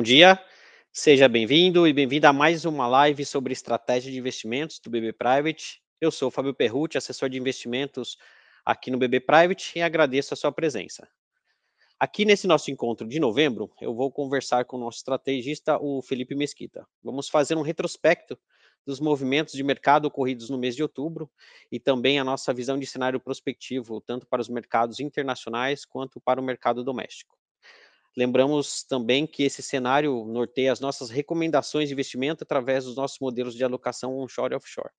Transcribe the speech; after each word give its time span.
Bom 0.00 0.04
dia, 0.04 0.42
seja 0.90 1.28
bem-vindo 1.28 1.86
e 1.86 1.92
bem-vinda 1.92 2.30
a 2.30 2.32
mais 2.32 2.64
uma 2.64 2.86
live 2.86 3.22
sobre 3.22 3.52
estratégia 3.52 4.10
de 4.10 4.16
investimentos 4.16 4.78
do 4.78 4.88
BB 4.88 5.12
Private. 5.12 5.82
Eu 6.00 6.10
sou 6.10 6.28
o 6.28 6.30
Fábio 6.30 6.54
Perrucci, 6.54 6.96
assessor 6.96 7.28
de 7.28 7.36
investimentos 7.36 8.16
aqui 8.64 8.90
no 8.90 8.96
BB 8.96 9.20
Private 9.20 9.78
e 9.78 9.82
agradeço 9.82 10.32
a 10.32 10.38
sua 10.38 10.50
presença. 10.50 11.06
Aqui 11.98 12.24
nesse 12.24 12.46
nosso 12.46 12.70
encontro 12.70 13.06
de 13.06 13.20
novembro, 13.20 13.70
eu 13.78 13.94
vou 13.94 14.10
conversar 14.10 14.64
com 14.64 14.78
o 14.78 14.80
nosso 14.80 14.96
estrategista, 14.96 15.76
o 15.78 16.00
Felipe 16.00 16.34
Mesquita. 16.34 16.86
Vamos 17.04 17.28
fazer 17.28 17.58
um 17.58 17.62
retrospecto 17.62 18.38
dos 18.86 19.00
movimentos 19.00 19.52
de 19.52 19.62
mercado 19.62 20.06
ocorridos 20.06 20.48
no 20.48 20.56
mês 20.56 20.74
de 20.74 20.82
outubro 20.82 21.30
e 21.70 21.78
também 21.78 22.18
a 22.18 22.24
nossa 22.24 22.54
visão 22.54 22.78
de 22.78 22.86
cenário 22.86 23.20
prospectivo, 23.20 24.00
tanto 24.00 24.26
para 24.26 24.40
os 24.40 24.48
mercados 24.48 24.98
internacionais 24.98 25.84
quanto 25.84 26.18
para 26.18 26.40
o 26.40 26.42
mercado 26.42 26.82
doméstico. 26.82 27.39
Lembramos 28.16 28.82
também 28.82 29.26
que 29.26 29.44
esse 29.44 29.62
cenário 29.62 30.24
norteia 30.24 30.72
as 30.72 30.80
nossas 30.80 31.10
recomendações 31.10 31.88
de 31.88 31.94
investimento 31.94 32.42
através 32.42 32.84
dos 32.84 32.96
nossos 32.96 33.18
modelos 33.20 33.54
de 33.54 33.62
alocação 33.62 34.18
onshore 34.18 34.54
e 34.54 34.56
offshore. 34.56 34.90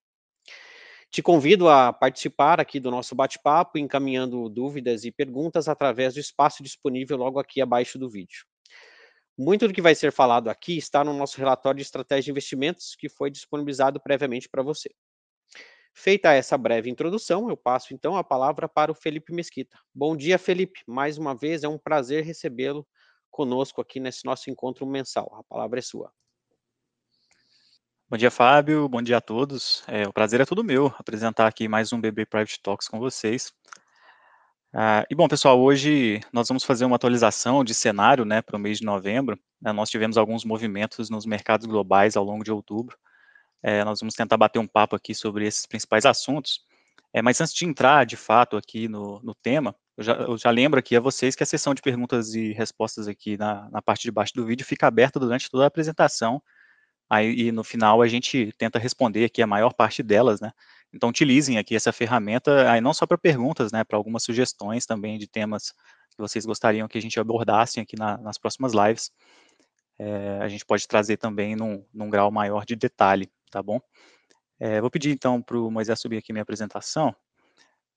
Te 1.10 1.22
convido 1.22 1.68
a 1.68 1.92
participar 1.92 2.62
aqui 2.62 2.80
do 2.80 2.90
nosso 2.90 3.14
bate-papo, 3.14 3.78
encaminhando 3.78 4.48
dúvidas 4.48 5.04
e 5.04 5.12
perguntas 5.12 5.68
através 5.68 6.14
do 6.14 6.22
espaço 6.22 6.64
disponível 6.64 7.18
logo 7.18 7.38
aqui 7.38 7.60
abaixo 7.62 8.00
do 8.00 8.10
vídeo. 8.10 8.46
Muito 9.38 9.68
do 9.68 9.74
que 9.74 9.82
vai 9.82 9.94
ser 9.94 10.14
falado 10.14 10.50
aqui 10.50 10.78
está 10.78 11.04
no 11.04 11.14
nosso 11.14 11.38
relatório 11.38 11.78
de 11.78 11.84
estratégia 11.84 12.24
de 12.24 12.32
investimentos, 12.32 12.96
que 12.96 13.10
foi 13.10 13.30
disponibilizado 13.30 14.00
previamente 14.00 14.48
para 14.48 14.64
você. 14.64 14.90
Feita 15.94 16.32
essa 16.32 16.58
breve 16.58 16.90
introdução, 16.90 17.50
eu 17.50 17.58
passo 17.58 17.94
então 17.94 18.16
a 18.16 18.24
palavra 18.24 18.70
para 18.70 18.92
o 18.92 18.96
Felipe 18.96 19.34
Mesquita. 19.34 19.78
Bom 19.94 20.16
dia, 20.16 20.38
Felipe. 20.38 20.80
Mais 20.88 21.18
uma 21.18 21.36
vez 21.36 21.64
é 21.64 21.68
um 21.68 21.78
prazer 21.78 22.24
recebê-lo 22.24 22.88
conosco 23.32 23.82
aqui 23.82 24.00
nesse 24.00 24.26
nosso 24.26 24.50
encontro 24.50 24.86
mensal. 24.86 25.34
A 25.40 25.44
palavra 25.44 25.80
é 25.80 25.82
sua. 25.82 26.12
Bom 28.10 28.18
dia, 28.18 28.30
Fábio. 28.30 28.90
Bom 28.90 29.02
dia 29.02 29.18
a 29.18 29.22
todos. 29.22 29.84
É, 29.88 30.06
o 30.06 30.12
prazer 30.12 30.42
é 30.42 30.46
todo 30.46 30.64
meu 30.64 30.94
apresentar 31.00 31.48
aqui 31.48 31.68
mais 31.70 31.94
um 31.94 32.02
BB 32.02 32.26
Private 32.26 32.62
Talks 32.62 32.90
com 32.90 33.00
vocês. 33.00 33.54
Ah, 34.74 35.06
e 35.10 35.16
bom, 35.16 35.28
pessoal, 35.28 35.60
hoje 35.60 36.20
nós 36.32 36.48
vamos 36.48 36.64
fazer 36.64 36.86
uma 36.86 36.98
atualização 36.98 37.64
de 37.64 37.74
cenário 37.74 38.24
né, 38.26 38.42
para 38.42 38.58
o 38.58 38.60
mês 38.60 38.80
de 38.80 38.86
novembro. 38.86 39.40
Né, 39.62 39.72
nós 39.72 39.90
tivemos 39.90 40.18
alguns 40.18 40.44
movimentos 40.44 41.10
nos 41.10 41.26
mercados 41.26 41.66
globais 41.66 42.18
ao 42.18 42.24
longo 42.24 42.44
de 42.44 42.52
outubro. 42.52 42.98
É, 43.64 43.84
nós 43.84 44.00
vamos 44.00 44.14
tentar 44.14 44.38
bater 44.38 44.60
um 44.60 44.68
papo 44.68 44.96
aqui 44.96 45.16
sobre 45.16 45.46
esses 45.48 45.66
principais 45.66 46.06
assuntos. 46.06 46.66
É, 47.14 47.22
mas 47.22 47.40
antes 47.42 47.54
de 47.54 47.66
entrar, 47.66 48.06
de 48.06 48.18
fato, 48.18 48.58
aqui 48.58 48.88
no, 48.88 49.22
no 49.22 49.36
tema, 49.36 49.76
eu 49.98 50.04
já, 50.04 50.14
eu 50.14 50.38
já, 50.38 50.50
lembro 50.50 50.80
aqui 50.80 50.96
a 50.96 51.00
vocês 51.00 51.36
que 51.36 51.44
a 51.44 51.46
sessão 51.46 51.74
de 51.74 51.82
perguntas 51.82 52.34
e 52.34 52.54
respostas 52.54 53.08
aqui 53.08 53.38
na, 53.38 53.70
na 53.70 53.82
parte 53.82 54.04
de 54.04 54.12
baixo 54.12 54.34
do 54.34 54.46
vídeo 54.46 54.66
fica 54.66 54.88
aberta 54.88 55.20
durante 55.20 55.50
toda 55.50 55.64
a 55.64 55.68
apresentação 55.68 56.42
aí 57.12 57.48
e 57.48 57.52
no 57.52 57.62
final 57.62 58.02
a 58.02 58.08
gente 58.08 58.54
tenta 58.58 58.80
responder 58.80 59.26
aqui 59.26 59.42
a 59.42 59.48
maior 59.48 59.74
parte 59.74 60.02
delas, 60.02 60.40
né? 60.40 60.54
Então 60.94 61.10
utilizem 61.10 61.58
aqui 61.58 61.76
essa 61.76 61.92
ferramenta, 61.92 62.72
aí 62.72 62.80
não 62.80 62.94
só 62.94 63.06
para 63.06 63.18
perguntas, 63.18 63.72
né, 63.72 63.84
para 63.84 63.98
algumas 63.98 64.24
sugestões 64.24 64.86
também 64.86 65.18
de 65.18 65.28
temas 65.28 65.72
que 66.12 66.18
vocês 66.18 66.46
gostariam 66.46 66.88
que 66.88 66.98
a 66.98 67.02
gente 67.02 67.20
abordasse 67.20 67.82
aqui 67.82 67.98
na, 67.98 68.18
nas 68.18 68.38
próximas 68.38 68.74
lives. 68.74 69.12
É, 70.00 70.40
a 70.42 70.48
gente 70.48 70.66
pode 70.66 70.88
trazer 70.88 71.18
também 71.18 71.56
num, 71.56 71.86
num 71.94 72.10
grau 72.10 72.32
maior 72.32 72.66
de 72.66 72.76
detalhe, 72.76 73.30
tá 73.50 73.62
bom? 73.62 73.80
É, 74.60 74.80
vou 74.80 74.90
pedir 74.90 75.12
então 75.12 75.42
para 75.42 75.58
o 75.58 75.70
Moisés 75.70 76.00
subir 76.00 76.18
aqui 76.18 76.32
minha 76.32 76.44
apresentação. 76.44 77.14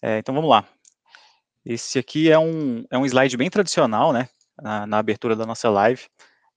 É, 0.03 0.19
então 0.19 0.35
vamos 0.35 0.51
lá. 0.51 0.67
Esse 1.65 1.99
aqui 1.99 2.31
é 2.31 2.39
um, 2.39 2.85
é 2.91 2.99
um 2.99 3.07
slide 3.07 3.37
bem 3.37 3.49
tradicional, 3.49 4.13
né, 4.13 4.29
na, 4.61 4.87
na 4.87 4.99
abertura 4.99 5.35
da 5.35 5.47
nossa 5.47 5.71
live. 5.71 6.03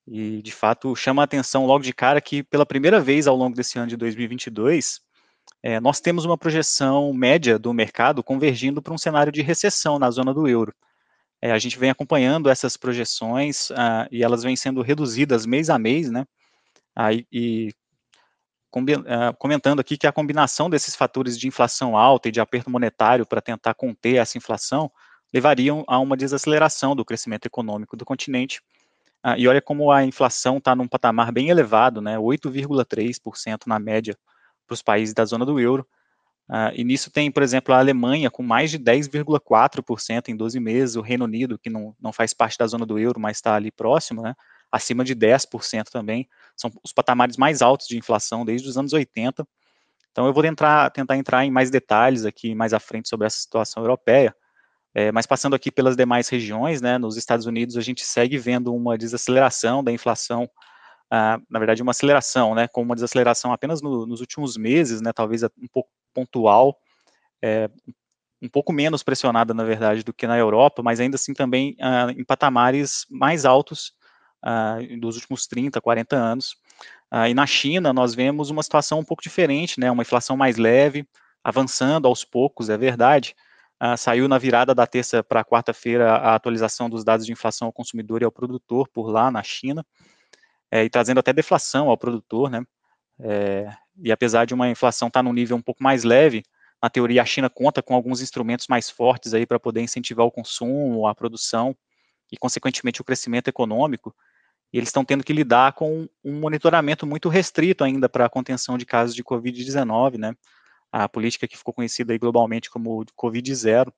E, 0.07 0.41
de 0.41 0.51
fato, 0.51 0.95
chama 0.95 1.22
a 1.22 1.25
atenção 1.25 1.66
logo 1.66 1.84
de 1.84 1.94
cara 1.94 2.22
que, 2.22 2.44
pela 2.44 2.66
primeira 2.66 3.00
vez 3.00 3.28
ao 3.28 3.35
longo 3.35 3.56
desse 3.56 3.78
ano 3.78 3.88
de 3.88 3.97
2022, 3.97 5.01
é, 5.62 5.79
nós 5.79 6.00
temos 6.00 6.25
uma 6.25 6.38
projeção 6.38 7.12
média 7.13 7.57
do 7.59 7.73
mercado 7.73 8.23
convergindo 8.23 8.81
para 8.81 8.94
um 8.94 8.97
cenário 8.97 9.31
de 9.31 9.41
recessão 9.41 10.00
na 10.00 10.09
zona 10.12 10.34
do 10.34 10.47
euro. 10.47 10.73
É, 11.41 11.51
a 11.51 11.59
gente 11.59 11.78
vem 11.78 11.90
acompanhando 11.90 12.50
essas 12.50 12.78
projeções 12.78 13.69
ah, 13.72 14.07
e 14.12 14.23
elas 14.23 14.44
vêm 14.44 14.56
sendo 14.56 14.81
reduzidas 14.81 15.46
mês 15.46 15.69
a 15.69 15.78
mês, 15.78 16.09
né? 16.09 16.25
Aí, 16.96 17.28
e 17.31 17.72
comentando 19.38 19.79
aqui 19.79 19.97
que 19.97 20.07
a 20.07 20.11
combinação 20.11 20.69
desses 20.69 20.95
fatores 20.95 21.38
de 21.39 21.47
inflação 21.47 21.97
alta 21.97 22.29
e 22.29 22.31
de 22.31 22.39
aperto 22.39 22.69
monetário 22.69 23.25
para 23.25 23.41
tentar 23.41 23.73
conter 23.73 24.16
essa 24.16 24.38
inflação 24.38 24.91
levariam 25.33 25.83
a 25.88 26.00
uma 26.00 26.16
desaceleração 26.16 26.95
do 26.95 27.05
crescimento 27.05 27.45
econômico 27.45 27.97
do 27.97 28.05
continente, 28.05 28.61
ah, 29.23 29.38
e 29.38 29.47
olha 29.47 29.61
como 29.61 29.91
a 29.91 30.05
inflação 30.05 30.57
está 30.57 30.75
num 30.75 30.88
patamar 30.88 31.31
bem 31.31 31.50
elevado, 31.50 32.01
né, 32.01 32.17
8,3% 32.17 33.67
na 33.67 33.79
média 33.79 34.17
para 34.66 34.73
os 34.73 34.81
países 34.81 35.13
da 35.13 35.25
zona 35.25 35.45
do 35.45 35.59
euro. 35.59 35.85
Ah, 36.49 36.72
e 36.73 36.84
nisso 36.84 37.11
tem, 37.11 37.29
por 37.31 37.44
exemplo, 37.44 37.73
a 37.73 37.79
Alemanha 37.79 38.31
com 38.31 38.41
mais 38.41 38.72
de 38.72 38.79
10,4% 38.79 40.29
em 40.29 40.35
12 40.35 40.59
meses, 40.59 40.95
o 40.95 41.01
Reino 41.01 41.25
Unido, 41.25 41.59
que 41.59 41.69
não, 41.69 41.95
não 41.99 42.13
faz 42.13 42.34
parte 42.34 42.57
da 42.57 42.67
zona 42.67 42.85
do 42.85 42.97
euro, 42.97 43.19
mas 43.19 43.38
está 43.38 43.55
ali 43.55 43.72
próximo, 43.72 44.22
né, 44.22 44.34
acima 44.72 45.03
de 45.03 45.16
10% 45.16 45.89
também. 45.89 46.28
São 46.55 46.72
os 46.83 46.91
patamares 46.91 47.38
mais 47.38 47.61
altos 47.61 47.88
de 47.88 47.97
inflação 47.97 48.45
desde 48.45 48.67
os 48.67 48.78
anos 48.78 48.94
80. 48.94 49.47
Então 50.11 50.25
eu 50.25 50.33
vou 50.33 50.44
tentar, 50.44 50.89
tentar 50.89 51.16
entrar 51.16 51.45
em 51.45 51.51
mais 51.51 51.69
detalhes 51.69 52.25
aqui 52.25 52.55
mais 52.55 52.73
à 52.73 52.79
frente 52.79 53.07
sobre 53.07 53.28
essa 53.28 53.38
situação 53.38 53.83
europeia. 53.83 54.35
É, 54.94 55.11
mas 55.11 55.28
passando 55.28 55.55
aqui 55.55 55.72
pelas 55.72 55.95
demais 55.95 56.28
regiões, 56.28 56.81
né, 56.81 56.97
nos 56.97 57.17
Estados 57.17 57.45
Unidos 57.45 57.78
a 57.78 57.81
gente 57.81 58.03
segue 58.03 58.35
vendo 58.35 58.73
uma 58.73 58.97
desaceleração 58.97 59.83
da 59.83 59.91
inflação, 59.91 60.50
ah, 61.11 61.38
na 61.47 61.59
verdade 61.59 61.84
uma 61.84 61.91
aceleração, 61.91 62.55
né, 62.55 62.67
com 62.67 62.81
uma 62.81 62.95
desaceleração 62.95 63.53
apenas 63.53 63.79
no, 63.79 64.07
nos 64.07 64.22
últimos 64.22 64.57
meses, 64.57 64.99
né, 64.99 65.13
talvez 65.13 65.44
um 65.44 65.67
pouco 65.72 65.91
pontual, 66.16 66.79
é, 67.44 67.69
um 68.41 68.49
pouco 68.49 68.73
menos 68.73 69.03
pressionada, 69.03 69.53
na 69.53 69.63
verdade, 69.63 70.03
do 70.03 70.13
que 70.13 70.25
na 70.25 70.38
Europa, 70.38 70.81
mas 70.81 70.99
ainda 70.99 71.13
assim 71.13 71.34
também 71.34 71.75
ah, 71.79 72.07
em 72.09 72.23
patamares 72.23 73.05
mais 73.07 73.45
altos 73.45 73.94
ah, 74.42 74.78
dos 75.00 75.16
últimos 75.16 75.48
30, 75.48 75.81
40 75.81 76.16
anos. 76.16 76.56
Ah, 77.09 77.30
e 77.30 77.34
na 77.34 77.46
China 77.46 77.94
nós 77.94 78.14
vemos 78.14 78.50
uma 78.50 78.64
situação 78.64 79.00
um 79.00 79.03
pouco 79.03 79.24
diferente, 79.24 79.80
né, 79.80 79.90
uma 79.90 80.03
inflação 80.03 80.36
mais 80.38 80.58
leve, 80.58 81.08
avançando 81.44 82.08
aos 82.08 82.24
poucos, 82.25 82.70
é 82.70 82.78
verdade, 82.78 83.36
Uh, 83.80 83.96
saiu 83.96 84.28
na 84.28 84.40
virada 84.40 84.74
da 84.74 84.88
terça 84.88 85.24
para 85.24 85.46
quarta-feira 85.46 86.14
a 86.14 86.34
atualização 86.34 86.90
dos 86.90 87.03
dados 87.03 87.28
de 87.28 87.31
inflação 87.31 87.68
ao 87.68 87.72
consumidor 87.72 88.24
e 88.24 88.26
ao 88.26 88.31
produtor 88.31 88.88
por 88.88 89.08
lá 89.08 89.30
na 89.30 89.44
China, 89.44 89.86
é, 90.72 90.84
e 90.84 90.90
trazendo 90.90 91.20
até 91.20 91.31
deflação 91.31 91.88
ao 91.88 91.97
produtor, 91.97 92.50
né? 92.50 92.66
É, 93.20 93.72
e 94.03 94.12
apesar 94.12 94.46
de 94.46 94.53
uma 94.56 94.68
inflação 94.68 95.09
estar 95.09 95.20
tá 95.20 95.24
num 95.24 95.34
nível 95.34 95.56
um 95.56 95.62
pouco 95.62 95.84
mais 95.84 96.03
leve, 96.03 96.44
na 96.81 96.90
teoria 96.90 97.22
a 97.22 97.26
China 97.26 97.50
conta 97.50 97.84
com 97.84 97.94
alguns 97.94 98.20
instrumentos 98.20 98.68
mais 98.68 98.90
fortes 98.90 99.36
aí 99.36 99.46
para 99.46 99.59
poder 99.59 99.81
incentivar 99.81 100.26
o 100.26 100.31
consumo, 100.31 101.08
a 101.08 101.14
produção 101.14 101.76
e 102.31 102.38
consequentemente 102.38 103.02
o 103.02 103.03
crescimento 103.03 103.47
econômico. 103.47 104.16
E 104.72 104.78
eles 104.78 104.89
estão 104.89 105.05
tendo 105.05 105.23
que 105.23 105.33
lidar 105.33 105.73
com 105.73 106.07
um 106.23 106.39
monitoramento 106.39 107.07
muito 107.07 107.29
restrito 107.29 107.83
ainda 107.83 108.09
para 108.09 108.25
a 108.25 108.29
contenção 108.29 108.78
de 108.78 108.85
casos 108.85 109.16
de 109.16 109.23
Covid-19, 109.23 110.17
né? 110.17 110.33
a 110.91 111.07
política 111.07 111.47
que 111.47 111.57
ficou 111.57 111.73
conhecida 111.73 112.17
globalmente 112.17 112.69
como 112.69 113.05
Covid-0, 113.17 113.91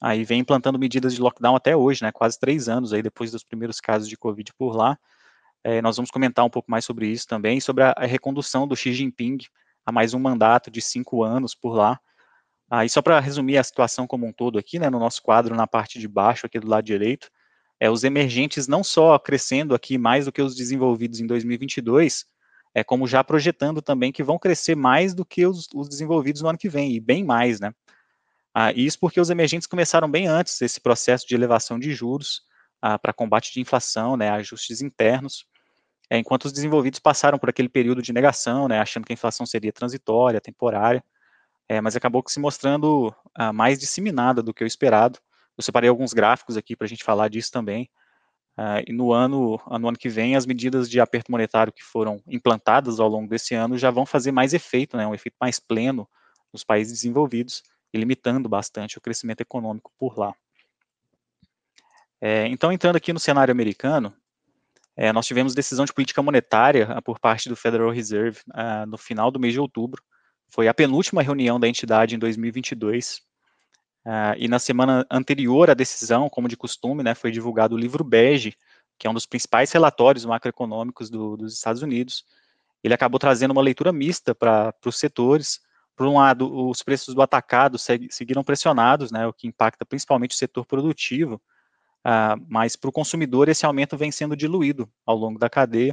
aí 0.00 0.24
vem 0.24 0.40
implantando 0.40 0.78
medidas 0.78 1.14
de 1.14 1.20
lockdown 1.20 1.56
até 1.56 1.76
hoje, 1.76 2.02
né, 2.02 2.12
quase 2.12 2.38
três 2.38 2.68
anos 2.68 2.92
aí 2.92 3.02
depois 3.02 3.30
dos 3.30 3.44
primeiros 3.44 3.80
casos 3.80 4.08
de 4.08 4.16
Covid 4.16 4.52
por 4.54 4.74
lá. 4.74 4.98
É, 5.64 5.80
nós 5.82 5.96
vamos 5.96 6.10
comentar 6.10 6.44
um 6.44 6.50
pouco 6.50 6.70
mais 6.70 6.84
sobre 6.84 7.08
isso 7.08 7.26
também, 7.26 7.60
sobre 7.60 7.84
a, 7.84 7.94
a, 7.96 8.06
recondução 8.06 8.68
do 8.68 8.76
Xi 8.76 8.92
Jinping 8.92 9.38
a 9.84 9.90
mais 9.90 10.14
um 10.14 10.18
mandato 10.18 10.70
de 10.70 10.80
cinco 10.80 11.24
anos 11.24 11.54
por 11.54 11.74
lá. 11.74 11.98
Aí, 12.70 12.88
só 12.88 13.00
para 13.00 13.20
resumir 13.20 13.58
a 13.58 13.64
situação 13.64 14.06
como 14.06 14.26
um 14.26 14.32
todo 14.32 14.58
aqui, 14.58 14.78
né, 14.78 14.90
no 14.90 14.98
nosso 14.98 15.22
quadro, 15.22 15.54
na 15.54 15.66
parte 15.66 15.98
de 15.98 16.08
baixo, 16.08 16.46
aqui 16.46 16.58
do 16.58 16.68
lado 16.68 16.84
direito, 16.84 17.30
é, 17.80 17.90
os 17.90 18.04
emergentes 18.04 18.66
não 18.66 18.82
só 18.82 19.18
crescendo 19.18 19.74
aqui 19.74 19.98
mais 19.98 20.24
do 20.24 20.32
que 20.32 20.42
os 20.42 20.54
desenvolvidos 20.54 21.20
em 21.20 21.26
2022, 21.26 22.26
é 22.74 22.84
como 22.84 23.06
já 23.06 23.24
projetando 23.24 23.80
também 23.80 24.12
que 24.12 24.22
vão 24.22 24.38
crescer 24.38 24.74
mais 24.74 25.14
do 25.14 25.24
que 25.24 25.46
os, 25.46 25.66
os 25.74 25.88
desenvolvidos 25.88 26.42
no 26.42 26.48
ano 26.48 26.58
que 26.58 26.68
vem, 26.68 26.92
e 26.94 27.00
bem 27.00 27.24
mais, 27.24 27.58
né? 27.60 27.72
Ah, 28.54 28.72
isso 28.72 28.98
porque 28.98 29.20
os 29.20 29.30
emergentes 29.30 29.66
começaram 29.66 30.10
bem 30.10 30.26
antes 30.26 30.60
esse 30.62 30.80
processo 30.80 31.26
de 31.26 31.34
elevação 31.34 31.78
de 31.78 31.92
juros 31.92 32.42
ah, 32.80 32.98
para 32.98 33.12
combate 33.12 33.52
de 33.52 33.60
inflação, 33.60 34.16
né, 34.16 34.30
ajustes 34.30 34.80
internos, 34.80 35.46
é, 36.08 36.18
enquanto 36.18 36.46
os 36.46 36.52
desenvolvidos 36.52 37.00
passaram 37.00 37.38
por 37.38 37.50
aquele 37.50 37.68
período 37.68 38.00
de 38.00 38.12
negação, 38.12 38.68
né, 38.68 38.80
achando 38.80 39.04
que 39.04 39.12
a 39.12 39.14
inflação 39.14 39.44
seria 39.44 39.72
transitória, 39.72 40.40
temporária, 40.40 41.04
é, 41.68 41.80
mas 41.80 41.96
acabou 41.96 42.22
se 42.28 42.38
mostrando 42.38 43.14
ah, 43.34 43.52
mais 43.52 43.78
disseminada 43.78 44.42
do 44.42 44.54
que 44.54 44.64
o 44.64 44.66
esperado. 44.66 45.18
Eu 45.56 45.62
separei 45.62 45.88
alguns 45.88 46.12
gráficos 46.12 46.56
aqui 46.56 46.76
para 46.76 46.84
a 46.84 46.88
gente 46.88 47.04
falar 47.04 47.28
disso 47.28 47.50
também. 47.50 47.88
Uh, 48.58 48.80
e 48.86 48.92
no 48.92 49.12
ano, 49.12 49.60
no 49.78 49.88
ano 49.88 49.98
que 49.98 50.08
vem, 50.08 50.34
as 50.34 50.46
medidas 50.46 50.88
de 50.88 50.98
aperto 50.98 51.30
monetário 51.30 51.72
que 51.72 51.82
foram 51.82 52.22
implantadas 52.26 52.98
ao 52.98 53.08
longo 53.08 53.28
desse 53.28 53.54
ano 53.54 53.76
já 53.76 53.90
vão 53.90 54.06
fazer 54.06 54.32
mais 54.32 54.54
efeito, 54.54 54.96
né, 54.96 55.06
um 55.06 55.14
efeito 55.14 55.36
mais 55.38 55.60
pleno 55.60 56.08
nos 56.52 56.64
países 56.64 56.94
desenvolvidos 56.94 57.62
e 57.92 57.98
limitando 57.98 58.48
bastante 58.48 58.96
o 58.96 59.00
crescimento 59.00 59.42
econômico 59.42 59.92
por 59.98 60.18
lá. 60.18 60.34
É, 62.20 62.46
então, 62.46 62.72
entrando 62.72 62.96
aqui 62.96 63.12
no 63.12 63.20
cenário 63.20 63.52
americano, 63.52 64.14
é, 64.96 65.12
nós 65.12 65.26
tivemos 65.26 65.54
decisão 65.54 65.84
de 65.84 65.92
política 65.92 66.22
monetária 66.22 66.96
uh, 66.96 67.02
por 67.02 67.18
parte 67.18 67.50
do 67.50 67.56
Federal 67.56 67.90
Reserve 67.90 68.40
uh, 68.48 68.86
no 68.86 68.96
final 68.96 69.30
do 69.30 69.38
mês 69.38 69.52
de 69.52 69.60
outubro. 69.60 70.02
Foi 70.48 70.68
a 70.68 70.74
penúltima 70.74 71.22
reunião 71.22 71.60
da 71.60 71.68
entidade 71.68 72.14
em 72.14 72.18
2022. 72.18 73.20
E 74.38 74.48
na 74.48 74.58
semana 74.58 75.06
anterior 75.10 75.70
à 75.70 75.74
decisão, 75.74 76.28
como 76.28 76.48
de 76.48 76.56
costume, 76.56 77.02
né, 77.02 77.14
foi 77.14 77.30
divulgado 77.30 77.74
o 77.74 77.78
livro 77.78 78.04
Bege, 78.04 78.56
que 78.98 79.06
é 79.06 79.10
um 79.10 79.14
dos 79.14 79.26
principais 79.26 79.72
relatórios 79.72 80.24
macroeconômicos 80.24 81.10
do, 81.10 81.36
dos 81.36 81.54
Estados 81.54 81.82
Unidos. 81.82 82.24
Ele 82.84 82.94
acabou 82.94 83.18
trazendo 83.18 83.50
uma 83.50 83.62
leitura 83.62 83.92
mista 83.92 84.34
para 84.34 84.72
os 84.84 84.98
setores. 84.98 85.60
Por 85.96 86.06
um 86.06 86.18
lado, 86.18 86.68
os 86.68 86.82
preços 86.82 87.14
do 87.14 87.22
atacado 87.22 87.78
seguiram 87.78 88.44
pressionados, 88.44 89.10
né, 89.10 89.26
o 89.26 89.32
que 89.32 89.48
impacta 89.48 89.84
principalmente 89.84 90.32
o 90.32 90.38
setor 90.38 90.64
produtivo, 90.64 91.40
Uh, 92.06 92.38
mas 92.48 92.76
para 92.76 92.88
o 92.88 92.92
consumidor 92.92 93.48
esse 93.48 93.66
aumento 93.66 93.96
vem 93.96 94.12
sendo 94.12 94.36
diluído 94.36 94.88
ao 95.04 95.16
longo 95.16 95.40
da 95.40 95.50
cadeia, 95.50 95.92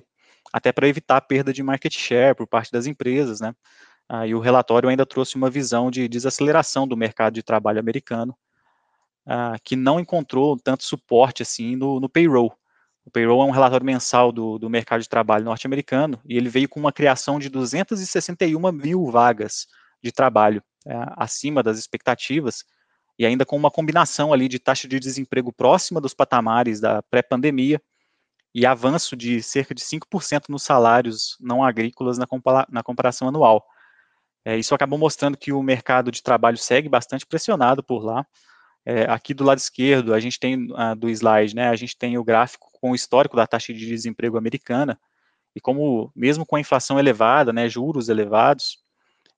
até 0.52 0.72
para 0.72 0.88
evitar 0.88 1.18
a 1.18 1.22
perda 1.22 1.52
de 1.52 1.64
market 1.64 1.92
share 1.92 2.36
por 2.36 2.46
parte 2.46 2.72
das 2.72 2.86
empresas, 2.86 3.42
né? 3.42 3.56
Uh, 4.14 4.28
e 4.28 4.36
o 4.36 4.40
relatório 4.40 4.90
ainda 4.90 5.08
trouxe 5.08 5.36
uma 5.36 5.50
visão 5.50 5.90
de 5.90 6.08
desaceleração 6.08 6.88
do 6.88 6.96
mercado 6.96 7.34
de 7.34 7.42
trabalho 7.42 7.80
americano, 7.80 8.38
uh, 9.26 9.58
que 9.64 9.76
não 9.76 10.00
encontrou 10.00 10.56
tanto 10.56 10.84
suporte 10.84 11.42
assim 11.42 11.76
no, 11.76 12.00
no, 12.00 12.08
payroll. 12.08 12.56
O 13.04 13.10
payroll 13.10 13.42
é 13.42 13.46
um 13.46 13.52
relatório 13.52 13.84
mensal 13.84 14.32
do, 14.32 14.60
do 14.60 14.70
mercado 14.70 15.02
de 15.02 15.10
trabalho 15.10 15.44
norte-americano 15.44 16.22
e 16.26 16.38
ele 16.38 16.48
veio 16.48 16.70
com 16.70 16.80
uma 16.80 16.94
criação 16.94 17.40
de 17.40 17.50
261 17.50 18.72
mil 18.72 19.10
vagas 19.10 19.66
de 20.04 20.12
trabalho, 20.12 20.62
é, 20.86 20.94
acima 21.18 21.64
das 21.64 21.80
expectativas, 21.80 22.64
e 23.18 23.26
ainda 23.26 23.46
com 23.46 23.56
uma 23.56 23.72
combinação 23.72 24.32
ali 24.32 24.48
de 24.48 24.60
taxa 24.60 24.88
de 24.88 25.00
desemprego 25.00 25.52
próxima 25.52 26.00
dos 26.00 26.14
patamares 26.14 26.80
da 26.80 27.02
pré-pandemia 27.02 27.82
e 28.54 28.64
avanço 28.64 29.16
de 29.16 29.42
cerca 29.42 29.74
de 29.74 29.82
5% 29.82 30.50
nos 30.50 30.62
salários 30.62 31.36
não 31.40 31.64
agrícolas 31.64 32.20
na, 32.20 32.28
compara 32.28 32.68
na 32.70 32.84
comparação 32.84 33.28
anual. 33.28 33.66
É, 34.46 34.58
isso 34.58 34.76
acabou 34.76 35.00
mostrando 35.00 35.38
que 35.38 35.54
o 35.54 35.64
mercado 35.64 36.12
de 36.12 36.22
trabalho 36.22 36.58
segue 36.58 36.90
bastante 36.90 37.26
pressionado 37.26 37.82
por 37.84 38.04
lá. 38.04 38.26
É, 38.86 39.04
aqui 39.04 39.34
do 39.34 39.44
lado 39.44 39.60
esquerdo, 39.60 40.14
a 40.14 40.20
gente 40.20 40.38
tem 40.40 40.70
uh, 40.72 40.96
do 40.98 41.10
slide, 41.10 41.56
né, 41.56 41.70
a 41.70 41.76
gente 41.76 41.98
tem 41.98 42.18
o 42.18 42.24
gráfico 42.24 42.70
com 42.74 42.92
o 42.92 42.96
histórico 42.96 43.36
da 43.36 43.48
taxa 43.48 43.74
de 43.74 43.86
desemprego 43.86 44.38
americana, 44.38 45.00
e 45.56 45.62
como, 45.62 46.12
mesmo 46.14 46.46
com 46.46 46.58
a 46.58 46.60
inflação 46.60 47.00
elevada, 47.00 47.54
né, 47.54 47.70
juros 47.70 48.10
elevados, 48.10 48.84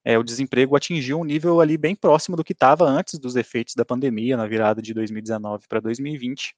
é, 0.04 0.18
o 0.19 0.24
desemprego 0.24 0.75
atingiu 0.75 1.19
um 1.19 1.24
nível 1.24 1.60
ali 1.60 1.78
bem 1.78 1.96
próximo 1.96 2.38
do 2.38 2.44
que 2.44 2.54
estava 2.54 2.86
antes 2.86 3.19
dos 3.19 3.36
efeitos 3.36 3.74
da 3.74 3.84
pandemia, 3.84 4.38
na 4.38 4.46
virada 4.46 4.80
de 4.80 4.94
2019 4.94 5.68
para 5.68 5.80
2020. 5.80 6.56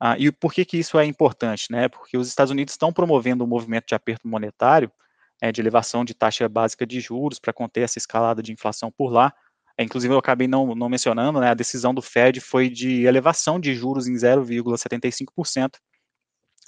Ah, 0.00 0.16
e 0.18 0.32
por 0.32 0.52
que, 0.52 0.64
que 0.64 0.78
isso 0.78 0.98
é 0.98 1.04
importante? 1.04 1.70
Né? 1.70 1.88
Porque 1.88 2.16
os 2.16 2.26
Estados 2.28 2.50
Unidos 2.50 2.72
estão 2.72 2.90
promovendo 2.90 3.44
um 3.44 3.46
movimento 3.46 3.86
de 3.86 3.94
aperto 3.94 4.26
monetário, 4.26 4.90
é, 5.42 5.52
de 5.52 5.60
elevação 5.60 6.04
de 6.04 6.14
taxa 6.14 6.48
básica 6.48 6.86
de 6.86 7.00
juros 7.00 7.38
para 7.38 7.52
conter 7.52 7.82
essa 7.82 7.98
escalada 7.98 8.42
de 8.42 8.52
inflação 8.52 8.90
por 8.90 9.10
lá. 9.10 9.34
É, 9.76 9.82
inclusive, 9.82 10.14
eu 10.14 10.18
acabei 10.18 10.48
não, 10.48 10.74
não 10.74 10.88
mencionando, 10.88 11.40
né, 11.40 11.50
a 11.50 11.54
decisão 11.54 11.92
do 11.92 12.00
Fed 12.00 12.40
foi 12.40 12.70
de 12.70 13.04
elevação 13.04 13.58
de 13.58 13.74
juros 13.74 14.06
em 14.06 14.14
0,75%, 14.14 15.76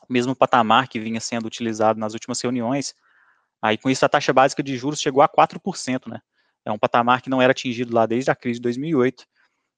o 0.08 0.12
mesmo 0.12 0.36
patamar 0.36 0.88
que 0.88 1.00
vinha 1.00 1.20
sendo 1.20 1.46
utilizado 1.46 1.98
nas 1.98 2.12
últimas 2.12 2.40
reuniões, 2.40 2.94
Aí, 3.64 3.78
com 3.78 3.88
isso, 3.88 4.04
a 4.04 4.08
taxa 4.10 4.30
básica 4.30 4.62
de 4.62 4.76
juros 4.76 5.00
chegou 5.00 5.22
a 5.22 5.28
4%, 5.28 6.06
né? 6.06 6.20
É 6.66 6.70
um 6.70 6.78
patamar 6.78 7.22
que 7.22 7.30
não 7.30 7.40
era 7.40 7.52
atingido 7.52 7.94
lá 7.94 8.04
desde 8.04 8.30
a 8.30 8.34
crise 8.34 8.58
de 8.58 8.62
2008, 8.64 9.24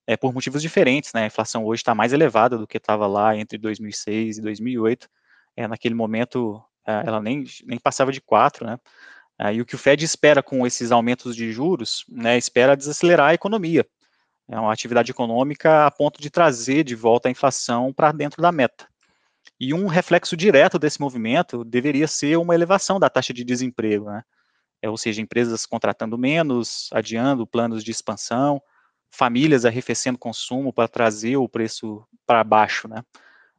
é, 0.09 0.17
por 0.17 0.35
motivos 0.35 0.61
diferentes, 0.61 1.13
né? 1.13 1.23
A 1.23 1.27
inflação 1.27 1.65
hoje 1.65 1.83
está 1.83 1.95
mais 1.95 2.13
elevada 2.13 2.59
do 2.59 2.67
que 2.67 2.79
estava 2.79 3.07
lá 3.07 3.37
entre 3.37 3.57
2006 3.57 4.39
e 4.39 4.43
2008. 4.43 5.09
É, 5.57 5.69
naquele 5.69 5.95
momento, 5.95 6.61
ela 6.87 7.21
nem, 7.21 7.45
nem 7.65 7.79
passava 7.79 8.13
de 8.13 8.21
4, 8.21 8.67
né? 8.67 8.79
É, 9.39 9.55
e 9.55 9.61
o 9.61 9.67
que 9.67 9.75
o 9.75 9.79
Fed 9.79 10.05
espera 10.05 10.43
com 10.43 10.67
esses 10.67 10.91
aumentos 10.91 11.37
de 11.37 11.53
juros, 11.53 12.05
né, 12.09 12.39
espera 12.39 12.77
desacelerar 12.77 13.31
a 13.31 13.35
economia. 13.35 13.87
É 14.49 14.59
uma 14.59 14.73
atividade 14.73 15.11
econômica 15.11 15.87
a 15.87 15.91
ponto 15.91 16.21
de 16.21 16.31
trazer 16.31 16.85
de 16.85 16.95
volta 16.95 17.29
a 17.29 17.31
inflação 17.31 17.93
para 17.93 18.13
dentro 18.13 18.41
da 18.41 18.53
meta. 18.53 18.89
E 19.59 19.75
um 19.75 19.87
reflexo 19.87 20.37
direto 20.37 20.79
desse 20.79 21.01
movimento 21.01 21.65
deveria 21.65 22.07
ser 22.07 22.37
uma 22.37 22.55
elevação 22.55 22.99
da 22.99 23.11
taxa 23.11 23.33
de 23.33 23.45
desemprego, 23.45 24.07
né? 24.07 24.23
É, 24.81 24.89
ou 24.89 24.97
seja, 24.97 25.23
empresas 25.23 25.67
contratando 25.67 26.19
menos, 26.19 26.91
adiando 26.93 27.47
planos 27.47 27.83
de 27.83 27.91
expansão, 27.91 28.61
famílias 29.11 29.65
arrefecendo 29.65 30.19
consumo 30.19 30.73
para 30.73 30.89
trazer 30.89 31.37
o 31.37 31.49
preço 31.49 32.07
para 32.27 32.45
baixo, 32.45 32.89
né? 32.89 33.03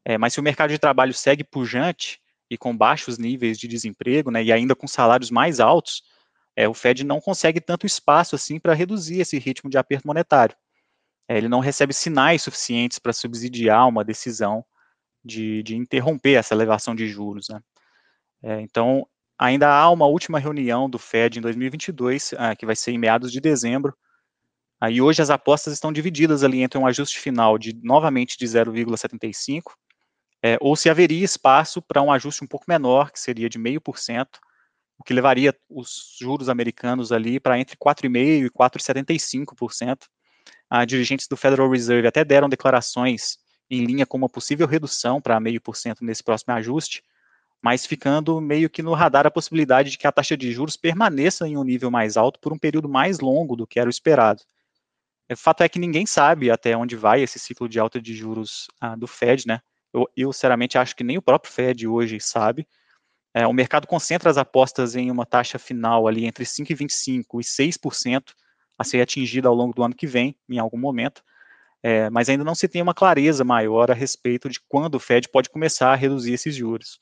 É, 0.06 0.18
mas 0.18 0.34
se 0.34 0.40
o 0.40 0.44
mercado 0.44 0.70
de 0.70 0.80
trabalho 0.80 1.14
segue 1.14 1.44
pujante 1.44 2.22
e 2.50 2.58
com 2.58 2.76
baixos 2.76 3.18
níveis 3.18 3.58
de 3.58 3.68
desemprego, 3.68 4.32
né, 4.32 4.44
e 4.44 4.52
ainda 4.52 4.76
com 4.76 4.88
salários 4.88 5.30
mais 5.30 5.60
altos, 5.60 6.02
é, 6.56 6.68
o 6.68 6.74
Fed 6.74 7.04
não 7.04 7.22
consegue 7.22 7.62
tanto 7.62 7.86
espaço 7.86 8.36
assim 8.36 8.60
para 8.60 8.74
reduzir 8.74 9.20
esse 9.20 9.38
ritmo 9.38 9.70
de 9.70 9.78
aperto 9.78 10.08
monetário. 10.08 10.56
É, 11.28 11.38
ele 11.38 11.48
não 11.50 11.60
recebe 11.60 11.94
sinais 11.94 12.42
suficientes 12.42 13.00
para 13.00 13.14
subsidiar 13.14 13.88
uma 13.88 14.04
decisão 14.04 14.66
de, 15.24 15.62
de 15.62 15.76
interromper 15.76 16.34
essa 16.34 16.54
elevação 16.56 16.96
de 16.96 17.08
juros. 17.08 17.50
Né? 17.50 17.60
É, 18.42 18.62
então, 18.62 19.06
ainda 19.38 19.70
há 19.70 19.90
uma 19.90 20.08
última 20.08 20.40
reunião 20.40 20.90
do 20.90 20.98
Fed 20.98 21.38
em 21.38 21.42
2022, 21.42 22.34
ah, 22.38 22.56
que 22.56 22.66
vai 22.66 22.76
ser 22.76 22.92
em 22.92 22.98
meados 22.98 23.32
de 23.32 23.40
dezembro. 23.40 23.96
Aí 24.80 25.02
hoje 25.02 25.22
as 25.22 25.30
apostas 25.30 25.74
estão 25.74 25.92
divididas 25.92 26.44
ali 26.44 26.62
entre 26.62 26.80
um 26.80 26.88
ajuste 26.88 27.20
final 27.20 27.58
de 27.58 27.74
novamente 27.84 28.38
de 28.38 28.46
0,75, 28.46 29.74
é, 30.48 30.58
ou 30.62 30.76
se 30.76 30.90
haveria 30.90 31.26
espaço 31.26 31.82
para 31.82 32.02
um 32.02 32.12
ajuste 32.12 32.44
um 32.44 32.48
pouco 32.48 32.66
menor, 32.68 33.12
que 33.12 33.20
seria 33.20 33.50
de 33.50 33.60
0,5%, 33.60 34.28
o 34.98 35.04
que 35.04 35.14
levaria 35.14 35.54
os 35.70 36.16
juros 36.20 36.50
americanos 36.50 37.12
ali 37.12 37.40
para 37.40 37.60
entre 37.60 37.76
4,5% 37.78 38.46
e 38.46 38.50
4,75%. 38.50 40.08
Ah, 40.70 40.86
dirigentes 40.86 41.28
do 41.28 41.38
Federal 41.38 41.70
Reserve 41.70 42.08
até 42.08 42.24
deram 42.24 42.50
declarações 42.50 43.38
em 43.70 43.86
linha 43.86 44.06
com 44.06 44.18
uma 44.18 44.30
possível 44.30 44.66
redução 44.66 45.22
para 45.22 45.40
meio 45.40 45.62
por 45.62 45.76
cento 45.76 46.04
nesse 46.04 46.24
próximo 46.24 46.54
ajuste, 46.54 47.04
mas 47.62 47.86
ficando 47.86 48.40
meio 48.40 48.70
que 48.70 48.82
no 48.82 48.94
radar 48.94 49.28
a 49.28 49.32
possibilidade 49.32 49.92
de 49.92 49.98
que 49.98 50.08
a 50.08 50.12
taxa 50.12 50.38
de 50.38 50.52
juros 50.52 50.78
permaneça 50.78 51.48
em 51.48 51.58
um 51.58 51.64
nível 51.64 51.92
mais 51.92 52.16
alto 52.16 52.40
por 52.40 52.54
um 52.54 52.58
período 52.58 52.88
mais 52.88 53.20
longo 53.20 53.56
do 53.56 53.68
que 53.68 53.80
era 53.80 53.88
o 53.88 53.92
esperado. 53.92 54.42
O 55.30 55.36
fato 55.36 55.64
é 55.64 55.70
que 55.70 55.80
ninguém 55.80 56.06
sabe 56.06 56.50
até 56.50 56.76
onde 56.78 56.96
vai 56.96 57.22
esse 57.22 57.38
ciclo 57.38 57.68
de 57.68 57.80
alta 57.80 58.02
de 58.02 58.14
juros 58.14 58.68
ah, 58.80 58.96
do 58.96 59.08
Fed, 59.08 59.46
né? 59.46 59.62
Eu, 59.98 60.10
eu, 60.16 60.34
sinceramente, 60.34 60.78
acho 60.78 60.96
que 60.96 61.04
nem 61.04 61.18
o 61.18 61.22
próprio 61.22 61.52
Fed 61.52 61.88
hoje 61.88 62.20
sabe. 62.20 62.68
É, 63.34 63.46
o 63.46 63.54
mercado 63.54 63.88
concentra 63.88 64.30
as 64.30 64.38
apostas 64.38 64.96
em 64.96 65.12
uma 65.12 65.26
taxa 65.26 65.60
final 65.60 66.08
ali 66.08 66.26
entre 66.26 66.46
5,25% 66.46 67.26
e 67.40 67.44
6% 67.44 68.34
a 68.78 68.84
ser 68.84 69.02
atingida 69.02 69.48
ao 69.48 69.56
longo 69.56 69.74
do 69.74 69.84
ano 69.84 69.96
que 69.96 70.08
vem, 70.08 70.38
em 70.50 70.60
algum 70.60 70.78
momento 70.78 71.24
é, 71.84 72.10
mas 72.10 72.30
ainda 72.30 72.44
não 72.44 72.56
se 72.56 72.68
tem 72.68 72.82
uma 72.82 72.94
clareza 72.94 73.44
maior 73.44 73.92
a 73.92 73.94
respeito 73.94 74.50
de 74.50 74.60
quando 74.68 74.96
o 74.96 75.00
Fed 75.00 75.30
pode 75.30 75.50
começar 75.50 75.92
a 75.92 75.96
reduzir 75.96 76.34
esses 76.34 76.56
juros. 76.56 77.00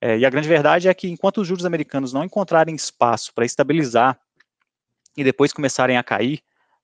É, 0.00 0.18
e 0.18 0.26
a 0.26 0.30
grande 0.30 0.48
verdade 0.48 0.88
é 0.88 0.94
que 0.94 1.08
enquanto 1.08 1.40
os 1.40 1.46
juros 1.46 1.64
americanos 1.64 2.12
não 2.12 2.24
encontrarem 2.24 2.74
espaço 2.74 3.32
para 3.32 3.44
estabilizar 3.44 4.18
e 5.16 5.22
depois 5.22 5.52
começarem 5.52 5.96
a 5.96 6.02
cair, 6.02 6.42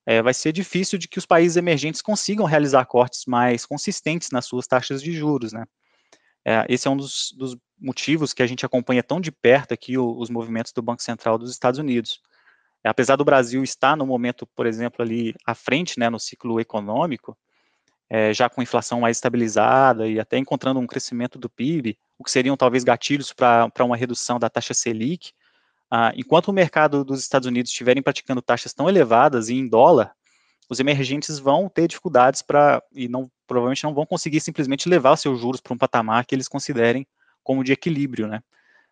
é, 0.09 0.23
vai 0.23 0.33
ser 0.33 0.53
difícil 0.53 0.99
de 0.99 1.07
que 1.07 1.19
os 1.19 1.27
países 1.27 1.59
emergentes 1.59 2.00
consigam 2.00 2.47
realizar 2.47 2.83
cortes 2.87 3.27
mais 3.27 3.67
consistentes 3.67 4.31
nas 4.31 4.47
suas 4.47 4.67
taxas 4.67 5.03
de 5.03 5.12
juros, 5.12 5.53
né? 5.53 5.67
É, 6.43 6.65
esse 6.67 6.88
é 6.88 6.91
um 6.91 6.97
dos, 6.97 7.35
dos, 7.37 7.59
motivos 7.79 8.33
que 8.33 8.43
a 8.43 8.47
gente 8.47 8.65
acompanha 8.65 9.03
tão 9.03 9.21
de 9.21 9.31
perto 9.31 9.75
aqui 9.75 9.99
o, 9.99 10.17
os 10.17 10.31
movimentos 10.31 10.73
do 10.73 10.81
Banco 10.81 11.03
Central 11.03 11.37
dos 11.37 11.50
Estados 11.50 11.79
Unidos. 11.79 12.23
Apesar 12.83 13.17
do 13.17 13.25
Brasil 13.25 13.62
estar 13.62 13.99
no 13.99 14.07
momento, 14.07 14.47
por 14.47 14.67
exemplo, 14.67 15.03
ali 15.05 15.35
à 15.47 15.55
frente, 15.55 15.99
né, 15.99 16.09
no 16.09 16.19
ciclo 16.19 16.59
econômico, 16.59 17.37
é, 18.09 18.33
já 18.33 18.49
com 18.49 18.62
inflação 18.62 19.00
mais 19.03 19.19
estabilizada 19.19 20.09
e 20.09 20.19
até 20.19 20.38
encontrando 20.38 20.81
um 20.81 20.87
crescimento 20.87 21.38
do 21.38 21.50
PIB, 21.50 21.99
o 22.19 22.25
que 22.25 22.31
seriam 22.31 22.57
talvez 22.57 22.83
gatilhos 22.83 23.31
para 23.35 23.71
uma 23.81 23.97
redução 23.97 24.38
da 24.38 24.49
taxa 24.49 24.73
Selic, 24.73 25.35
ah, 25.90 26.12
enquanto 26.14 26.49
o 26.49 26.52
mercado 26.52 27.04
dos 27.04 27.21
Estados 27.21 27.47
Unidos 27.47 27.71
estiverem 27.71 28.02
praticando 28.02 28.42
taxas 28.42 28.75
tão 28.75 28.88
elevadas 28.88 29.49
e 29.49 29.54
em 29.54 29.66
dólar, 29.66 30.12
os 30.68 30.80
emergentes 30.80 31.38
vão 31.38 31.68
ter 31.68 31.88
dificuldades 31.88 32.42
para, 32.42 32.83
e 32.92 33.09
não, 33.09 33.30
provavelmente 33.47 33.85
não 33.85 33.95
vão 33.95 34.04
conseguir 34.04 34.40
simplesmente 34.40 34.88
levar 34.88 35.16
seus 35.16 35.40
juros 35.40 35.61
para 35.61 35.73
um 35.73 35.78
patamar 35.78 36.26
que 36.26 36.35
eles 36.35 36.47
considerem 36.47 37.07
como 37.42 37.64
de 37.64 37.73
equilíbrio, 37.73 38.28
né? 38.28 38.40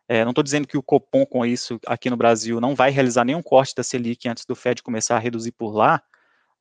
É, 0.08 0.24
não 0.24 0.30
estou 0.30 0.44
dizendo 0.44 0.68
que 0.68 0.78
o 0.78 0.82
Copom, 0.82 1.26
com 1.26 1.44
isso, 1.44 1.80
aqui 1.86 2.08
no 2.08 2.16
Brasil, 2.16 2.60
não 2.60 2.74
vai 2.74 2.90
realizar 2.90 3.24
nenhum 3.24 3.42
corte 3.42 3.74
da 3.74 3.82
Selic 3.82 4.28
antes 4.28 4.46
do 4.46 4.54
Fed 4.54 4.82
começar 4.82 5.16
a 5.16 5.18
reduzir 5.18 5.52
por 5.52 5.74
lá, 5.74 6.00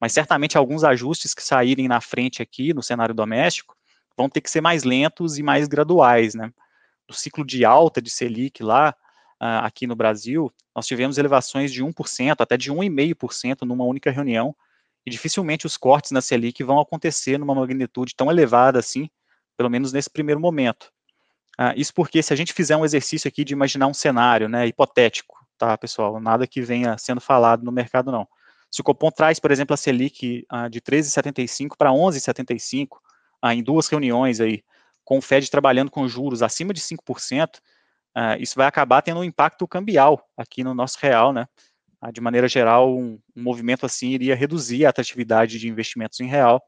mas 0.01 0.11
certamente 0.11 0.57
alguns 0.57 0.83
ajustes 0.83 1.33
que 1.33 1.43
saírem 1.43 1.87
na 1.87 2.01
frente 2.01 2.41
aqui, 2.41 2.73
no 2.73 2.81
cenário 2.81 3.13
doméstico, 3.13 3.75
vão 4.17 4.27
ter 4.27 4.41
que 4.41 4.49
ser 4.49 4.61
mais 4.61 4.83
lentos 4.83 5.37
e 5.37 5.43
mais 5.43 5.67
graduais, 5.67 6.33
né? 6.33 6.51
Do 7.07 7.13
ciclo 7.13 7.45
de 7.45 7.63
alta 7.63 8.01
de 8.01 8.09
Selic 8.09 8.63
lá, 8.63 8.95
aqui 9.39 9.85
no 9.85 9.95
Brasil, 9.95 10.51
nós 10.75 10.87
tivemos 10.87 11.17
elevações 11.17 11.71
de 11.71 11.83
1%, 11.83 12.35
até 12.39 12.57
de 12.57 12.71
1,5% 12.71 13.61
numa 13.61 13.83
única 13.83 14.11
reunião, 14.11 14.55
e 15.05 15.11
dificilmente 15.11 15.65
os 15.65 15.77
cortes 15.77 16.11
na 16.11 16.21
Selic 16.21 16.63
vão 16.63 16.79
acontecer 16.79 17.37
numa 17.37 17.53
magnitude 17.53 18.15
tão 18.15 18.31
elevada 18.31 18.79
assim, 18.79 19.09
pelo 19.55 19.69
menos 19.69 19.93
nesse 19.93 20.09
primeiro 20.09 20.41
momento. 20.41 20.91
Uh, 21.59 21.71
isso 21.77 21.93
porque 21.93 22.21
se 22.21 22.33
a 22.33 22.35
gente 22.35 22.51
fizer 22.53 22.75
um 22.75 22.83
exercício 22.83 23.27
aqui 23.27 23.43
de 23.45 23.53
imaginar 23.53 23.87
um 23.87 23.93
cenário, 23.93 24.49
né, 24.49 24.67
hipotético, 24.67 25.35
tá, 25.57 25.77
pessoal, 25.77 26.19
nada 26.19 26.45
que 26.45 26.61
venha 26.61 26.97
sendo 26.97 27.21
falado 27.21 27.63
no 27.63 27.71
mercado, 27.71 28.11
não. 28.11 28.27
Se 28.69 28.81
o 28.81 28.83
Copom 28.83 29.09
traz, 29.09 29.39
por 29.39 29.51
exemplo, 29.51 29.73
a 29.73 29.77
Selic 29.77 30.45
uh, 30.51 30.69
de 30.69 30.81
13,75 30.81 31.77
para 31.77 31.91
11,75 31.91 32.97
uh, 33.43 33.51
em 33.51 33.63
duas 33.63 33.87
reuniões 33.87 34.41
aí, 34.41 34.63
com 35.05 35.19
o 35.19 35.21
Fed 35.21 35.49
trabalhando 35.49 35.91
com 35.91 36.07
juros 36.07 36.41
acima 36.41 36.73
de 36.73 36.81
5%, 36.81 37.59
uh, 38.15 38.39
isso 38.39 38.55
vai 38.55 38.67
acabar 38.67 39.01
tendo 39.01 39.19
um 39.19 39.23
impacto 39.23 39.67
cambial 39.67 40.27
aqui 40.37 40.63
no 40.63 40.73
nosso 40.73 40.97
real, 41.01 41.33
né? 41.33 41.47
de 42.13 42.21
maneira 42.21 42.47
geral, 42.47 42.95
um, 42.95 43.19
um, 43.35 43.41
movimento 43.41 43.83
assim 43.83 44.09
iria 44.09 44.35
reduzir 44.35 44.85
a 44.85 44.89
atratividade 44.89 45.57
de 45.57 45.67
investimentos 45.67 46.19
em 46.19 46.27
real, 46.27 46.61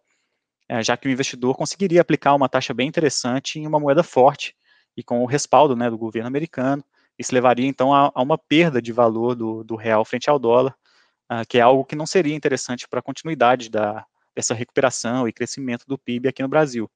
já 0.82 0.98
que 0.98 1.08
o 1.08 1.12
investidor 1.12 1.56
conseguiria 1.56 2.02
aplicar 2.02 2.34
uma 2.34 2.50
taxa 2.50 2.74
bem 2.74 2.88
interessante 2.88 3.60
em 3.60 3.68
uma 3.68 3.80
moeda 3.80 4.02
forte, 4.02 4.56
e 4.98 5.04
com 5.04 5.22
o 5.22 5.28
respaldo 5.28 5.76
né, 5.76 5.92
do 5.92 5.98
governo 5.98 6.28
americano, 6.28 6.84
isso 7.20 7.34
levaria 7.34 7.68
então 7.68 7.94
a, 7.94 8.12
a 8.14 8.22
uma 8.22 8.38
perda 8.38 8.82
de 8.82 8.92
valor 8.92 9.36
do, 9.36 9.64
do 9.64 9.76
real 9.76 10.04
frente 10.04 10.28
ao 10.28 10.40
dólar, 10.40 10.76
uh, 11.32 11.46
que 11.48 11.60
é 11.60 11.62
algo 11.62 11.86
que 11.86 11.96
não 11.96 12.08
seria 12.08 12.36
interessante 12.36 12.88
para 12.88 13.00
a 13.00 13.04
continuidade 13.04 13.70
da, 13.70 14.04
dessa 14.36 14.56
recuperação 14.56 15.28
e 15.28 15.34
crescimento 15.34 15.86
do 15.88 15.98
PIB 15.98 16.28
aqui 16.28 16.42
no 16.42 16.50
Brasil. 16.50 16.90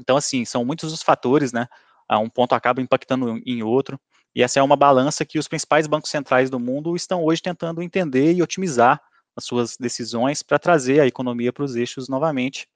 Então, 0.00 0.16
assim, 0.16 0.44
são 0.44 0.64
muitos 0.64 0.92
os 0.92 1.02
fatores, 1.02 1.52
né? 1.52 1.68
Um 2.12 2.28
ponto 2.28 2.54
acaba 2.54 2.80
impactando 2.80 3.40
em 3.44 3.62
outro, 3.62 3.98
e 4.34 4.42
essa 4.42 4.58
é 4.58 4.62
uma 4.62 4.76
balança 4.76 5.24
que 5.24 5.38
os 5.38 5.46
principais 5.46 5.86
bancos 5.86 6.10
centrais 6.10 6.50
do 6.50 6.58
mundo 6.58 6.96
estão 6.96 7.22
hoje 7.24 7.40
tentando 7.40 7.82
entender 7.82 8.32
e 8.32 8.42
otimizar 8.42 9.00
as 9.36 9.44
suas 9.44 9.76
decisões 9.76 10.42
para 10.42 10.58
trazer 10.58 11.00
a 11.00 11.06
economia 11.06 11.52
para 11.52 11.64
os 11.64 11.76
eixos 11.76 12.08
novamente. 12.08 12.68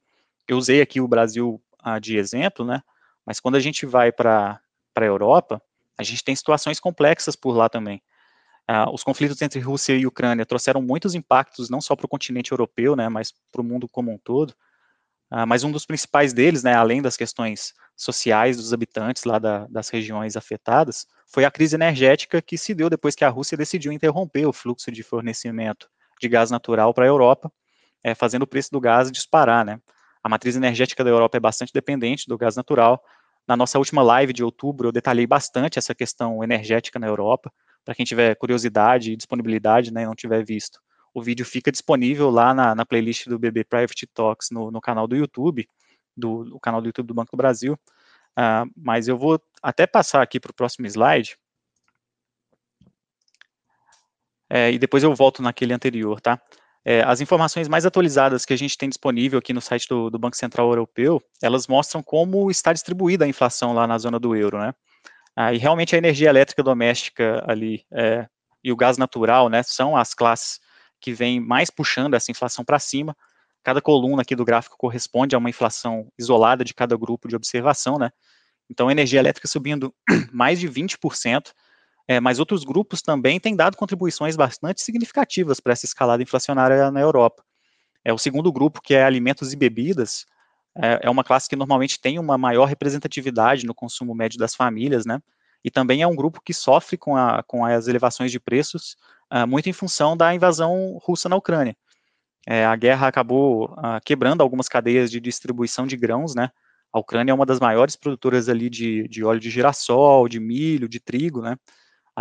Eu 0.47 0.57
usei 0.57 0.81
aqui 0.81 1.01
o 1.01 1.09
Brasil 1.09 1.61
uh, 1.85 2.01
de 2.01 2.17
exemplo, 2.17 2.65
né? 2.65 2.83
Mas 3.27 3.41
quando 3.41 3.57
a 3.57 3.61
gente 3.61 3.85
vai 3.85 4.11
para 4.11 4.61
a 4.97 5.05
Europa, 5.05 5.61
a 5.97 6.03
gente 6.03 6.25
tem 6.25 6.35
situações 6.35 6.81
complexas 6.81 7.37
por 7.37 7.57
lá 7.57 7.69
também. 7.69 8.03
Uh, 8.71 8.93
os 8.93 9.03
conflitos 9.03 9.41
entre 9.43 9.61
Rússia 9.61 9.95
e 9.95 10.07
Ucrânia 10.07 10.47
trouxeram 10.47 10.81
muitos 10.83 11.15
impactos, 11.15 11.69
não 11.69 11.81
só 11.81 11.97
para 11.97 12.07
o 12.07 12.09
continente 12.09 12.53
europeu, 12.53 12.95
né, 12.95 13.09
mas 13.09 13.33
para 13.51 13.61
o 13.61 13.65
mundo 13.65 13.89
como 13.89 14.13
um 14.13 14.19
todo. 14.19 14.55
Uh, 15.31 15.47
mas 15.47 15.63
um 15.63 15.71
dos 15.71 15.85
principais 15.85 16.33
deles, 16.33 16.63
né, 16.63 16.75
além 16.75 17.03
das 17.03 17.17
questões 17.17 17.75
sociais 17.97 18.57
dos 18.57 18.73
habitantes 18.73 19.25
lá 19.25 19.39
da, 19.39 19.67
das 19.67 19.89
regiões 19.91 20.37
afetadas, 20.37 21.07
foi 21.27 21.45
a 21.45 21.51
crise 21.51 21.77
energética 21.77 22.41
que 22.41 22.57
se 22.57 22.75
deu 22.75 22.89
depois 22.89 23.15
que 23.15 23.25
a 23.25 23.29
Rússia 23.29 23.57
decidiu 23.57 23.93
interromper 23.93 24.47
o 24.47 24.53
fluxo 24.53 24.91
de 24.91 25.03
fornecimento 25.03 25.89
de 26.21 26.29
gás 26.29 26.51
natural 26.51 26.95
para 26.95 27.05
a 27.05 27.09
Europa, 27.09 27.53
é, 28.03 28.15
fazendo 28.15 28.43
o 28.43 28.47
preço 28.47 28.71
do 28.73 28.81
gás 28.81 29.11
disparar, 29.13 29.65
né. 29.65 29.79
A 30.23 30.29
matriz 30.29 30.57
energética 30.57 31.05
da 31.05 31.11
Europa 31.11 31.37
é 31.37 31.41
bastante 31.41 31.73
dependente 31.73 32.27
do 32.27 32.39
gás 32.39 32.57
natural, 32.57 33.03
na 33.49 33.57
nossa 33.57 33.79
última 33.79 34.03
live 34.03 34.35
de 34.35 34.45
outubro, 34.45 34.89
eu 34.89 34.93
detalhei 34.93 35.27
bastante 35.27 35.79
essa 35.79 35.95
questão 35.95 36.45
energética 36.45 36.99
na 36.99 37.07
Europa. 37.07 37.51
Para 37.83 37.95
quem 37.95 38.05
tiver 38.05 38.35
curiosidade 38.37 39.11
e 39.11 39.17
disponibilidade, 39.17 39.91
né, 39.91 40.05
não 40.05 40.15
tiver 40.15 40.45
visto, 40.45 40.79
o 41.19 41.23
vídeo 41.23 41.45
fica 41.45 41.71
disponível 41.71 42.31
lá 42.31 42.55
na, 42.55 42.75
na 42.75 42.87
playlist 42.87 43.27
do 43.27 43.39
BB 43.39 43.65
Private 43.65 44.07
Talks 44.07 44.51
no, 44.51 44.71
no 44.71 44.81
canal 44.81 45.07
do 45.07 45.17
YouTube, 45.17 45.69
do, 46.17 46.59
canal 46.61 46.81
do 46.81 46.87
YouTube 46.87 47.09
do 47.09 47.15
Banco 47.15 47.33
do 47.33 47.37
Brasil. 47.37 47.75
Uh, 48.39 48.71
mas 48.77 49.09
eu 49.09 49.19
vou 49.19 49.41
até 49.63 49.87
passar 49.87 50.23
aqui 50.23 50.39
para 50.39 50.51
o 50.51 50.55
próximo 50.55 50.87
slide. 50.87 51.37
É, 54.51 54.73
e 54.73 54.79
depois 54.79 55.03
eu 55.03 55.15
volto 55.15 55.43
naquele 55.43 55.75
anterior, 55.75 56.21
tá? 56.21 56.41
É, 56.85 57.03
as 57.03 57.21
informações 57.21 57.69
mais 57.69 57.85
atualizadas 57.85 58.47
que 58.47 58.55
a 58.55 58.57
gente 58.57 58.79
tem 58.79 58.89
disponível 58.89 59.39
aqui 59.39 59.53
no 59.53 59.61
site 59.61 59.87
do, 59.87 60.09
do, 60.09 60.19
Banco 60.19 60.37
Central 60.37 60.69
Europeu, 60.71 61.21
elas 61.43 61.67
mostram 61.67 62.03
como 62.03 62.51
está 62.51 62.73
distribuída 62.73 63.27
a 63.27 63.29
inflação 63.29 63.75
lá 63.75 63.87
na 63.87 63.99
zona 63.99 64.19
do 64.19 64.35
euro, 64.35 64.59
né? 64.59 64.73
Ah, 65.37 65.53
e 65.53 65.59
realmente 65.59 65.95
a 65.95 65.99
energia 65.99 66.31
elétrica 66.31 66.63
doméstica 66.63 67.45
ali 67.47 67.85
é, 67.93 68.27
e 68.63 68.73
o 68.73 68.77
gás 68.77 68.97
natural, 68.97 69.49
né, 69.49 69.63
são 69.63 69.97
as 69.97 70.15
classes 70.15 70.61
que 71.01 71.13
vêm 71.13 71.41
mais 71.41 71.71
puxando 71.71 72.15
essa 72.15 72.31
inflação 72.31 72.65
para 72.65 72.79
cima. 72.79 73.17
Cada 73.63 73.81
coluna 73.81 74.23
aqui 74.23 74.35
do 74.35 74.45
gráfico 74.45 74.77
corresponde 74.79 75.35
a 75.35 75.39
uma 75.39 75.51
inflação 75.51 76.11
isolada 76.19 76.65
de 76.65 76.75
cada 76.75 76.97
grupo 76.97 77.29
de 77.29 77.37
observação, 77.37 77.99
né? 77.99 78.11
Então, 78.71 78.91
energia 78.91 79.19
elétrica 79.19 79.49
subindo 79.49 79.95
mais 80.33 80.61
de 80.61 80.69
20%, 80.69 81.53
é, 82.07 82.21
mas 82.21 82.39
outros 82.39 82.65
grupos 82.65 83.03
também 83.03 83.41
têm 83.41 83.57
dado 83.57 83.77
contribuições 83.77 84.37
bastante 84.37 84.83
significativas 84.83 85.61
para 85.61 85.73
essa 85.73 85.87
escalada 85.87 86.23
inflacionária 86.23 86.91
na 86.91 87.01
Europa. 87.01 87.43
É, 88.05 88.13
o 88.13 88.19
segundo 88.19 88.53
grupo, 88.53 88.81
que 88.81 88.95
é 88.95 89.05
alimentos 89.05 89.53
e 89.53 89.57
bebidas, 89.57 90.27
é, 90.77 91.01
é 91.03 91.11
uma 91.11 91.25
classe 91.25 91.49
que 91.49 91.57
normalmente 91.57 92.01
tem 92.01 92.19
uma 92.19 92.39
maior 92.39 92.67
representatividade 92.67 93.67
no 93.67 93.75
consumo 93.75 94.15
médio 94.15 94.39
das 94.39 94.55
famílias, 94.55 95.05
né? 95.05 95.21
E 95.65 95.71
também 95.71 96.03
é 96.03 96.07
um 96.07 96.15
grupo 96.15 96.41
que 96.41 96.55
sofre 96.55 96.97
com, 96.97 97.17
a, 97.17 97.43
com 97.43 97.65
as 97.65 97.89
elevações 97.89 98.31
de 98.31 98.39
preços, 98.39 98.97
muito 99.47 99.69
em 99.69 99.73
função 99.73 100.17
da 100.17 100.35
invasão 100.35 100.99
russa 101.03 101.29
na 101.29 101.37
Ucrânia. 101.37 101.77
É, 102.47 102.65
a 102.65 102.75
guerra 102.77 103.09
acabou 103.09 103.73
uh, 103.73 104.01
quebrando 104.05 104.43
algumas 104.43 104.69
cadeias 104.69 105.11
de 105.11 105.21
distribuição 105.21 105.87
de 105.87 105.97
grãos, 105.97 106.35
né? 106.35 106.51
A 106.91 106.99
Ucrânia 106.99 107.33
é 107.33 107.35
uma 107.35 107.45
das 107.45 107.61
maiores 107.61 107.95
produtoras 107.95 108.49
ali 108.49 108.71
de, 108.71 109.07
de 109.09 109.23
óleo 109.23 109.39
de 109.39 109.51
girassol, 109.51 110.29
de 110.29 110.41
milho, 110.41 110.89
de 110.89 110.99
trigo, 110.99 111.43
né? 111.43 111.57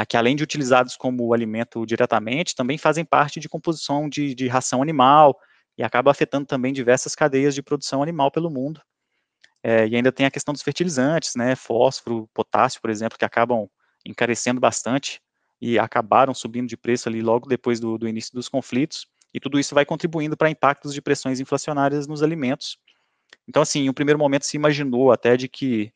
que 0.06 0.18
além 0.18 0.36
de 0.36 0.44
utilizados 0.44 0.96
como 0.96 1.34
alimento 1.34 1.86
diretamente, 1.86 2.54
também 2.54 2.78
fazem 2.78 3.04
parte 3.04 3.40
de 3.40 3.50
composição 3.50 4.08
de, 4.08 4.36
de 4.36 4.48
ração 4.48 4.82
animal 4.82 5.36
e 5.78 5.84
acaba 5.84 6.12
afetando 6.12 6.46
também 6.46 6.74
diversas 6.74 7.16
cadeias 7.16 7.56
de 7.56 7.64
produção 7.64 8.04
animal 8.04 8.30
pelo 8.30 8.50
mundo. 8.50 8.82
É, 9.64 9.88
e 9.88 9.96
ainda 9.96 10.12
tem 10.12 10.26
a 10.26 10.32
questão 10.32 10.54
dos 10.54 10.62
fertilizantes, 10.62 11.34
né, 11.36 11.56
fósforo, 11.56 12.30
potássio, 12.34 12.80
por 12.80 12.90
exemplo, 12.90 13.18
que 13.18 13.26
acabam 13.26 13.68
encarecendo 14.06 14.62
bastante 14.62 15.20
e 15.62 15.80
acabaram 15.80 16.34
subindo 16.34 16.68
de 16.68 16.78
preço 16.78 17.10
ali 17.10 17.22
logo 17.22 17.48
depois 17.48 17.80
do, 17.80 17.98
do 17.98 18.08
início 18.08 18.34
dos 18.34 18.48
conflitos, 18.48 19.08
e 19.34 19.40
tudo 19.40 19.60
isso 19.60 19.76
vai 19.76 19.86
contribuindo 19.86 20.38
para 20.38 20.50
impactos 20.50 20.94
de 20.94 21.02
pressões 21.02 21.40
inflacionárias 21.40 22.08
nos 22.08 22.24
alimentos. 22.24 22.78
Então, 23.48 23.62
assim, 23.62 23.82
em 23.82 23.90
um 23.90 23.94
primeiro 23.94 24.20
momento 24.20 24.46
se 24.46 24.58
imaginou 24.58 25.12
até 25.12 25.36
de 25.36 25.48
que 25.48 25.92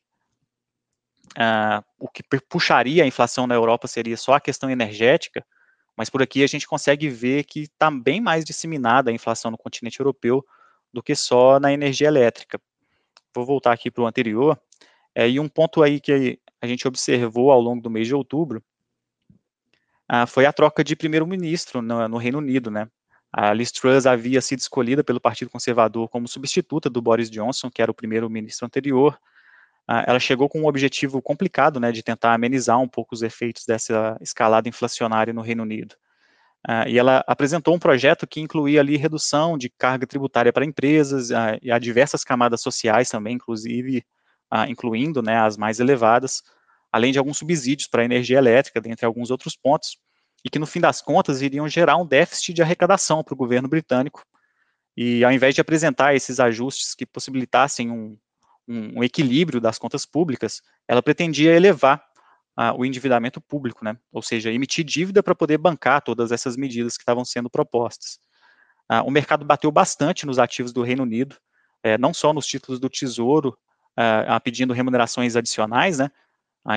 Uh, 1.32 1.82
o 1.98 2.08
que 2.08 2.22
puxaria 2.46 3.04
a 3.04 3.06
inflação 3.06 3.46
na 3.46 3.54
Europa 3.54 3.88
seria 3.88 4.18
só 4.18 4.34
a 4.34 4.40
questão 4.40 4.68
energética, 4.68 5.42
mas 5.96 6.10
por 6.10 6.20
aqui 6.20 6.42
a 6.42 6.46
gente 6.46 6.66
consegue 6.66 7.08
ver 7.08 7.44
que 7.44 7.60
está 7.60 7.90
bem 7.90 8.20
mais 8.20 8.44
disseminada 8.44 9.10
a 9.10 9.14
inflação 9.14 9.50
no 9.50 9.56
continente 9.56 9.98
europeu 9.98 10.44
do 10.92 11.02
que 11.02 11.14
só 11.14 11.58
na 11.58 11.72
energia 11.72 12.08
elétrica. 12.08 12.60
Vou 13.34 13.46
voltar 13.46 13.72
aqui 13.72 13.90
para 13.90 14.02
o 14.02 14.06
anterior, 14.06 14.60
é, 15.14 15.28
e 15.28 15.40
um 15.40 15.48
ponto 15.48 15.82
aí 15.82 16.00
que 16.00 16.38
a 16.60 16.66
gente 16.66 16.86
observou 16.86 17.50
ao 17.50 17.60
longo 17.60 17.80
do 17.80 17.88
mês 17.88 18.06
de 18.06 18.14
outubro 18.14 18.62
uh, 20.12 20.26
foi 20.26 20.44
a 20.44 20.52
troca 20.52 20.84
de 20.84 20.94
primeiro-ministro 20.94 21.80
no, 21.80 22.06
no, 22.08 22.16
Reino 22.18 22.38
Unido, 22.38 22.70
né? 22.70 22.88
A 23.32 23.52
Liz 23.54 23.72
Truss 23.72 24.06
havia 24.06 24.42
sido 24.42 24.58
escolhida 24.58 25.02
pelo 25.02 25.20
Partido 25.20 25.50
Conservador 25.50 26.08
como 26.08 26.28
substituta 26.28 26.90
do 26.90 27.00
Boris 27.00 27.30
Johnson, 27.30 27.70
que 27.70 27.80
era 27.80 27.90
o 27.90 27.94
primeiro-ministro 27.94 28.66
anterior, 28.66 29.18
ah, 29.86 30.04
ela 30.06 30.20
chegou 30.20 30.48
com 30.48 30.60
um 30.60 30.66
objetivo 30.66 31.20
complicado, 31.20 31.80
né, 31.80 31.90
de 31.90 32.02
tentar 32.02 32.34
amenizar 32.34 32.78
um 32.80 32.88
pouco 32.88 33.14
os 33.14 33.22
efeitos 33.22 33.64
dessa 33.66 34.16
escalada 34.20 34.68
inflacionária 34.68 35.32
no 35.32 35.42
Reino 35.42 35.62
Unido. 35.64 35.94
Uh, 36.68 36.88
e 36.88 36.96
ela 36.96 37.24
apresentou 37.26 37.74
um 37.74 37.78
projeto 37.78 38.24
que 38.24 38.40
incluía 38.40 38.80
ali 38.80 38.96
redução 38.96 39.58
de 39.58 39.68
carga 39.68 40.06
tributária 40.06 40.52
para 40.52 40.64
empresas 40.64 41.30
e 41.60 41.72
a 41.72 41.78
diversas 41.78 42.22
camadas 42.22 42.62
sociais 42.62 43.08
também, 43.08 43.34
inclusive, 43.34 44.04
incluindo 44.68 45.20
né, 45.22 45.38
as 45.38 45.56
mais 45.56 45.80
elevadas, 45.80 46.42
além 46.92 47.10
de 47.10 47.18
alguns 47.18 47.38
subsídios 47.38 47.88
para 47.88 48.02
a 48.02 48.04
energia 48.04 48.36
elétrica, 48.36 48.80
dentre 48.80 49.06
alguns 49.06 49.30
outros 49.30 49.56
pontos, 49.56 49.96
e 50.44 50.50
que 50.50 50.58
no 50.58 50.66
fim 50.66 50.80
das 50.80 51.00
contas 51.00 51.40
iriam 51.40 51.66
gerar 51.68 51.96
um 51.96 52.06
déficit 52.06 52.52
de 52.52 52.62
arrecadação 52.62 53.24
para 53.24 53.32
o 53.32 53.36
governo 53.36 53.68
britânico. 53.68 54.22
E 54.96 55.24
ao 55.24 55.32
invés 55.32 55.54
de 55.54 55.60
apresentar 55.60 56.14
esses 56.14 56.38
ajustes 56.38 56.94
que 56.94 57.06
possibilitassem 57.06 57.90
um, 57.90 58.18
um, 58.68 58.98
um 58.98 59.04
equilíbrio 59.04 59.60
das 59.60 59.78
contas 59.78 60.04
públicas, 60.04 60.60
ela 60.86 61.02
pretendia 61.02 61.54
elevar 61.54 62.04
ah, 62.56 62.74
o 62.74 62.84
endividamento 62.84 63.40
público, 63.40 63.84
né? 63.84 63.96
ou 64.12 64.20
seja, 64.20 64.52
emitir 64.52 64.84
dívida 64.84 65.22
para 65.22 65.34
poder 65.34 65.56
bancar 65.56 66.02
todas 66.02 66.32
essas 66.32 66.56
medidas 66.56 66.96
que 66.96 67.02
estavam 67.02 67.24
sendo 67.24 67.48
propostas. 67.48 68.18
Ah, 68.88 69.02
o 69.02 69.10
mercado 69.10 69.44
bateu 69.44 69.70
bastante 69.70 70.26
nos 70.26 70.38
ativos 70.38 70.72
do 70.72 70.82
Reino 70.82 71.04
Unido, 71.04 71.36
é, 71.82 71.96
não 71.96 72.12
só 72.12 72.32
nos 72.32 72.46
títulos 72.46 72.78
do 72.78 72.90
Tesouro, 72.90 73.56
ah, 73.96 74.40
pedindo 74.40 74.72
remunerações 74.72 75.36
adicionais, 75.36 75.98
né, 75.98 76.10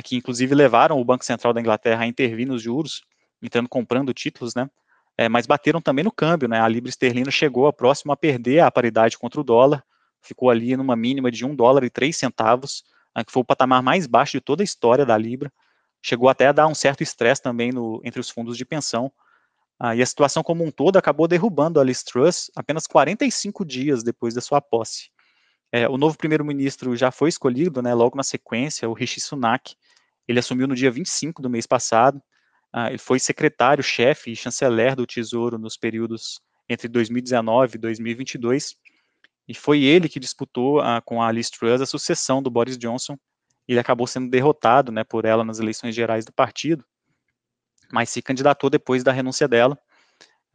que 0.03 0.15
inclusive 0.15 0.53
levaram 0.55 0.99
o 0.99 1.05
Banco 1.05 1.25
Central 1.25 1.53
da 1.53 1.61
Inglaterra 1.61 2.03
a 2.03 2.07
intervir 2.07 2.47
nos 2.47 2.61
juros, 2.61 3.03
entrando 3.41 3.69
comprando 3.69 4.13
títulos, 4.13 4.55
né, 4.55 4.69
é, 5.17 5.29
mas 5.29 5.45
bateram 5.45 5.81
também 5.81 6.03
no 6.03 6.11
câmbio, 6.11 6.47
né, 6.47 6.59
a 6.59 6.67
libra 6.67 6.89
esterlina 6.89 7.31
chegou 7.31 7.67
a 7.67 7.73
próximo 7.73 8.11
a 8.11 8.17
perder 8.17 8.59
a 8.59 8.71
paridade 8.71 9.17
contra 9.17 9.39
o 9.39 9.43
dólar, 9.43 9.83
ficou 10.21 10.49
ali 10.49 10.75
numa 10.75 10.95
mínima 10.95 11.31
de 11.31 11.45
1 11.45 11.55
dólar 11.55 11.83
e 11.83 11.89
3 11.89 12.15
centavos, 12.15 12.83
né, 13.15 13.23
que 13.23 13.31
foi 13.31 13.41
o 13.41 13.45
patamar 13.45 13.81
mais 13.81 14.07
baixo 14.07 14.33
de 14.33 14.41
toda 14.41 14.61
a 14.61 14.65
história 14.65 15.05
da 15.05 15.17
Libra. 15.17 15.51
Chegou 16.01 16.29
até 16.29 16.47
a 16.47 16.51
dar 16.51 16.67
um 16.67 16.75
certo 16.75 17.01
estresse 17.01 17.41
também 17.41 17.71
no, 17.71 18.01
entre 18.03 18.19
os 18.19 18.29
fundos 18.29 18.57
de 18.57 18.65
pensão. 18.65 19.11
Ah, 19.79 19.95
e 19.95 20.01
a 20.01 20.05
situação 20.05 20.43
como 20.43 20.63
um 20.63 20.71
todo 20.71 20.97
acabou 20.97 21.27
derrubando 21.27 21.79
a 21.79 21.83
Liz 21.83 22.03
Truss 22.03 22.51
apenas 22.55 22.87
45 22.87 23.65
dias 23.65 24.03
depois 24.03 24.33
da 24.33 24.41
sua 24.41 24.61
posse. 24.61 25.09
É, 25.75 25.89
o 25.89 25.97
novo 25.97 26.17
primeiro-ministro 26.17 26.95
já 26.95 27.11
foi 27.11 27.27
escolhido, 27.27 27.81
né, 27.81 27.93
logo 27.93 28.15
na 28.15 28.23
sequência, 28.23 28.87
o 28.87 28.93
Rishi 28.93 29.19
Sunak. 29.19 29.75
Ele 30.25 30.39
assumiu 30.39 30.69
no 30.69 30.73
dia 30.73 30.89
25 30.89 31.41
do 31.41 31.49
mês 31.49 31.67
passado. 31.67 32.15
Uh, 32.73 32.87
ele 32.91 32.97
foi 32.97 33.19
secretário-chefe 33.19 34.31
e 34.31 34.37
chanceler 34.37 34.95
do 34.95 35.05
Tesouro 35.05 35.57
nos 35.57 35.75
períodos 35.75 36.39
entre 36.69 36.87
2019 36.87 37.75
e 37.75 37.77
2022. 37.77 38.77
E 39.49 39.53
foi 39.53 39.83
ele 39.83 40.07
que 40.07 40.17
disputou 40.17 40.79
uh, 40.79 41.01
com 41.03 41.21
a 41.21 41.29
Liz 41.29 41.49
Truss 41.49 41.81
a 41.81 41.85
sucessão 41.85 42.41
do 42.41 42.49
Boris 42.49 42.77
Johnson. 42.77 43.17
Ele 43.67 43.77
acabou 43.77 44.07
sendo 44.07 44.29
derrotado 44.29 44.93
né, 44.93 45.03
por 45.03 45.25
ela 45.25 45.43
nas 45.43 45.59
eleições 45.59 45.93
gerais 45.93 46.23
do 46.23 46.31
partido, 46.31 46.85
mas 47.91 48.09
se 48.09 48.21
candidatou 48.21 48.69
depois 48.69 49.03
da 49.03 49.11
renúncia 49.11 49.45
dela. 49.45 49.77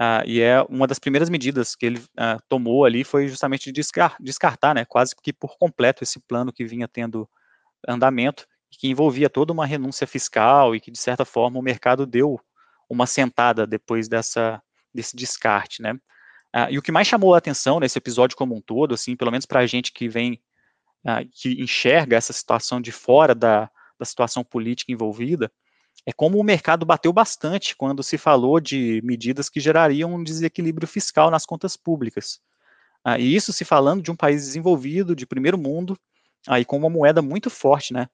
Uh, 0.01 0.25
e 0.25 0.41
é 0.41 0.63
uma 0.63 0.87
das 0.87 0.99
primeiras 0.99 1.29
medidas 1.29 1.77
que 1.77 1.85
ele 1.85 1.99
uh, 1.99 2.41
tomou 2.49 2.87
ali 2.87 3.05
foi 3.05 3.29
justamente 3.29 3.71
descar 3.71 4.17
descartar, 4.19 4.75
né, 4.75 4.87
quase 4.87 5.15
que 5.15 5.31
por 5.31 5.59
completo 5.59 6.03
esse 6.03 6.19
plano 6.19 6.51
que 6.51 6.65
vinha 6.65 6.89
tendo 6.89 7.29
andamento, 7.87 8.47
que 8.71 8.89
envolvia 8.89 9.29
toda 9.29 9.53
uma 9.53 9.67
renúncia 9.67 10.07
fiscal 10.07 10.75
e 10.75 10.81
que 10.81 10.91
de 10.91 10.99
certa 10.99 11.27
forma 11.27 11.59
o 11.59 11.63
mercado 11.63 12.07
deu 12.07 12.41
uma 12.89 13.07
sentada 13.07 13.67
depois 13.67 14.09
dessa 14.09 14.63
desse 14.93 15.15
descarte, 15.15 15.83
né? 15.83 15.93
Uh, 16.57 16.71
e 16.71 16.79
o 16.79 16.83
que 16.83 16.91
mais 16.91 17.07
chamou 17.07 17.35
a 17.35 17.39
atenção 17.39 17.79
nesse 17.79 17.99
episódio 17.99 18.39
como 18.39 18.57
um 18.57 18.61
todo, 18.61 18.95
assim, 18.95 19.15
pelo 19.15 19.31
menos 19.31 19.45
para 19.45 19.61
a 19.61 19.67
gente 19.67 19.93
que 19.93 20.09
vem 20.09 20.41
que 21.33 21.63
enxerga 21.63 22.15
essa 22.15 22.31
situação 22.31 22.79
de 22.79 22.93
fora 22.93 23.35
da, 23.35 23.71
da 23.99 24.05
situação 24.05 24.45
política 24.45 24.93
envolvida, 24.93 25.51
é 26.07 26.13
como 26.13 26.39
o 26.39 26.45
mercado 26.45 26.87
bateu 26.87 27.13
bastante 27.13 27.77
quando 27.77 28.03
se 28.03 28.19
falou 28.19 28.61
de 28.61 29.01
medidas 29.05 29.49
que 29.49 29.61
gerariam 29.61 30.15
um 30.15 30.25
desequilíbrio 30.25 30.89
fiscal 30.89 31.31
nas 31.31 31.45
contas 31.47 31.77
públicas. 31.77 32.41
Ah, 33.05 33.19
e 33.19 33.35
isso 33.35 33.53
se 33.53 33.65
falando 33.65 34.03
de 34.03 34.11
um 34.11 34.17
país 34.17 34.45
desenvolvido, 34.45 35.17
de 35.17 35.27
primeiro 35.27 35.59
mundo, 35.59 35.99
aí 36.47 36.65
com 36.65 36.77
uma 36.77 36.91
moeda 36.91 37.23
muito 37.23 37.51
forte, 37.51 37.93
né? 37.93 38.09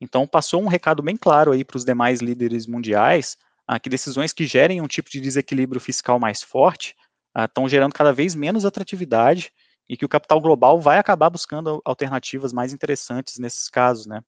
Então 0.00 0.26
passou 0.26 0.62
um 0.62 0.68
recado 0.68 1.02
bem 1.02 1.16
claro 1.16 1.52
aí 1.52 1.64
para 1.64 1.76
os 1.76 1.84
demais 1.84 2.20
líderes 2.20 2.66
mundiais, 2.66 3.36
ah, 3.66 3.78
que 3.80 3.88
decisões 3.90 4.32
que 4.32 4.46
gerem 4.46 4.80
um 4.80 4.86
tipo 4.86 5.10
de 5.10 5.20
desequilíbrio 5.20 5.80
fiscal 5.80 6.18
mais 6.20 6.42
forte 6.42 6.94
estão 7.36 7.66
ah, 7.66 7.68
gerando 7.68 7.94
cada 7.94 8.12
vez 8.12 8.34
menos 8.34 8.64
atratividade 8.64 9.52
e 9.88 9.96
que 9.96 10.04
o 10.04 10.08
capital 10.08 10.40
global 10.40 10.80
vai 10.80 10.98
acabar 10.98 11.30
buscando 11.30 11.80
alternativas 11.84 12.52
mais 12.52 12.72
interessantes 12.72 13.38
nesses 13.38 13.68
casos, 13.68 14.06
né? 14.06 14.22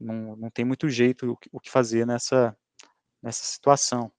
Não, 0.00 0.36
não 0.36 0.50
tem 0.50 0.64
muito 0.64 0.88
jeito 0.88 1.38
o 1.52 1.60
que 1.60 1.70
fazer 1.70 2.06
nessa, 2.06 2.56
nessa 3.22 3.44
situação. 3.44 4.12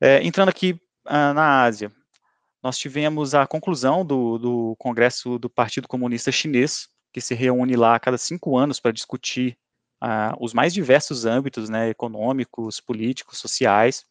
É, 0.00 0.22
entrando 0.22 0.50
aqui 0.50 0.80
ah, 1.04 1.32
na 1.34 1.62
Ásia, 1.62 1.90
nós 2.62 2.78
tivemos 2.78 3.34
a 3.34 3.46
conclusão 3.46 4.04
do, 4.04 4.38
do 4.38 4.76
Congresso 4.78 5.38
do 5.38 5.48
Partido 5.48 5.88
Comunista 5.88 6.30
Chinês, 6.30 6.88
que 7.12 7.20
se 7.20 7.34
reúne 7.34 7.76
lá 7.76 7.94
a 7.94 8.00
cada 8.00 8.18
cinco 8.18 8.56
anos 8.56 8.78
para 8.78 8.92
discutir 8.92 9.58
ah, 10.00 10.36
os 10.38 10.52
mais 10.52 10.72
diversos 10.72 11.24
âmbitos 11.24 11.68
né, 11.68 11.88
econômicos, 11.88 12.80
políticos, 12.80 13.38
sociais, 13.38 14.04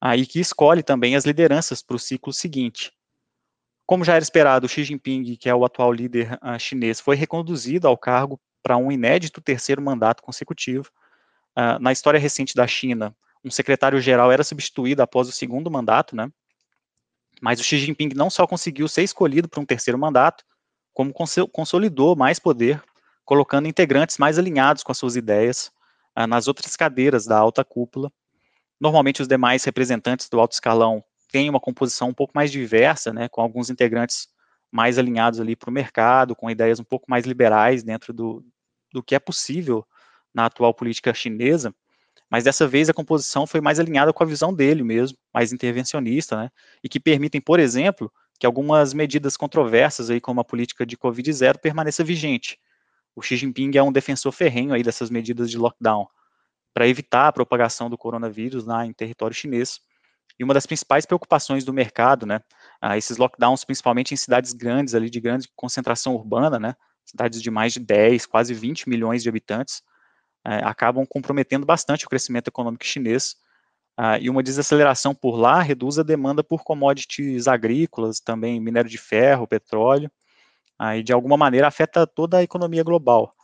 aí 0.00 0.22
ah, 0.22 0.26
que 0.26 0.40
escolhe 0.40 0.82
também 0.82 1.16
as 1.16 1.24
lideranças 1.24 1.82
para 1.82 1.96
o 1.96 1.98
ciclo 1.98 2.32
seguinte. 2.32 2.92
Como 3.86 4.04
já 4.04 4.14
era 4.14 4.22
esperado, 4.22 4.68
Xi 4.68 4.82
Jinping, 4.82 5.36
que 5.36 5.48
é 5.48 5.54
o 5.54 5.64
atual 5.64 5.92
líder 5.92 6.38
uh, 6.42 6.58
chinês, 6.58 6.98
foi 6.98 7.14
reconduzido 7.14 7.86
ao 7.86 7.96
cargo 7.96 8.40
para 8.66 8.76
um 8.76 8.90
inédito 8.90 9.40
terceiro 9.40 9.80
mandato 9.80 10.20
consecutivo. 10.20 10.90
Uh, 11.56 11.78
na 11.80 11.92
história 11.92 12.18
recente 12.18 12.52
da 12.52 12.66
China, 12.66 13.14
um 13.44 13.50
secretário-geral 13.50 14.32
era 14.32 14.42
substituído 14.42 15.00
após 15.02 15.28
o 15.28 15.32
segundo 15.32 15.70
mandato, 15.70 16.16
né? 16.16 16.28
Mas 17.40 17.60
o 17.60 17.62
Xi 17.62 17.78
Jinping 17.78 18.08
não 18.16 18.28
só 18.28 18.44
conseguiu 18.44 18.88
ser 18.88 19.04
escolhido 19.04 19.48
para 19.48 19.60
um 19.60 19.64
terceiro 19.64 19.96
mandato, 19.96 20.42
como 20.92 21.14
consolidou 21.52 22.16
mais 22.16 22.40
poder, 22.40 22.82
colocando 23.24 23.68
integrantes 23.68 24.18
mais 24.18 24.36
alinhados 24.36 24.82
com 24.82 24.90
as 24.90 24.98
suas 24.98 25.14
ideias 25.14 25.70
uh, 26.18 26.26
nas 26.26 26.48
outras 26.48 26.74
cadeiras 26.74 27.24
da 27.24 27.38
alta 27.38 27.64
cúpula. 27.64 28.10
Normalmente, 28.80 29.22
os 29.22 29.28
demais 29.28 29.62
representantes 29.62 30.28
do 30.28 30.40
alto 30.40 30.54
escalão 30.54 31.04
têm 31.30 31.48
uma 31.48 31.60
composição 31.60 32.08
um 32.08 32.14
pouco 32.14 32.32
mais 32.34 32.50
diversa, 32.50 33.12
né, 33.12 33.28
com 33.28 33.40
alguns 33.40 33.70
integrantes 33.70 34.26
mais 34.72 34.98
alinhados 34.98 35.38
ali 35.38 35.54
para 35.54 35.70
o 35.70 35.72
mercado, 35.72 36.34
com 36.34 36.50
ideias 36.50 36.80
um 36.80 36.84
pouco 36.84 37.06
mais 37.08 37.24
liberais 37.24 37.84
dentro 37.84 38.12
do, 38.12 38.44
do 38.92 39.02
que 39.02 39.14
é 39.14 39.18
possível 39.18 39.86
na 40.34 40.46
atual 40.46 40.74
política 40.74 41.14
chinesa, 41.14 41.74
mas 42.30 42.44
dessa 42.44 42.66
vez 42.66 42.88
a 42.88 42.94
composição 42.94 43.46
foi 43.46 43.60
mais 43.60 43.78
alinhada 43.80 44.12
com 44.12 44.22
a 44.22 44.26
visão 44.26 44.52
dele 44.52 44.82
mesmo, 44.82 45.16
mais 45.32 45.52
intervencionista, 45.52 46.36
né, 46.36 46.50
e 46.82 46.88
que 46.88 47.00
permitem, 47.00 47.40
por 47.40 47.60
exemplo, 47.60 48.12
que 48.38 48.46
algumas 48.46 48.92
medidas 48.92 49.36
controversas 49.36 50.10
aí 50.10 50.20
como 50.20 50.40
a 50.40 50.44
política 50.44 50.84
de 50.84 50.96
Covid-0 50.96 51.58
permaneça 51.58 52.04
vigente. 52.04 52.58
O 53.14 53.22
Xi 53.22 53.36
Jinping 53.36 53.76
é 53.76 53.82
um 53.82 53.92
defensor 53.92 54.32
ferrenho 54.32 54.74
aí 54.74 54.82
dessas 54.82 55.08
medidas 55.08 55.50
de 55.50 55.56
lockdown 55.56 56.06
para 56.74 56.86
evitar 56.86 57.28
a 57.28 57.32
propagação 57.32 57.88
do 57.88 57.96
coronavírus 57.96 58.66
lá 58.66 58.84
em 58.84 58.92
território 58.92 59.34
chinês. 59.34 59.80
E 60.38 60.44
uma 60.44 60.52
das 60.52 60.66
principais 60.66 61.06
preocupações 61.06 61.64
do 61.64 61.72
mercado, 61.72 62.26
né, 62.26 62.40
esses 62.96 63.16
lockdowns, 63.16 63.64
principalmente 63.64 64.12
em 64.12 64.16
cidades 64.18 64.52
grandes 64.52 64.94
ali 64.94 65.08
de 65.08 65.20
grande 65.20 65.48
concentração 65.56 66.14
urbana, 66.14 66.58
né, 66.58 66.76
cidades 67.06 67.40
de 67.40 67.50
mais 67.50 67.72
de 67.72 67.80
10, 67.80 68.26
quase 68.26 68.52
20 68.52 68.88
milhões 68.88 69.22
de 69.22 69.28
habitantes, 69.28 69.82
é, 70.44 70.56
acabam 70.64 71.06
comprometendo 71.06 71.64
bastante 71.64 72.04
o 72.04 72.08
crescimento 72.08 72.48
econômico 72.48 72.84
chinês, 72.84 73.36
uh, 73.98 74.18
e 74.20 74.28
uma 74.30 74.42
desaceleração 74.42 75.14
por 75.14 75.36
lá 75.36 75.60
reduz 75.60 75.98
a 75.98 76.02
demanda 76.02 76.44
por 76.44 76.62
commodities 76.62 77.48
agrícolas, 77.48 78.20
também 78.20 78.60
minério 78.60 78.90
de 78.90 78.98
ferro, 78.98 79.46
petróleo, 79.46 80.10
uh, 80.80 80.94
e 80.94 81.02
de 81.02 81.12
alguma 81.12 81.36
maneira 81.36 81.66
afeta 81.66 82.06
toda 82.06 82.38
a 82.38 82.42
economia 82.42 82.84
global. 82.84 83.34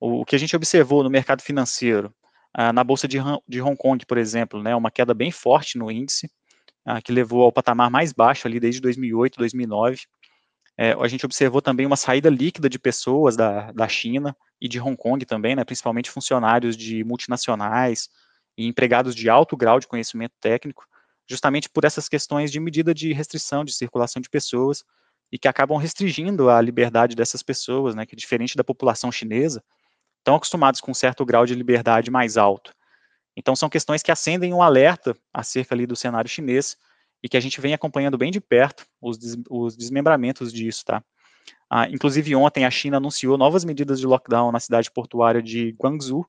O, 0.00 0.20
o 0.20 0.24
que 0.24 0.36
a 0.36 0.38
gente 0.38 0.56
observou 0.56 1.02
no 1.02 1.10
mercado 1.10 1.42
financeiro, 1.42 2.12
uh, 2.58 2.72
na 2.72 2.84
Bolsa 2.84 3.08
de, 3.08 3.18
de, 3.48 3.62
Hong 3.62 3.76
Kong, 3.76 4.04
por 4.04 4.18
exemplo, 4.18 4.62
né, 4.62 4.74
uma 4.74 4.90
queda 4.90 5.14
bem 5.14 5.30
forte 5.30 5.78
no 5.78 5.90
índice, 5.90 6.30
que 7.02 7.12
levou 7.12 7.44
ao 7.44 7.50
patamar 7.50 7.90
mais 7.90 8.12
baixo 8.12 8.46
ali 8.46 8.60
desde 8.60 8.78
2008, 8.78 9.38
2009, 9.38 10.00
é, 10.76 10.92
a 10.92 11.06
gente 11.06 11.24
observou 11.24 11.62
também 11.62 11.86
uma 11.86 11.96
saída 11.96 12.28
líquida 12.28 12.68
de 12.68 12.78
pessoas 12.78 13.36
da, 13.36 13.70
da 13.72 13.88
China 13.88 14.36
e 14.60 14.68
de 14.68 14.80
Hong 14.80 14.96
Kong 14.96 15.24
também, 15.24 15.54
né, 15.54 15.64
principalmente 15.64 16.10
funcionários 16.10 16.76
de 16.76 17.04
multinacionais 17.04 18.08
e 18.56 18.66
empregados 18.66 19.14
de 19.14 19.28
alto 19.28 19.56
grau 19.56 19.78
de 19.78 19.86
conhecimento 19.86 20.34
técnico, 20.40 20.84
justamente 21.28 21.68
por 21.68 21.84
essas 21.84 22.08
questões 22.08 22.50
de 22.50 22.58
medida 22.58 22.92
de 22.92 23.12
restrição 23.12 23.64
de 23.64 23.72
circulação 23.72 24.20
de 24.20 24.28
pessoas 24.28 24.82
e 25.30 25.38
que 25.38 25.48
acabam 25.48 25.78
restringindo 25.78 26.50
a 26.50 26.60
liberdade 26.60 27.14
dessas 27.14 27.42
pessoas, 27.42 27.94
né, 27.94 28.04
que 28.04 28.16
diferente 28.16 28.56
da 28.56 28.64
população 28.64 29.12
chinesa, 29.12 29.62
estão 30.18 30.34
acostumados 30.34 30.80
com 30.80 30.90
um 30.90 30.94
certo 30.94 31.24
grau 31.24 31.46
de 31.46 31.54
liberdade 31.54 32.10
mais 32.10 32.36
alto. 32.36 32.74
Então 33.36 33.54
são 33.54 33.68
questões 33.68 34.02
que 34.02 34.10
acendem 34.12 34.52
um 34.52 34.62
alerta 34.62 35.16
acerca 35.32 35.74
ali 35.74 35.86
do 35.86 35.96
cenário 35.96 36.30
chinês 36.30 36.76
e 37.24 37.28
que 37.28 37.38
a 37.38 37.40
gente 37.40 37.58
vem 37.58 37.72
acompanhando 37.72 38.18
bem 38.18 38.30
de 38.30 38.38
perto 38.38 38.86
os, 39.00 39.16
des, 39.16 39.34
os 39.48 39.74
desmembramentos 39.74 40.52
disso, 40.52 40.84
tá? 40.84 41.02
Ah, 41.70 41.88
inclusive, 41.88 42.36
ontem 42.36 42.66
a 42.66 42.70
China 42.70 42.98
anunciou 42.98 43.38
novas 43.38 43.64
medidas 43.64 43.98
de 43.98 44.06
lockdown 44.06 44.52
na 44.52 44.60
cidade 44.60 44.90
portuária 44.90 45.42
de 45.42 45.74
Guangzhou, 45.82 46.26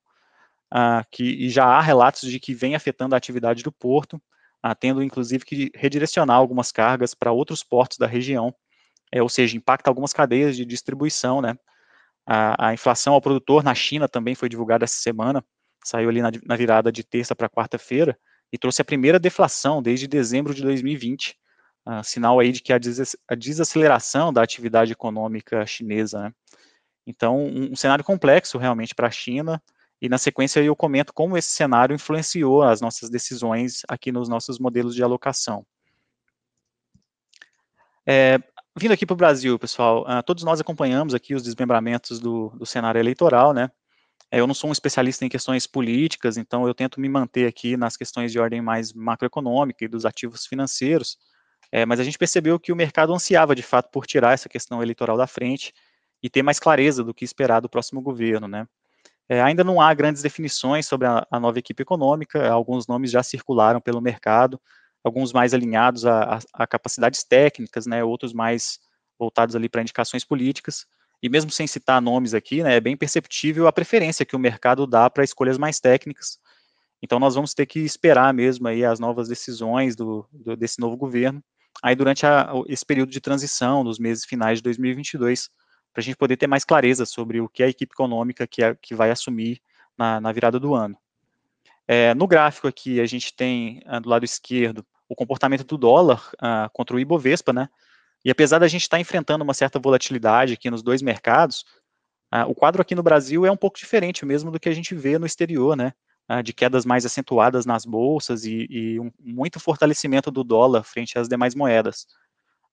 ah, 0.70 1.04
que, 1.10 1.22
e 1.22 1.50
já 1.50 1.66
há 1.66 1.82
relatos 1.82 2.22
de 2.22 2.40
que 2.40 2.54
vem 2.54 2.74
afetando 2.74 3.14
a 3.14 3.18
atividade 3.18 3.62
do 3.62 3.70
porto, 3.70 4.20
ah, 4.62 4.74
tendo 4.74 5.02
inclusive 5.02 5.44
que 5.44 5.70
redirecionar 5.74 6.38
algumas 6.38 6.72
cargas 6.72 7.12
para 7.12 7.30
outros 7.30 7.62
portos 7.62 7.98
da 7.98 8.06
região, 8.06 8.54
é, 9.12 9.22
ou 9.22 9.28
seja, 9.28 9.54
impacta 9.54 9.90
algumas 9.90 10.14
cadeias 10.14 10.56
de 10.56 10.64
distribuição, 10.64 11.42
né? 11.42 11.58
A, 12.26 12.68
a, 12.68 12.74
inflação 12.74 13.12
ao 13.12 13.20
produtor 13.20 13.62
na 13.62 13.74
China 13.74 14.08
também 14.08 14.34
foi 14.34 14.48
divulgada 14.48 14.84
essa 14.84 14.98
semana, 14.98 15.44
saiu 15.84 16.08
ali 16.08 16.22
na, 16.22 16.30
na 16.44 16.56
virada 16.56 16.90
de 16.90 17.04
terça 17.04 17.36
para 17.36 17.50
quarta-feira, 17.50 18.18
e 18.52 18.58
trouxe 18.58 18.82
a 18.82 18.84
primeira 18.84 19.18
deflação 19.18 19.82
desde 19.82 20.06
dezembro 20.06 20.54
de 20.54 20.62
2020, 20.62 21.30
uh, 21.30 21.34
ah, 21.86 22.02
sinal 22.02 22.38
aí 22.38 22.52
de 22.52 22.62
que 22.62 22.72
a, 22.72 22.78
des 22.78 23.16
a 23.28 23.34
desaceleração 23.34 24.32
da 24.32 24.42
atividade 24.42 24.92
econômica 24.92 25.66
chinesa. 25.66 26.20
Né? 26.20 26.32
Então, 27.06 27.38
um, 27.38 27.72
um, 27.72 27.76
cenário 27.76 28.04
complexo 28.04 28.58
realmente 28.58 28.94
para 28.94 29.08
a 29.08 29.10
China, 29.10 29.62
e 30.00 30.08
na 30.08 30.18
sequência 30.18 30.60
eu 30.60 30.76
comento 30.76 31.12
como 31.12 31.36
esse 31.36 31.50
cenário 31.50 31.94
influenciou 31.94 32.62
as 32.62 32.80
nossas 32.80 33.08
decisões 33.08 33.82
aqui 33.88 34.12
nos 34.12 34.28
nossos 34.28 34.58
modelos 34.58 34.94
de 34.94 35.02
alocação. 35.02 35.64
É, 38.06 38.38
vindo 38.78 38.92
aqui 38.92 39.04
para 39.04 39.14
o 39.14 39.16
Brasil, 39.16 39.58
pessoal, 39.58 40.02
uh, 40.02 40.22
todos 40.22 40.44
nós 40.44 40.60
acompanhamos 40.60 41.14
aqui 41.14 41.34
os 41.34 41.42
desmembramentos 41.42 42.20
do, 42.20 42.50
do 42.50 42.66
cenário 42.66 42.98
eleitoral, 43.00 43.52
né? 43.52 43.70
É, 44.30 44.40
eu 44.40 44.46
não 44.46 44.54
sou 44.54 44.70
um 44.70 44.72
especialista 44.72 45.24
em 45.24 45.28
questões 45.28 45.66
políticas, 45.66 46.36
então 46.36 46.66
eu 46.66 46.74
tento 46.74 47.00
me 47.00 47.08
manter 47.08 47.46
aqui 47.46 47.76
nas 47.76 47.96
questões 47.96 48.32
de 48.32 48.38
ordem 48.38 48.60
mais 48.60 48.92
macroeconômica 48.92 49.84
e 49.84 49.88
dos 49.88 50.04
ativos 50.04 50.46
financeiros, 50.46 51.16
é, 51.70 51.86
mas 51.86 52.00
a 52.00 52.04
gente 52.04 52.18
percebeu 52.18 52.58
que 52.58 52.72
o 52.72 52.76
mercado 52.76 53.12
ansiava, 53.12 53.54
de 53.54 53.62
fato, 53.62 53.90
por 53.90 54.06
tirar 54.06 54.32
essa 54.34 54.48
questão 54.48 54.82
eleitoral 54.82 55.16
da 55.16 55.26
frente 55.26 55.72
e 56.22 56.30
ter 56.30 56.42
mais 56.42 56.58
clareza 56.58 57.04
do 57.04 57.14
que 57.14 57.24
esperar 57.24 57.60
do 57.60 57.68
próximo 57.68 58.00
governo, 58.00 58.48
né? 58.48 58.66
É, 59.28 59.42
ainda 59.42 59.64
não 59.64 59.80
há 59.80 59.92
grandes 59.92 60.22
definições 60.22 60.86
sobre 60.86 61.06
a, 61.08 61.26
a, 61.30 61.40
nova 61.40 61.58
equipe 61.58 61.82
econômica, 61.82 62.48
alguns 62.48 62.86
nomes 62.86 63.10
já 63.10 63.22
circularam 63.22 63.80
pelo 63.80 64.00
mercado, 64.00 64.60
alguns 65.02 65.32
mais 65.32 65.52
alinhados 65.52 66.06
a, 66.06 66.36
a, 66.36 66.38
a 66.52 66.66
capacidades 66.66 67.24
técnicas, 67.24 67.86
né, 67.86 68.04
outros 68.04 68.32
mais 68.32 68.78
voltados 69.18 69.56
ali 69.56 69.68
para 69.68 69.82
indicações 69.82 70.24
políticas, 70.24 70.86
e 71.22 71.28
mesmo 71.28 71.50
sem 71.50 71.66
citar 71.66 72.00
nomes 72.00 72.34
aqui, 72.34 72.62
né, 72.62 72.76
é 72.76 72.80
bem 72.80 72.96
perceptível 72.96 73.66
a 73.66 73.72
preferência 73.72 74.24
que 74.24 74.36
o 74.36 74.38
mercado 74.38 74.86
dá 74.86 75.08
para 75.08 75.24
escolhas 75.24 75.58
mais 75.58 75.80
técnicas. 75.80 76.38
Então 77.02 77.18
nós 77.18 77.34
vamos 77.34 77.54
ter 77.54 77.66
que 77.66 77.80
esperar 77.80 78.32
mesmo 78.32 78.68
aí 78.68 78.84
as 78.84 78.98
novas 78.98 79.28
decisões 79.28 79.94
do, 79.94 80.26
do 80.32 80.56
desse 80.56 80.80
novo 80.80 80.96
governo, 80.96 81.42
aí 81.82 81.94
durante 81.94 82.26
a, 82.26 82.50
esse 82.68 82.84
período 82.84 83.10
de 83.10 83.20
transição, 83.20 83.84
nos 83.84 83.98
meses 83.98 84.24
finais 84.24 84.58
de 84.58 84.62
2022, 84.62 85.48
para 85.92 86.00
a 86.00 86.04
gente 86.04 86.16
poder 86.16 86.36
ter 86.36 86.46
mais 86.46 86.64
clareza 86.64 87.06
sobre 87.06 87.40
o 87.40 87.48
que 87.48 87.62
a 87.62 87.68
equipe 87.68 87.92
econômica 87.92 88.46
que, 88.46 88.62
é, 88.62 88.74
que 88.74 88.94
vai 88.94 89.10
assumir 89.10 89.60
na, 89.96 90.20
na 90.20 90.32
virada 90.32 90.60
do 90.60 90.74
ano. 90.74 90.96
É, 91.88 92.14
no 92.14 92.26
gráfico 92.26 92.66
aqui, 92.66 93.00
a 93.00 93.06
gente 93.06 93.34
tem 93.34 93.80
ah, 93.86 94.00
do 94.00 94.08
lado 94.08 94.24
esquerdo 94.24 94.84
o 95.08 95.14
comportamento 95.14 95.64
do 95.64 95.78
dólar 95.78 96.30
uh, 96.34 96.68
contra 96.72 96.96
o 96.96 97.00
Ibovespa, 97.00 97.52
né? 97.52 97.68
E 98.26 98.30
apesar 98.30 98.58
da 98.58 98.66
gente 98.66 98.82
estar 98.82 98.96
tá 98.96 99.00
enfrentando 99.00 99.44
uma 99.44 99.54
certa 99.54 99.78
volatilidade 99.78 100.54
aqui 100.54 100.68
nos 100.68 100.82
dois 100.82 101.00
mercados, 101.00 101.64
uh, 102.34 102.42
o 102.48 102.56
quadro 102.56 102.82
aqui 102.82 102.92
no 102.92 103.02
Brasil 103.02 103.46
é 103.46 103.52
um 103.52 103.56
pouco 103.56 103.78
diferente 103.78 104.26
mesmo 104.26 104.50
do 104.50 104.58
que 104.58 104.68
a 104.68 104.74
gente 104.74 104.96
vê 104.96 105.16
no 105.16 105.24
exterior, 105.24 105.76
né? 105.76 105.92
Uh, 106.28 106.42
de 106.42 106.52
quedas 106.52 106.84
mais 106.84 107.06
acentuadas 107.06 107.64
nas 107.64 107.84
bolsas 107.84 108.44
e, 108.44 108.66
e 108.68 108.98
um, 108.98 109.12
muito 109.20 109.60
fortalecimento 109.60 110.28
do 110.28 110.42
dólar 110.42 110.82
frente 110.82 111.16
às 111.16 111.28
demais 111.28 111.54
moedas. 111.54 112.04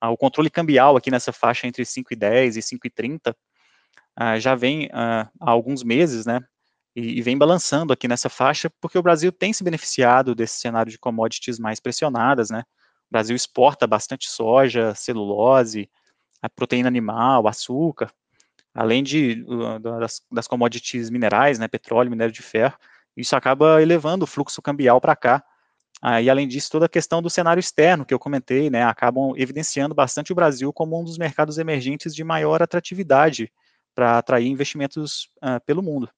o 0.02 0.18
controle 0.18 0.50
cambial 0.50 0.98
aqui 0.98 1.12
nessa 1.12 1.32
faixa 1.32 1.68
entre 1.68 1.84
5,10 1.84 2.58
e 2.58 2.60
5,30 2.60 3.36
já 4.40 4.56
vem 4.56 4.90
há 4.92 5.30
alguns 5.40 5.84
meses, 5.84 6.26
né? 6.26 6.40
e, 6.96 7.20
e, 7.20 7.22
vem 7.22 7.38
balançando 7.38 7.94
aqui 7.94 8.08
nessa 8.08 8.30
faixa, 8.30 8.72
porque 8.82 8.98
o 8.98 9.04
Brasil 9.04 9.32
tem 9.32 9.54
se 9.54 9.64
beneficiado 9.64 10.36
desse 10.36 10.60
cenário 10.60 10.92
de 10.92 11.00
commodities 11.00 11.60
mais 11.60 11.80
pressionadas, 11.80 12.50
né? 12.50 12.64
Brasil 13.14 13.36
exporta 13.36 13.86
bastante 13.86 14.28
soja, 14.28 14.96
celulose, 14.96 15.88
a 16.42 16.50
proteína 16.50 16.88
animal, 16.88 17.48
açúcar, 17.48 18.12
além 18.74 19.04
de 19.04 19.46
das, 19.80 20.22
das 20.32 20.48
commodities 20.48 21.12
minerais, 21.12 21.60
né, 21.60 21.68
petróleo, 21.68 22.10
minério 22.10 22.34
de 22.34 22.42
ferro, 22.42 22.76
isso 23.16 23.36
acaba 23.36 23.80
elevando 23.82 24.24
o 24.24 24.28
fluxo 24.28 24.62
cambial 24.64 25.00
para 25.00 25.16
cá. 25.16 25.44
Ah, 26.02 26.22
e 26.22 26.30
além 26.30 26.48
disso, 26.48 26.72
toda 26.72 26.88
a 26.88 26.90
questão 26.90 27.22
do 27.22 27.30
cenário 27.30 27.60
externo 27.60 28.04
que 28.04 28.14
eu 28.14 28.20
comentei, 28.20 28.70
né, 28.70 28.84
acabam 28.84 29.34
evidenciando 29.38 29.94
bastante 29.94 30.32
o 30.32 30.36
Brasil 30.36 30.74
como 30.74 31.00
um 31.00 31.04
dos 31.04 31.20
mercados 31.20 31.60
emergentes 31.60 32.16
de 32.16 32.24
maior 32.24 32.64
atratividade 32.64 33.54
para 33.94 34.18
atrair 34.18 34.48
investimentos 34.48 35.30
ah, 35.40 35.60
pelo 35.60 35.84
mundo 35.84 36.10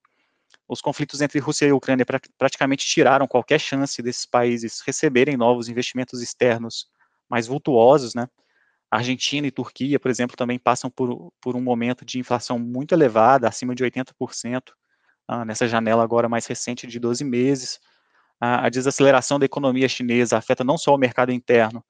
os 0.67 0.81
conflitos 0.81 1.21
entre 1.21 1.39
Rússia 1.39 1.65
e 1.65 1.71
Ucrânia 1.71 2.05
pra, 2.05 2.19
praticamente 2.37 2.85
tiraram 2.85 3.27
qualquer 3.27 3.59
chance 3.59 4.01
desses 4.01 4.25
países 4.25 4.81
receberem 4.85 5.37
novos 5.37 5.69
investimentos 5.69 6.21
externos 6.21 6.87
mais 7.29 7.47
vultuosos, 7.47 8.15
né? 8.15 8.27
Argentina 8.89 9.45
e 9.45 9.51
Turquia, 9.51 9.99
por 9.99 10.09
exemplo, 10.09 10.37
também 10.37 10.57
passam 10.57 10.89
por, 10.89 11.31
por 11.41 11.55
um 11.55 11.61
momento 11.61 12.05
de 12.05 12.19
inflação 12.19 12.57
muito 12.57 12.93
elevada, 12.93 13.47
acima 13.47 13.75
de 13.75 13.83
80%, 13.83 14.71
ah, 15.27 15.43
nessa 15.43 15.67
janela 15.67 16.03
agora 16.03 16.29
mais 16.29 16.45
recente 16.45 16.87
de 16.87 16.99
12 16.99 17.23
meses. 17.23 17.79
A 18.39 18.69
desaceleração 18.69 19.39
da 19.39 19.45
economia 19.45 19.87
chinesa 19.87 20.37
afeta 20.37 20.63
não 20.63 20.77
só 20.77 20.93
o 20.93 20.97
mercado 20.97 21.31
interno, 21.31 21.83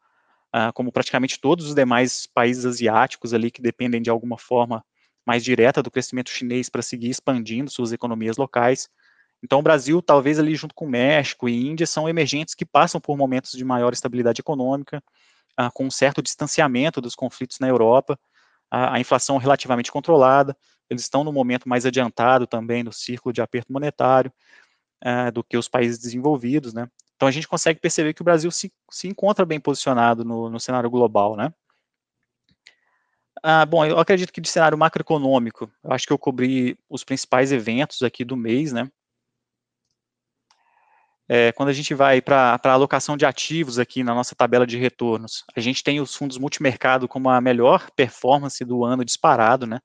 ah, 0.54 0.72
como 0.72 0.92
praticamente 0.92 1.40
todos 1.40 1.68
os 1.68 1.76
demais 1.76 2.28
países 2.28 2.66
asiáticos 2.66 3.34
ali 3.34 3.52
que 3.52 3.62
dependem 3.62 4.02
de 4.02 4.10
alguma 4.10 4.38
forma 4.38 4.84
mais 5.26 5.44
direta 5.44 5.82
do 5.82 5.92
crescimento 5.92 6.30
chinês 6.30 6.70
para 6.70 6.82
seguir 6.82 7.10
expandindo 7.10 7.72
suas 7.72 7.92
economias 7.92 8.38
locais. 8.38 8.90
Então, 9.44 9.60
o 9.60 9.64
Brasil, 9.64 10.02
talvez 10.02 10.40
ali 10.40 10.56
junto 10.56 10.74
com 10.74 10.88
México 10.88 11.50
e 11.50 11.68
Índia, 11.68 11.86
são 11.86 12.08
emergentes 12.08 12.56
que 12.56 12.66
passam 12.66 13.02
por 13.02 13.18
momentos 13.18 13.52
de 13.52 13.66
maior 13.66 13.94
estabilidade 13.94 14.42
econômica, 14.42 15.04
ah, 15.58 15.72
com 15.72 15.86
um 15.86 15.92
certo 15.92 16.22
distanciamento 16.22 17.02
dos 17.02 17.16
conflitos 17.16 17.60
na 17.60 17.68
Europa, 17.68 18.20
a, 18.70 18.96
a 18.96 19.00
inflação 19.00 19.38
relativamente 19.38 19.92
controlada, 19.92 20.56
eles 20.90 21.04
estão 21.04 21.24
no 21.24 21.32
momento 21.32 21.68
mais 21.68 21.86
adiantado 21.86 22.46
também 22.46 22.84
no 22.84 22.94
círculo 22.94 23.34
de 23.34 23.42
aperto 23.42 23.72
monetário 23.72 24.32
ah, 25.04 25.30
do 25.32 25.44
que 25.44 25.58
os 25.58 25.68
países 25.68 26.00
desenvolvidos, 26.00 26.74
né? 26.74 26.88
Então, 27.16 27.28
a 27.28 27.32
gente 27.32 27.48
consegue 27.48 27.80
perceber 27.80 28.14
que 28.14 28.22
o 28.22 28.26
Brasil 28.26 28.52
se, 28.52 28.72
se 28.92 29.08
encontra 29.08 29.46
bem 29.46 29.60
posicionado 29.60 30.26
no, 30.26 30.50
no 30.50 30.60
cenário 30.60 30.90
global, 30.90 31.36
né? 31.38 31.54
Ah, 33.44 33.66
bom, 33.66 33.86
eu 33.86 34.00
acredito 34.00 34.32
que 34.32 34.42
de 34.42 34.50
cenário 34.50 34.78
macroeconômico, 34.78 35.70
eu 35.84 35.92
acho 35.92 36.08
que 36.08 36.14
eu 36.14 36.18
cobri 36.18 36.78
os 36.90 37.04
principais 37.04 37.52
eventos 37.52 38.02
aqui 38.02 38.24
do 38.24 38.36
mês, 38.36 38.72
né? 38.72 38.90
É, 41.28 41.52
quando 41.54 41.70
a 41.70 41.74
gente 41.74 41.94
vai 41.94 42.22
para 42.22 42.60
a 42.64 42.72
alocação 42.72 43.18
de 43.18 43.26
ativos 43.26 43.80
aqui 43.80 44.04
na 44.04 44.14
nossa 44.14 44.36
tabela 44.36 44.66
de 44.66 44.78
retornos, 44.78 45.44
a 45.56 45.60
gente 45.60 45.84
tem 45.84 46.00
os 46.00 46.14
fundos 46.16 46.38
multimercado 46.38 47.08
como 47.08 47.30
a 47.30 47.42
melhor 47.42 47.90
performance 47.96 48.64
do 48.64 48.86
ano 48.86 49.04
disparado, 49.04 49.66
né? 49.66 49.80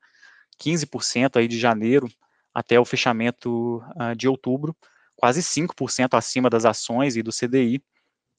15% 0.58 1.38
aí 1.38 1.48
de 1.48 1.58
janeiro 1.58 2.08
até 2.54 2.78
o 2.78 2.84
fechamento 2.84 3.78
uh, 3.96 4.14
de 4.14 4.28
outubro, 4.28 4.76
quase 5.16 5.42
5% 5.42 6.14
acima 6.14 6.50
das 6.50 6.66
ações 6.66 7.16
e 7.16 7.22
do 7.22 7.30
CDI. 7.32 7.82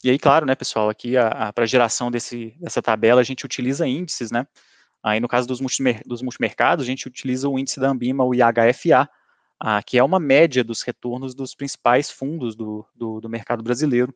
E 0.03 0.09
aí, 0.09 0.19
claro, 0.19 0.45
né, 0.45 0.55
pessoal, 0.55 0.89
aqui 0.89 1.13
para 1.53 1.63
a 1.63 1.67
geração 1.67 2.11
desse, 2.11 2.55
dessa 2.59 2.81
tabela 2.81 3.21
a 3.21 3.23
gente 3.23 3.45
utiliza 3.45 3.87
índices, 3.87 4.31
né? 4.31 4.45
Aí, 5.03 5.19
no 5.19 5.27
caso 5.27 5.47
dos, 5.47 5.59
multimer 5.59 6.01
dos 6.05 6.21
multimercados, 6.21 6.83
a 6.83 6.85
gente 6.85 7.07
utiliza 7.07 7.49
o 7.49 7.57
índice 7.57 7.79
da 7.79 7.89
Ambima, 7.89 8.23
o 8.23 8.33
IHFA, 8.33 9.09
ah, 9.59 9.81
que 9.81 9.97
é 9.97 10.03
uma 10.03 10.19
média 10.19 10.63
dos 10.63 10.81
retornos 10.81 11.33
dos 11.33 11.55
principais 11.55 12.09
fundos 12.11 12.55
do, 12.55 12.85
do, 12.95 13.19
do 13.19 13.29
mercado 13.29 13.63
brasileiro. 13.63 14.13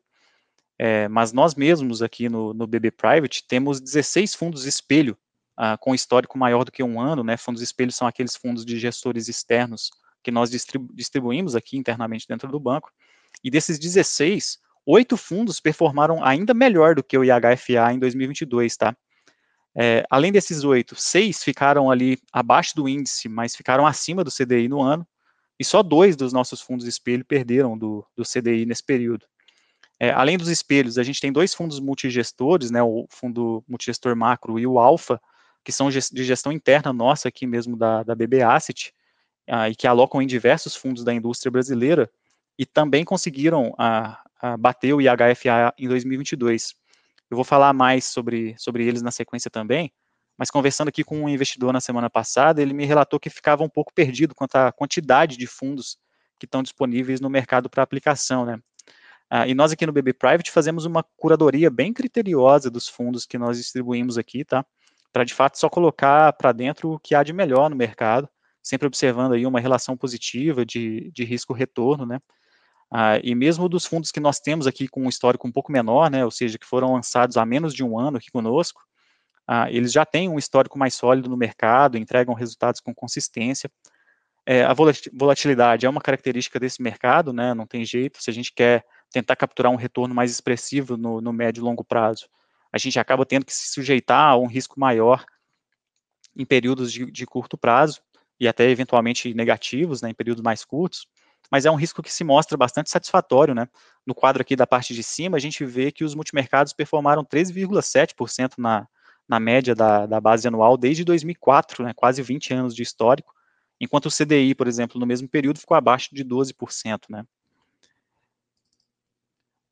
É, 0.78 1.08
mas 1.08 1.32
nós 1.32 1.54
mesmos 1.54 2.02
aqui 2.02 2.28
no, 2.28 2.52
no 2.52 2.66
BB 2.66 2.90
Private 2.90 3.46
temos 3.48 3.80
16 3.80 4.34
fundos 4.34 4.66
espelho 4.66 5.16
ah, 5.56 5.76
com 5.78 5.94
histórico 5.94 6.38
maior 6.38 6.64
do 6.64 6.72
que 6.72 6.82
um 6.82 7.00
ano, 7.00 7.24
né? 7.24 7.36
Fundos 7.36 7.62
espelho 7.62 7.90
são 7.90 8.06
aqueles 8.06 8.36
fundos 8.36 8.64
de 8.64 8.78
gestores 8.78 9.28
externos 9.28 9.90
que 10.22 10.30
nós 10.30 10.50
distribu 10.50 10.92
distribuímos 10.92 11.54
aqui 11.54 11.76
internamente 11.78 12.26
dentro 12.28 12.50
do 12.50 12.60
banco. 12.60 12.90
E 13.42 13.50
desses 13.50 13.78
16, 13.78 14.58
oito 14.84 15.16
fundos 15.16 15.60
performaram 15.60 16.22
ainda 16.24 16.52
melhor 16.52 16.94
do 16.94 17.02
que 17.02 17.16
o 17.16 17.24
IHFA 17.24 17.92
em 17.92 17.98
2022, 17.98 18.76
tá? 18.76 18.96
É, 19.78 20.04
além 20.08 20.32
desses 20.32 20.64
oito, 20.64 20.96
seis 20.96 21.44
ficaram 21.44 21.90
ali 21.90 22.18
abaixo 22.32 22.74
do 22.74 22.88
índice, 22.88 23.28
mas 23.28 23.54
ficaram 23.54 23.86
acima 23.86 24.24
do 24.24 24.30
CDI 24.30 24.68
no 24.68 24.80
ano, 24.80 25.06
e 25.58 25.64
só 25.64 25.82
dois 25.82 26.16
dos 26.16 26.32
nossos 26.32 26.60
fundos 26.62 26.86
espelho 26.86 27.24
perderam 27.24 27.76
do, 27.76 28.06
do 28.16 28.22
CDI 28.24 28.64
nesse 28.64 28.82
período. 28.82 29.26
É, 29.98 30.10
além 30.10 30.36
dos 30.38 30.48
espelhos, 30.48 30.98
a 30.98 31.02
gente 31.02 31.20
tem 31.20 31.32
dois 31.32 31.54
fundos 31.54 31.80
multigestores, 31.80 32.70
né, 32.70 32.82
o 32.82 33.06
fundo 33.10 33.62
multigestor 33.68 34.14
macro 34.16 34.58
e 34.58 34.66
o 34.66 34.78
Alfa, 34.78 35.20
que 35.64 35.72
são 35.72 35.90
de 35.90 36.24
gestão 36.24 36.52
interna 36.52 36.92
nossa 36.92 37.28
aqui 37.28 37.46
mesmo 37.46 37.76
da, 37.76 38.02
da 38.02 38.14
BB 38.14 38.42
Asset, 38.42 38.94
ah, 39.48 39.68
e 39.68 39.74
que 39.74 39.86
alocam 39.86 40.22
em 40.22 40.26
diversos 40.26 40.74
fundos 40.74 41.04
da 41.04 41.12
indústria 41.12 41.50
brasileira, 41.50 42.10
e 42.58 42.64
também 42.64 43.04
conseguiram 43.04 43.74
ah, 43.78 44.22
ah, 44.40 44.56
bater 44.56 44.94
o 44.94 45.00
IHFA 45.00 45.74
em 45.78 45.88
2022. 45.88 46.74
Eu 47.30 47.36
vou 47.36 47.44
falar 47.44 47.72
mais 47.72 48.04
sobre, 48.04 48.54
sobre 48.58 48.86
eles 48.86 49.02
na 49.02 49.10
sequência 49.10 49.50
também, 49.50 49.92
mas 50.38 50.50
conversando 50.50 50.88
aqui 50.88 51.02
com 51.02 51.22
um 51.22 51.28
investidor 51.28 51.72
na 51.72 51.80
semana 51.80 52.10
passada, 52.10 52.60
ele 52.60 52.74
me 52.74 52.84
relatou 52.84 53.18
que 53.18 53.30
ficava 53.30 53.64
um 53.64 53.68
pouco 53.68 53.92
perdido 53.92 54.34
quanto 54.34 54.56
à 54.56 54.70
quantidade 54.72 55.36
de 55.36 55.46
fundos 55.46 55.98
que 56.38 56.44
estão 56.44 56.62
disponíveis 56.62 57.20
no 57.20 57.30
mercado 57.30 57.70
para 57.70 57.82
aplicação, 57.82 58.44
né? 58.44 58.58
Ah, 59.28 59.48
e 59.48 59.54
nós 59.54 59.72
aqui 59.72 59.84
no 59.84 59.92
BB 59.92 60.12
Private 60.12 60.50
fazemos 60.52 60.84
uma 60.84 61.02
curadoria 61.16 61.68
bem 61.68 61.92
criteriosa 61.92 62.70
dos 62.70 62.86
fundos 62.86 63.26
que 63.26 63.36
nós 63.38 63.56
distribuímos 63.56 64.16
aqui, 64.18 64.44
tá? 64.44 64.64
Para 65.12 65.24
de 65.24 65.34
fato 65.34 65.58
só 65.58 65.68
colocar 65.68 66.32
para 66.34 66.52
dentro 66.52 66.92
o 66.92 66.98
que 66.98 67.14
há 67.14 67.22
de 67.22 67.32
melhor 67.32 67.68
no 67.68 67.74
mercado, 67.74 68.28
sempre 68.62 68.86
observando 68.86 69.32
aí 69.32 69.44
uma 69.46 69.58
relação 69.58 69.96
positiva 69.96 70.64
de, 70.64 71.10
de 71.12 71.24
risco-retorno, 71.24 72.06
né? 72.06 72.20
Ah, 72.90 73.18
e 73.22 73.34
mesmo 73.34 73.68
dos 73.68 73.84
fundos 73.84 74.12
que 74.12 74.20
nós 74.20 74.38
temos 74.38 74.66
aqui 74.66 74.86
com 74.86 75.04
um 75.04 75.08
histórico 75.08 75.46
um 75.46 75.52
pouco 75.52 75.72
menor, 75.72 76.10
né, 76.10 76.24
ou 76.24 76.30
seja, 76.30 76.58
que 76.58 76.66
foram 76.66 76.92
lançados 76.92 77.36
há 77.36 77.44
menos 77.44 77.74
de 77.74 77.82
um 77.82 77.98
ano 77.98 78.18
aqui 78.18 78.30
conosco, 78.30 78.80
ah, 79.46 79.70
eles 79.70 79.92
já 79.92 80.04
têm 80.04 80.28
um 80.28 80.38
histórico 80.38 80.78
mais 80.78 80.94
sólido 80.94 81.28
no 81.28 81.36
mercado, 81.36 81.98
entregam 81.98 82.34
resultados 82.34 82.80
com 82.80 82.94
consistência. 82.94 83.70
É, 84.44 84.64
a 84.64 84.72
volatilidade 85.12 85.86
é 85.86 85.88
uma 85.88 86.00
característica 86.00 86.60
desse 86.60 86.80
mercado, 86.80 87.32
né, 87.32 87.52
não 87.54 87.66
tem 87.66 87.84
jeito, 87.84 88.22
se 88.22 88.30
a 88.30 88.32
gente 88.32 88.52
quer 88.52 88.84
tentar 89.10 89.34
capturar 89.34 89.72
um 89.72 89.76
retorno 89.76 90.14
mais 90.14 90.30
expressivo 90.30 90.96
no, 90.96 91.20
no 91.20 91.32
médio 91.32 91.60
e 91.60 91.64
longo 91.64 91.84
prazo, 91.84 92.28
a 92.72 92.78
gente 92.78 92.98
acaba 92.98 93.26
tendo 93.26 93.44
que 93.44 93.54
se 93.54 93.72
sujeitar 93.72 94.30
a 94.30 94.36
um 94.36 94.46
risco 94.46 94.78
maior 94.78 95.24
em 96.36 96.44
períodos 96.44 96.92
de, 96.92 97.10
de 97.10 97.26
curto 97.26 97.56
prazo, 97.58 98.00
e 98.38 98.46
até 98.46 98.68
eventualmente 98.68 99.32
negativos, 99.34 100.02
né, 100.02 100.10
em 100.10 100.14
períodos 100.14 100.42
mais 100.42 100.64
curtos, 100.64 101.06
mas 101.50 101.64
é 101.64 101.70
um 101.70 101.74
risco 101.74 102.02
que 102.02 102.12
se 102.12 102.24
mostra 102.24 102.56
bastante 102.56 102.90
satisfatório, 102.90 103.54
né? 103.54 103.68
No 104.06 104.14
quadro 104.14 104.42
aqui 104.42 104.56
da 104.56 104.66
parte 104.66 104.94
de 104.94 105.02
cima, 105.02 105.36
a 105.36 105.40
gente 105.40 105.64
vê 105.64 105.90
que 105.90 106.04
os 106.04 106.14
multimercados 106.14 106.72
performaram 106.72 107.24
13,7% 107.24 108.54
na, 108.58 108.86
na 109.28 109.40
média 109.40 109.74
da, 109.74 110.06
da 110.06 110.20
base 110.20 110.46
anual 110.46 110.76
desde 110.76 111.04
2004, 111.04 111.84
né? 111.84 111.92
Quase 111.94 112.22
20 112.22 112.54
anos 112.54 112.74
de 112.74 112.82
histórico, 112.82 113.34
enquanto 113.80 114.06
o 114.06 114.10
CDI, 114.10 114.54
por 114.54 114.66
exemplo, 114.66 114.98
no 115.00 115.06
mesmo 115.06 115.28
período 115.28 115.58
ficou 115.58 115.76
abaixo 115.76 116.14
de 116.14 116.24
12%, 116.24 117.00
né? 117.10 117.24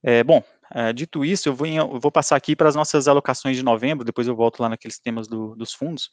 É, 0.07 0.23
bom, 0.23 0.43
é, 0.71 0.93
dito 0.93 1.25
isso, 1.25 1.49
eu 1.49 1.55
vou, 1.55 1.67
eu 1.67 1.99
vou, 1.99 2.13
passar 2.13 2.37
aqui 2.37 2.55
para 2.55 2.69
as 2.69 2.75
nossas 2.75 3.09
alocações 3.09 3.57
de 3.57 3.63
novembro, 3.63 4.05
depois 4.05 4.29
eu 4.29 4.37
volto 4.37 4.61
lá 4.61 4.69
naqueles 4.69 4.99
temas 4.99 5.27
do, 5.27 5.57
dos 5.57 5.73
fundos. 5.73 6.11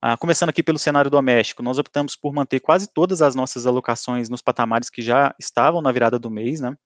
Ah, 0.00 0.16
começando 0.16 0.50
aqui 0.50 0.62
pelo 0.62 0.78
cenário 0.78 1.10
doméstico, 1.10 1.60
nós 1.60 1.76
optamos 1.76 2.14
por 2.14 2.32
manter 2.32 2.60
quase 2.60 2.86
todas 2.86 3.20
as 3.20 3.34
nossas 3.34 3.66
alocações 3.66 4.28
nos 4.28 4.40
patamares 4.40 4.88
que 4.88 5.02
já 5.02 5.34
estavam 5.40 5.82
na 5.82 5.90
virada 5.90 6.20
do 6.20 6.30
mês, 6.30 6.60
né? 6.60 6.76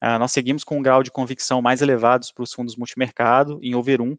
Ah, 0.00 0.18
nós 0.18 0.32
seguimos 0.32 0.64
com 0.64 0.78
um 0.78 0.82
grau 0.82 1.02
de 1.02 1.10
convicção 1.10 1.60
mais 1.60 1.82
elevados 1.82 2.32
para 2.32 2.42
os 2.42 2.54
fundos 2.54 2.74
multimercado, 2.74 3.60
em 3.62 3.74
over 3.74 4.00
1, 4.00 4.16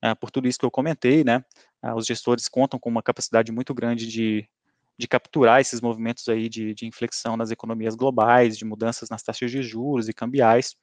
ah, 0.00 0.14
por 0.14 0.30
tudo 0.30 0.46
isso 0.46 0.60
que 0.60 0.64
eu 0.64 0.70
comentei, 0.70 1.24
né? 1.24 1.44
Ah, 1.82 1.96
os 1.96 2.06
gestores 2.06 2.48
contam 2.48 2.78
com 2.78 2.88
uma 2.88 3.02
capacidade 3.02 3.50
muito 3.50 3.74
grande 3.74 4.06
de, 4.06 4.48
de 4.96 5.08
capturar 5.08 5.60
esses 5.60 5.80
movimentos 5.80 6.28
aí 6.28 6.48
de, 6.48 6.74
de 6.74 6.86
inflexão 6.86 7.36
nas 7.36 7.50
economias 7.50 7.96
globais, 7.96 8.56
de 8.56 8.64
mudanças 8.64 9.10
nas 9.10 9.24
taxas 9.24 9.50
de 9.50 9.60
juros 9.60 10.08
e 10.08 10.12
cambiais. 10.12 10.76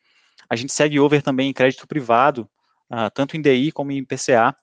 A 0.49 0.55
gente 0.55 0.73
segue 0.73 0.99
over 0.99 1.21
também 1.21 1.49
em 1.49 1.53
crédito 1.53 1.87
privado, 1.87 2.49
tanto 3.13 3.37
em 3.37 3.41
DI 3.41 3.71
como 3.71 3.91
em 3.91 4.03
PCA, 4.05 4.55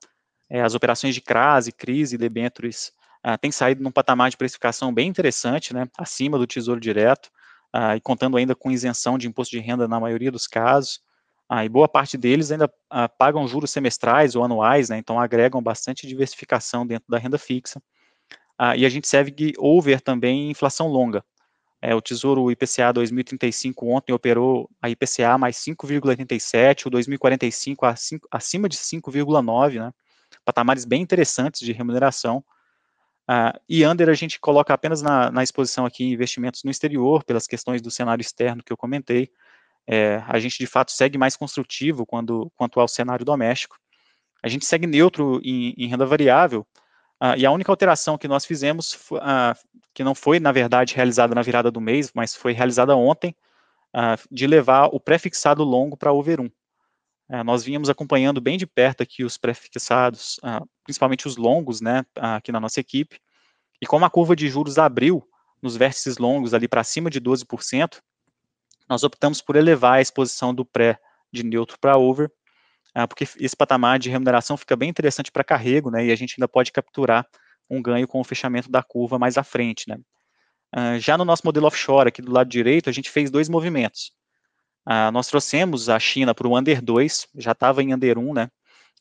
é, 0.49 0.61
as 0.61 0.75
operações 0.75 1.15
de 1.15 1.21
CRAS, 1.21 1.69
CRIS 1.77 2.13
e 2.13 2.19
debêntures 2.19 2.93
ah, 3.23 3.37
têm 3.37 3.51
saído 3.51 3.83
num 3.83 3.91
patamar 3.91 4.31
de 4.31 4.37
precificação 4.37 4.93
bem 4.95 5.09
interessante, 5.09 5.75
né, 5.75 5.89
acima 5.99 6.39
do 6.39 6.47
Tesouro 6.47 6.81
Direto, 6.81 7.31
ah, 7.73 7.97
e 7.97 8.01
contando 8.01 8.37
ainda 8.37 8.55
com 8.55 8.71
isenção 8.71 9.19
de 9.19 9.27
imposto 9.27 9.57
de 9.57 9.61
renda 9.61 9.89
na 9.89 9.99
maioria 9.99 10.31
dos 10.31 10.47
casos, 10.47 11.01
ah, 11.49 11.65
e 11.65 11.69
boa 11.69 11.89
parte 11.89 12.17
deles 12.17 12.51
ainda 12.53 12.73
pagam 13.19 13.47
juros 13.47 13.71
semestrais 13.71 14.37
ou 14.37 14.45
anuais, 14.45 14.89
né, 14.89 14.99
então 14.99 15.19
agregam 15.19 15.63
bastante 15.63 16.07
diversificação 16.07 16.87
dentro 16.87 17.07
da 17.09 17.19
renda 17.19 17.39
fixa, 17.39 17.83
e 18.77 18.87
a 18.87 18.89
gente 18.89 19.07
segue 19.07 19.53
over 19.59 20.01
também 20.01 20.51
inflação 20.51 20.89
longa, 20.89 21.25
é, 21.83 21.95
o 21.95 22.01
Tesouro 22.01 22.51
IPCA 22.51 22.93
2035 22.93 23.87
ontem 23.87 24.13
operou 24.13 24.69
a 24.81 24.89
IPCA 24.89 25.37
mais 25.39 25.57
5,87, 25.57 26.87
o 26.87 26.91
2045 26.91 27.87
acima 28.31 28.69
de 28.69 28.77
5,9, 28.77 29.79
né? 29.79 29.93
Patamares 30.47 30.85
bem 30.85 31.03
interessantes 31.03 31.61
de 31.61 31.73
remuneração. 31.73 32.43
Uh, 33.29 33.59
e 33.69 33.85
under 33.85 34.09
a 34.09 34.15
gente 34.15 34.39
coloca 34.39 34.73
apenas 34.73 35.03
na, 35.03 35.33
na, 35.33 35.43
exposição 35.43 35.85
aqui 35.85 36.05
investimentos 36.05 36.63
no 36.63 36.71
exterior, 36.71 37.25
pelas 37.25 37.49
questões 37.49 37.83
do 37.83 37.91
cenário 37.91 38.23
externo 38.23 38.63
que 38.63 38.73
eu 38.73 38.77
comentei. 38.77 39.29
É, 39.85 40.23
a 40.29 40.39
gente, 40.39 40.59
de 40.59 40.67
fato, 40.67 40.93
segue 40.93 41.19
mais 41.19 41.37
construtivo 41.37 42.07
quando, 42.07 42.51
quanto 42.57 42.79
ao 42.79 42.87
cenário 42.87 43.25
doméstico. 43.25 43.77
A 44.43 44.49
gente 44.49 44.65
segue 44.65 44.87
neutro 44.87 45.41
em, 45.43 45.75
em 45.77 45.89
renda 45.89 46.07
variável, 46.07 46.65
uh, 47.21 47.37
e 47.37 47.45
a 47.45 47.51
única 47.51 47.73
alteração 47.73 48.17
que 48.17 48.29
nós 48.29 48.45
fizemos, 48.45 48.95
uh, 49.11 49.59
que 49.93 50.05
não 50.05 50.15
foi, 50.15 50.39
na 50.39 50.53
verdade, 50.53 50.95
realizada 50.95 51.35
na 51.35 51.43
virada 51.43 51.69
do 51.69 51.81
mês, 51.81 52.13
mas 52.15 52.35
foi 52.35 52.53
realizada 52.53 52.97
ontem, 52.97 53.35
de 54.31 54.47
levar 54.47 54.91
o 54.93 55.01
pré-fixado 55.01 55.65
longo 55.65 55.97
para 55.97 56.13
over 56.13 56.39
1. 56.39 56.51
É, 57.29 57.43
nós 57.43 57.65
vínhamos 57.65 57.91
acompanhando 57.91 58.41
bem 58.41 58.57
de 58.57 58.67
perto 58.67 59.03
aqui 59.03 59.25
os 59.25 59.37
pré-fixados, 59.37 60.39
ah, 60.43 60.63
principalmente 60.85 61.27
os 61.27 61.37
longos, 61.37 61.81
né, 61.81 62.05
aqui 62.15 62.53
na 62.53 62.61
nossa 62.61 62.79
equipe, 62.79 63.19
e 63.81 63.87
como 63.87 64.05
a 64.05 64.11
curva 64.11 64.37
de 64.37 64.49
juros 64.49 64.79
abriu 64.79 65.27
nos 65.61 65.77
vértices 65.77 66.19
longos 66.19 66.55
ali 66.55 66.69
para 66.69 66.85
cima 66.85 67.11
de 67.11 67.21
12%, 67.21 68.01
nós 68.89 69.03
optamos 69.03 69.43
por 69.43 69.57
elevar 69.57 69.95
a 69.95 70.01
exposição 70.01 70.55
do 70.55 70.65
pré 70.65 71.01
de 71.33 71.43
neutro 71.43 71.77
para 71.81 71.99
over, 71.99 72.31
ah, 72.95 73.09
porque 73.09 73.25
esse 73.41 73.57
patamar 73.57 73.99
de 73.99 74.09
remuneração 74.09 74.57
fica 74.57 74.77
bem 74.77 74.89
interessante 74.89 75.33
para 75.33 75.43
carrego, 75.43 75.91
né, 75.91 76.07
e 76.07 76.13
a 76.13 76.17
gente 76.17 76.37
ainda 76.39 76.47
pode 76.47 76.71
capturar 76.71 77.27
um 77.69 77.83
ganho 77.83 78.07
com 78.07 78.21
o 78.21 78.25
fechamento 78.25 78.71
da 78.71 78.85
curva 78.85 79.19
mais 79.19 79.37
à 79.37 79.43
frente, 79.43 79.89
né. 79.89 79.99
Ah, 80.73 80.97
já 80.99 81.19
no 81.19 81.25
nosso 81.25 81.43
modelo 81.45 81.67
offshore, 81.67 82.09
aqui 82.09 82.23
do 82.23 82.33
lado 82.33 82.49
direito, 82.49 82.89
a 82.89 82.93
gente 82.93 83.11
fez 83.11 83.31
dois 83.33 83.49
movimentos. 83.49 84.13
Uh, 84.87 85.11
nós 85.13 85.27
trouxemos 85.27 85.89
a 85.89 85.99
China 85.99 86.35
para 86.35 86.47
o 86.47 86.57
Under 86.57 86.81
2, 86.81 87.29
já 87.37 87.53
estava 87.53 87.83
em 87.83 87.93
Under 87.93 88.19
1, 88.19 88.35
né? 88.35 88.51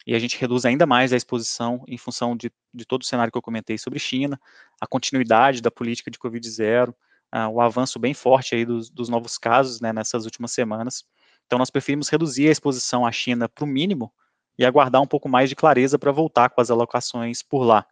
E 0.08 0.16
a 0.16 0.20
gente 0.20 0.38
reduz 0.40 0.66
ainda 0.66 0.86
mais 0.86 1.14
a 1.14 1.18
exposição 1.18 1.84
em 1.88 1.98
função 1.98 2.36
de, 2.36 2.52
de 2.74 2.86
todo 2.86 3.02
o 3.02 3.06
cenário 3.06 3.32
que 3.32 3.38
eu 3.38 3.42
comentei 3.42 3.78
sobre 3.78 4.00
China, 4.00 4.40
a 4.80 4.86
continuidade 4.86 5.62
da 5.62 5.72
política 5.72 6.12
de 6.12 6.18
Covid-0, 6.18 6.90
uh, 6.90 7.50
o 7.52 7.62
avanço 7.62 8.00
bem 8.00 8.14
forte 8.14 8.56
aí 8.56 8.66
dos, 8.66 8.90
dos 8.90 9.10
novos 9.10 9.38
casos 9.38 9.80
né, 9.80 9.94
nessas 9.94 10.26
últimas 10.26 10.52
semanas. 10.52 11.06
Então, 11.46 11.60
nós 11.60 11.70
preferimos 11.70 12.10
reduzir 12.10 12.48
a 12.48 12.52
exposição 12.52 13.06
à 13.06 13.12
China 13.12 13.48
para 13.48 13.64
o 13.64 13.68
mínimo 13.68 14.12
e 14.58 14.66
aguardar 14.66 15.02
um 15.02 15.08
pouco 15.08 15.30
mais 15.30 15.50
de 15.50 15.56
clareza 15.56 16.00
para 16.00 16.12
voltar 16.12 16.50
com 16.50 16.62
as 16.62 16.72
alocações 16.72 17.44
por 17.44 17.64
lá. 17.64 17.86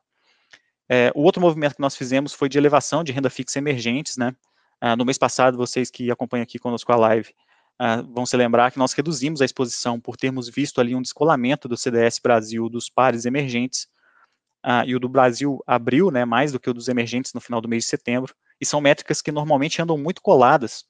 É, 0.89 1.11
o 1.15 1.21
outro 1.21 1.41
movimento 1.41 1.75
que 1.75 1.81
nós 1.81 1.95
fizemos 1.95 2.33
foi 2.33 2.49
de 2.49 2.57
elevação 2.57 3.03
de 3.03 3.11
renda 3.11 3.29
fixa 3.29 3.59
emergentes, 3.59 4.17
né? 4.17 4.35
Uh, 4.81 4.95
no 4.97 5.05
mês 5.05 5.17
passado, 5.17 5.57
vocês 5.57 5.89
que 5.89 6.11
acompanham 6.11 6.43
aqui 6.43 6.59
conosco 6.59 6.91
a 6.91 6.95
live, 6.95 7.33
Uh, 7.81 8.03
vão 8.13 8.25
se 8.25 8.37
lembrar 8.37 8.71
que 8.71 8.77
nós 8.77 8.93
reduzimos 8.93 9.41
a 9.41 9.45
exposição 9.45 9.99
por 9.99 10.15
termos 10.15 10.47
visto 10.47 10.79
ali 10.79 10.95
um 10.95 11.01
descolamento 11.01 11.67
do 11.67 11.75
CDS 11.75 12.19
Brasil 12.19 12.69
dos 12.69 12.89
pares 12.89 13.25
emergentes, 13.25 13.87
uh, 14.65 14.85
e 14.85 14.95
o 14.95 14.99
do 14.99 15.09
Brasil 15.09 15.59
abriu 15.65 16.11
né, 16.11 16.23
mais 16.23 16.51
do 16.51 16.59
que 16.59 16.69
o 16.69 16.73
dos 16.73 16.87
emergentes 16.87 17.33
no 17.33 17.41
final 17.41 17.59
do 17.59 17.67
mês 17.67 17.83
de 17.83 17.89
setembro, 17.89 18.33
e 18.61 18.65
são 18.65 18.79
métricas 18.79 19.21
que 19.21 19.31
normalmente 19.31 19.81
andam 19.81 19.97
muito 19.97 20.21
coladas. 20.21 20.85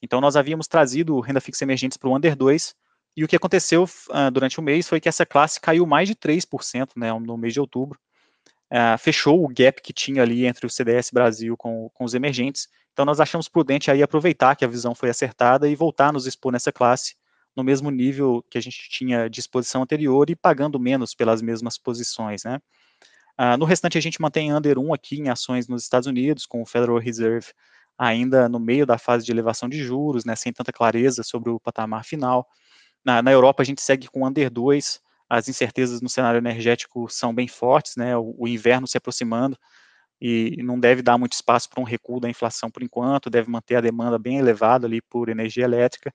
Então, 0.00 0.20
nós 0.20 0.36
havíamos 0.36 0.68
trazido 0.68 1.18
renda 1.18 1.40
fixa 1.40 1.64
emergentes 1.64 1.98
para 1.98 2.08
o 2.08 2.16
Under 2.16 2.36
2, 2.36 2.74
e 3.16 3.24
o 3.24 3.28
que 3.28 3.34
aconteceu 3.34 3.82
uh, 3.82 4.30
durante 4.30 4.60
o 4.60 4.62
mês 4.62 4.88
foi 4.88 5.00
que 5.00 5.08
essa 5.08 5.26
classe 5.26 5.60
caiu 5.60 5.84
mais 5.86 6.08
de 6.08 6.14
3% 6.14 6.90
né, 6.96 7.12
no 7.12 7.36
mês 7.36 7.52
de 7.52 7.60
outubro, 7.60 7.98
fechou 8.98 9.42
o 9.42 9.48
gap 9.48 9.80
que 9.80 9.94
tinha 9.94 10.20
ali 10.20 10.44
entre 10.44 10.66
o 10.66 10.68
CDS 10.68 11.10
Brasil 11.10 11.56
com, 11.56 11.88
com 11.94 12.04
os 12.04 12.12
emergentes, 12.12 12.68
então, 12.98 13.06
nós 13.06 13.20
achamos 13.20 13.46
prudente 13.46 13.92
aí 13.92 14.02
aproveitar 14.02 14.56
que 14.56 14.64
a 14.64 14.68
visão 14.68 14.92
foi 14.92 15.08
acertada 15.08 15.68
e 15.68 15.76
voltar 15.76 16.08
a 16.08 16.12
nos 16.12 16.26
expor 16.26 16.50
nessa 16.50 16.72
classe 16.72 17.14
no 17.56 17.62
mesmo 17.62 17.92
nível 17.92 18.44
que 18.50 18.58
a 18.58 18.60
gente 18.60 18.90
tinha 18.90 19.30
de 19.30 19.38
exposição 19.38 19.82
anterior 19.82 20.28
e 20.28 20.34
pagando 20.34 20.80
menos 20.80 21.14
pelas 21.14 21.40
mesmas 21.40 21.78
posições, 21.78 22.42
né? 22.42 22.58
Ah, 23.36 23.56
no 23.56 23.64
restante, 23.64 23.96
a 23.96 24.00
gente 24.00 24.20
mantém 24.20 24.52
under 24.52 24.80
1 24.80 24.92
aqui 24.92 25.20
em 25.20 25.28
ações 25.28 25.68
nos 25.68 25.84
Estados 25.84 26.08
Unidos, 26.08 26.44
com 26.44 26.60
o 26.60 26.66
Federal 26.66 26.98
Reserve 26.98 27.46
ainda 27.96 28.48
no 28.48 28.58
meio 28.58 28.84
da 28.84 28.98
fase 28.98 29.24
de 29.24 29.30
elevação 29.30 29.68
de 29.68 29.80
juros, 29.80 30.24
né, 30.24 30.34
sem 30.34 30.52
tanta 30.52 30.72
clareza 30.72 31.22
sobre 31.22 31.50
o 31.50 31.60
patamar 31.60 32.04
final. 32.04 32.48
Na, 33.04 33.22
na 33.22 33.30
Europa, 33.30 33.62
a 33.62 33.64
gente 33.64 33.80
segue 33.80 34.08
com 34.08 34.26
under 34.26 34.50
2, 34.50 35.00
as 35.30 35.48
incertezas 35.48 36.00
no 36.00 36.08
cenário 36.08 36.38
energético 36.38 37.08
são 37.08 37.32
bem 37.32 37.46
fortes, 37.46 37.94
né, 37.94 38.16
o, 38.16 38.34
o 38.36 38.48
inverno 38.48 38.88
se 38.88 38.98
aproximando, 38.98 39.56
e 40.20 40.62
não 40.62 40.78
deve 40.78 41.02
dar 41.02 41.18
muito 41.18 41.32
espaço 41.34 41.68
para 41.70 41.80
um 41.80 41.84
recuo 41.84 42.20
da 42.20 42.28
inflação 42.28 42.70
por 42.70 42.82
enquanto, 42.82 43.30
deve 43.30 43.50
manter 43.50 43.76
a 43.76 43.80
demanda 43.80 44.18
bem 44.18 44.38
elevada 44.38 44.86
ali 44.86 45.00
por 45.02 45.28
energia 45.28 45.64
elétrica, 45.64 46.12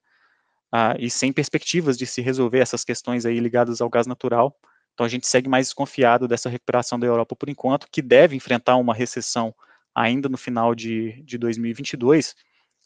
ah, 0.72 0.96
e 1.00 1.10
sem 1.10 1.32
perspectivas 1.32 1.98
de 1.98 2.06
se 2.06 2.22
resolver 2.22 2.60
essas 2.60 2.84
questões 2.84 3.26
aí 3.26 3.40
ligadas 3.40 3.80
ao 3.80 3.90
gás 3.90 4.08
natural. 4.08 4.56
Então 4.94 5.06
a 5.06 5.10
gente 5.10 5.28
segue 5.28 5.50
mais 5.50 5.68
desconfiado 5.68 6.28
dessa 6.28 6.50
recuperação 6.50 7.00
da 7.00 7.08
Europa 7.08 7.36
por 7.36 7.50
enquanto, 7.50 7.88
que 7.92 8.02
deve 8.02 8.36
enfrentar 8.36 8.76
uma 8.78 8.94
recessão 8.94 9.54
ainda 9.96 10.28
no 10.28 10.38
final 10.38 10.74
de, 10.74 11.22
de 11.24 11.38
2022, 11.38 12.36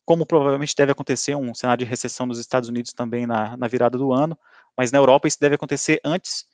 como 0.06 0.26
provavelmente 0.26 0.76
deve 0.76 0.92
acontecer 0.92 1.36
um 1.36 1.54
cenário 1.54 1.86
de 1.86 1.90
recessão 1.90 2.26
nos 2.26 2.40
Estados 2.40 2.70
Unidos 2.70 2.94
também 2.94 3.26
na, 3.26 3.58
na 3.58 3.68
virada 3.68 3.98
do 3.98 4.14
ano, 4.14 4.38
mas 4.78 4.92
na 4.92 4.98
Europa 5.00 5.28
isso 5.28 5.40
deve 5.40 5.56
acontecer 5.56 6.00
antes 6.04 6.46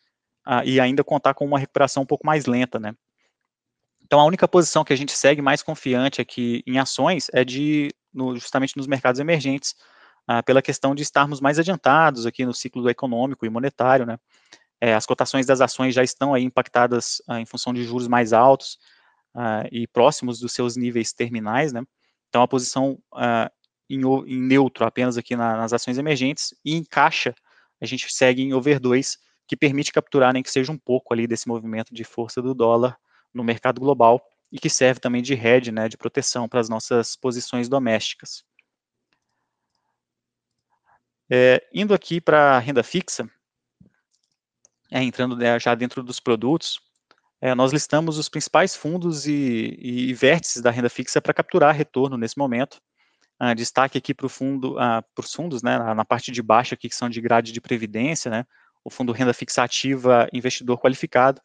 ah, 0.46 0.64
e 0.66 0.80
ainda 0.80 1.04
contar 1.04 1.34
com 1.34 1.46
uma 1.46 1.60
recuperação 1.60 2.04
um 2.04 2.06
pouco 2.06 2.26
mais 2.26 2.46
lenta, 2.46 2.80
né? 2.80 2.96
Então, 4.06 4.20
a 4.20 4.26
única 4.26 4.48
posição 4.48 4.84
que 4.84 4.94
a 4.94 4.96
gente 4.96 5.12
segue 5.14 5.42
mais 5.42 5.64
confiante 5.64 6.22
aqui 6.22 6.64
em 6.68 6.78
ações 6.78 7.28
é 7.34 7.44
de, 7.44 7.90
no, 8.14 8.36
justamente 8.36 8.76
nos 8.78 8.88
mercados 8.88 9.20
emergentes, 9.20 9.76
ah, 10.28 10.44
pela 10.44 10.62
questão 10.62 10.94
de 10.94 11.04
estarmos 11.04 11.42
mais 11.42 11.60
adiantados 11.60 12.26
aqui 12.26 12.46
no 12.46 12.54
ciclo 12.54 12.90
econômico 12.90 13.46
e 13.46 13.50
monetário, 13.50 14.06
né? 14.06 14.18
É, 14.80 14.94
as 14.94 15.06
cotações 15.06 15.46
das 15.46 15.62
ações 15.62 15.96
já 15.96 16.04
estão 16.04 16.34
aí 16.34 16.44
impactadas 16.44 17.22
ah, 17.28 17.40
em 17.40 17.46
função 17.46 17.74
de 17.74 17.84
juros 17.84 18.08
mais 18.08 18.34
altos 18.34 18.78
ah, 19.34 19.64
e 19.72 19.88
próximos 19.88 20.40
dos 20.40 20.54
seus 20.54 20.76
níveis 20.76 21.14
terminais, 21.14 21.72
né? 21.72 21.84
Então, 22.30 22.42
a 22.42 22.48
posição 22.48 23.00
ah, 23.14 23.52
em, 23.90 24.02
em, 24.02 24.42
neutro 24.42 24.86
apenas 24.86 25.18
aqui 25.18 25.36
na, 25.36 25.56
nas 25.58 25.74
ações 25.74 25.98
emergentes 25.98 26.54
e 26.66 26.76
em 26.76 26.84
caixa 26.84 27.34
a 27.82 27.86
gente 27.86 28.12
segue 28.14 28.42
em 28.42 28.54
over 28.54 28.80
2, 28.80 29.18
que 29.48 29.58
permite 29.58 29.92
capturar 29.92 30.34
nem 30.34 30.42
que 30.44 30.52
seja 30.52 30.72
um 30.72 30.78
pouco 30.78 31.14
ali 31.14 31.28
desse 31.28 31.48
movimento 31.48 31.94
de 31.94 32.04
força 32.04 32.42
do 32.42 32.54
dólar 32.54 32.98
no 33.34 33.44
mercado 33.44 33.80
global 33.80 34.22
e 34.52 34.60
que 34.60 34.70
serve 34.70 35.00
também 35.00 35.22
de 35.22 35.34
hedge, 35.34 35.72
né, 35.72 35.90
de 35.90 35.98
proteção 35.98 36.48
para 36.48 36.60
as 36.60 36.70
nossas 36.70 37.16
posições 37.16 37.68
domésticas. 37.68 38.44
É, 41.30 41.68
indo 41.74 41.94
aqui 41.94 42.22
para 42.22 42.58
a 42.58 42.60
renda 42.60 42.84
fixa, 42.84 43.28
é, 44.92 45.02
entrando 45.02 45.38
já 45.60 45.74
dentro 45.74 46.04
dos 46.04 46.20
produtos, 46.20 46.80
é, 47.42 47.56
nós 47.56 47.74
listamos 47.74 48.18
os 48.18 48.30
principais 48.30 48.76
fundos 48.76 49.26
e, 49.28 49.78
e 49.82 50.14
vértices 50.14 50.62
da 50.62 50.70
renda 50.72 50.90
fixa 50.90 51.20
para 51.20 51.34
capturar 51.34 51.76
retorno 51.76 52.18
nesse 52.18 52.38
momento. 52.38 52.80
Ah, 53.40 53.54
destaque 53.54 53.98
aqui 53.98 54.14
para 54.14 54.30
fundo, 54.30 54.80
ah, 54.80 55.04
os 55.18 55.34
fundos, 55.34 55.62
né, 55.62 55.78
na, 55.78 55.96
na, 55.96 56.06
parte 56.06 56.32
de 56.32 56.42
baixo 56.42 56.74
aqui, 56.74 56.88
que 56.88 56.96
são 56.96 57.10
de 57.10 57.20
grade 57.20 57.52
de 57.52 57.60
previdência, 57.60 58.32
né, 58.32 58.46
o 58.84 58.90
fundo 58.90 59.12
renda 59.12 59.34
fixa 59.34 59.64
ativa 59.64 60.30
investidor 60.32 60.80
qualificado, 60.80 61.42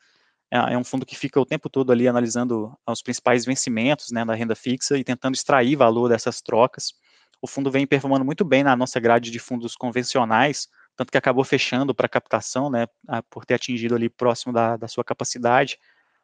é, 0.50 0.74
é 0.74 0.78
um 0.78 0.84
fundo 0.84 1.04
que 1.04 1.16
fica 1.16 1.40
o 1.40 1.46
tempo 1.46 1.68
todo 1.68 1.92
ali 1.92 2.08
analisando 2.08 2.76
os 2.86 3.02
principais 3.02 3.44
vencimentos 3.44 4.10
né, 4.10 4.24
da 4.24 4.34
renda 4.34 4.54
fixa 4.54 4.96
e 4.96 5.04
tentando 5.04 5.34
extrair 5.34 5.76
valor 5.76 6.08
dessas 6.08 6.40
trocas. 6.40 6.94
o 7.40 7.46
fundo 7.46 7.70
vem 7.70 7.86
performando 7.86 8.24
muito 8.24 8.44
bem 8.44 8.64
na 8.64 8.74
nossa 8.74 8.98
grade 8.98 9.30
de 9.30 9.38
fundos 9.38 9.76
convencionais, 9.76 10.68
tanto 10.96 11.12
que 11.12 11.18
acabou 11.18 11.44
fechando 11.44 11.94
para 11.94 12.08
captação, 12.08 12.68
né, 12.68 12.86
por 13.30 13.44
ter 13.44 13.54
atingido 13.54 13.94
ali 13.94 14.08
próximo 14.08 14.52
da, 14.52 14.76
da 14.76 14.88
sua 14.88 15.04
capacidade, 15.04 15.78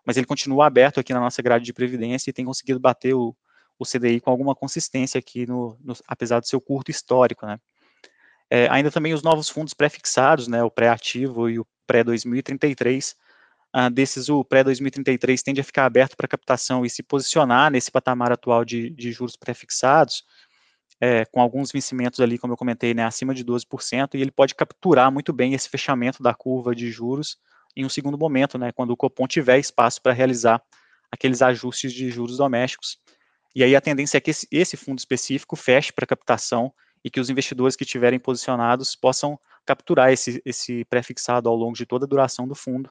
mas 0.04 0.16
ele 0.16 0.26
continua 0.26 0.66
aberto 0.66 0.98
aqui 0.98 1.14
na 1.14 1.20
nossa 1.20 1.40
grade 1.40 1.64
de 1.64 1.72
previdência 1.72 2.30
e 2.30 2.32
tem 2.32 2.44
conseguido 2.44 2.80
bater 2.80 3.14
o, 3.14 3.36
o 3.78 3.84
CDI 3.84 4.20
com 4.20 4.30
alguma 4.30 4.54
consistência 4.54 5.18
aqui, 5.18 5.46
no, 5.46 5.78
no 5.82 5.94
apesar 6.08 6.40
do 6.40 6.48
seu 6.48 6.60
curto 6.60 6.90
histórico, 6.90 7.46
né. 7.46 7.58
É, 8.50 8.68
ainda 8.70 8.90
também 8.90 9.14
os 9.14 9.22
novos 9.22 9.48
fundos 9.48 9.72
pré-fixados, 9.72 10.48
né, 10.48 10.62
o 10.62 10.70
pré-ativo 10.70 11.48
e 11.48 11.58
o 11.58 11.66
pré-2033, 11.86 13.14
desses 13.92 14.28
o 14.28 14.44
pré-2033 14.44 15.42
tende 15.42 15.60
a 15.60 15.64
ficar 15.64 15.84
aberto 15.84 16.16
para 16.16 16.28
captação 16.28 16.84
e 16.86 16.90
se 16.90 17.02
posicionar 17.02 17.70
nesse 17.72 17.90
patamar 17.90 18.30
atual 18.30 18.64
de, 18.64 18.90
de 18.90 19.10
juros 19.10 19.36
pré-fixados, 19.36 20.24
é, 21.00 21.24
com 21.24 21.40
alguns 21.40 21.72
vencimentos 21.72 22.20
ali, 22.20 22.38
como 22.38 22.52
eu 22.52 22.56
comentei, 22.56 22.94
né, 22.94 23.04
acima 23.04 23.34
de 23.34 23.44
12%, 23.44 24.14
e 24.14 24.20
ele 24.20 24.30
pode 24.30 24.54
capturar 24.54 25.10
muito 25.10 25.32
bem 25.32 25.54
esse 25.54 25.68
fechamento 25.68 26.22
da 26.22 26.32
curva 26.32 26.74
de 26.74 26.90
juros 26.90 27.36
em 27.76 27.84
um 27.84 27.88
segundo 27.88 28.16
momento, 28.16 28.56
né, 28.56 28.70
quando 28.70 28.90
o 28.90 28.96
Copom 28.96 29.26
tiver 29.26 29.58
espaço 29.58 30.00
para 30.00 30.12
realizar 30.12 30.62
aqueles 31.10 31.42
ajustes 31.42 31.92
de 31.92 32.10
juros 32.10 32.36
domésticos. 32.36 32.98
E 33.54 33.62
aí 33.64 33.74
a 33.74 33.80
tendência 33.80 34.18
é 34.18 34.20
que 34.20 34.30
esse, 34.30 34.46
esse 34.50 34.76
fundo 34.76 34.98
específico 34.98 35.56
feche 35.56 35.92
para 35.92 36.06
captação 36.06 36.72
e 37.04 37.10
que 37.10 37.20
os 37.20 37.28
investidores 37.28 37.76
que 37.76 37.84
estiverem 37.84 38.18
posicionados 38.18 38.94
possam 38.94 39.38
capturar 39.66 40.12
esse, 40.12 40.40
esse 40.44 40.84
pré-fixado 40.84 41.48
ao 41.48 41.56
longo 41.56 41.74
de 41.74 41.86
toda 41.86 42.04
a 42.04 42.08
duração 42.08 42.46
do 42.46 42.54
fundo, 42.54 42.90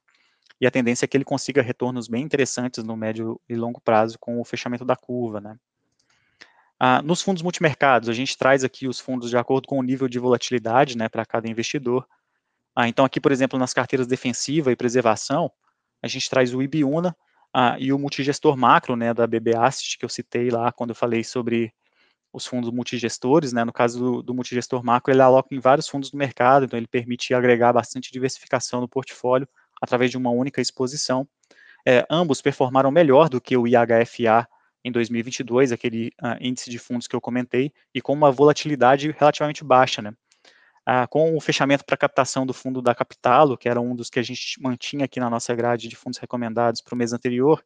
e 0.64 0.66
a 0.66 0.72
tendência 0.72 1.04
é 1.04 1.08
que 1.10 1.18
ele 1.18 1.26
consiga 1.26 1.62
retornos 1.62 2.08
bem 2.08 2.24
interessantes 2.24 2.86
no 2.86 2.96
médio 2.96 3.38
e 3.50 3.54
longo 3.54 3.82
prazo 3.82 4.18
com 4.18 4.40
o 4.40 4.46
fechamento 4.46 4.86
da 4.86 4.96
curva, 4.96 5.42
né. 5.42 5.58
Ah, 6.80 7.02
nos 7.02 7.22
fundos 7.22 7.44
multimercados, 7.44 8.08
a 8.08 8.14
gente 8.14 8.38
traz 8.38 8.64
aqui 8.64 8.88
os 8.88 8.98
fundos 8.98 9.30
de 9.30 9.36
acordo 9.38 9.68
com 9.68 9.78
o 9.78 9.84
nível 9.84 10.08
de 10.08 10.18
volatilidade, 10.18 10.98
né, 10.98 11.10
para 11.10 11.26
cada 11.26 11.50
investidor. 11.50 12.08
Ah, 12.74 12.88
então 12.88 13.04
aqui, 13.04 13.20
por 13.20 13.34
exemplo, 13.34 13.60
nas 13.60 13.74
carteiras 13.74 14.08
defensiva 14.08 14.72
e 14.72 14.76
preservação, 14.78 15.52
a 16.02 16.08
gente 16.08 16.30
traz 16.30 16.54
o 16.54 16.62
Ibiúna 16.62 17.14
ah, 17.54 17.76
e 17.78 17.92
o 17.92 18.00
multigestor 18.00 18.56
macro, 18.56 18.96
né, 18.96 19.14
da 19.14 19.28
BB 19.28 19.58
Asset, 19.58 19.98
que 19.98 20.06
eu 20.06 20.10
citei 20.10 20.50
lá 20.50 20.72
quando 20.72 20.92
eu 20.92 20.96
falei 20.96 21.26
sobre 21.26 21.74
os 22.32 22.46
fundos 22.46 22.72
multigestores, 22.72 23.52
né, 23.52 23.66
no 23.66 23.74
caso 23.74 24.00
do, 24.00 24.24
do 24.24 24.34
multigestor 24.34 24.82
macro, 24.82 25.12
ele 25.12 25.22
aloca 25.22 25.54
em 25.54 25.60
vários 25.60 25.90
fundos 25.90 26.10
do 26.10 26.18
mercado, 26.18 26.64
então 26.64 26.80
ele 26.80 26.88
permite 26.88 27.34
agregar 27.34 27.74
bastante 27.74 28.14
diversificação 28.14 28.80
no 28.80 28.88
portfólio, 28.88 29.46
através 29.84 30.10
de 30.10 30.18
uma 30.18 30.30
única 30.30 30.62
exposição. 30.62 31.28
É, 31.86 32.06
ambos 32.10 32.42
performaram 32.42 32.90
melhor 32.90 33.28
do 33.28 33.42
que 33.42 33.58
o 33.58 33.68
IHFA 33.68 34.48
em 34.82 34.92
2022, 34.92 35.74
aquele 35.74 36.08
uh, 36.22 36.38
índice 36.40 36.70
de 36.70 36.80
fundos 36.80 37.06
que 37.06 37.16
eu 37.16 37.20
comentei, 37.22 37.72
e 37.94 38.02
com 38.02 38.14
uma 38.14 38.32
volatilidade 38.32 39.14
relativamente 39.18 39.64
baixa, 39.64 40.02
né? 40.02 40.14
Ah, 40.86 41.08
com 41.08 41.36
o 41.36 41.40
fechamento 41.40 41.86
para 41.86 41.96
captação 41.96 42.46
do 42.46 42.54
fundo 42.54 42.82
da 42.82 42.94
Capitalo, 42.94 43.58
que 43.58 43.70
era 43.70 43.80
um 43.80 43.96
dos 43.96 44.10
que 44.10 44.20
a 44.20 44.24
gente 44.24 44.62
mantinha 44.62 45.06
aqui 45.06 45.20
na 45.20 45.30
nossa 45.30 45.56
grade 45.56 45.88
de 45.88 45.96
fundos 45.96 46.20
recomendados 46.20 46.82
para 46.82 46.94
o 46.94 46.98
mês 46.98 47.14
anterior, 47.14 47.64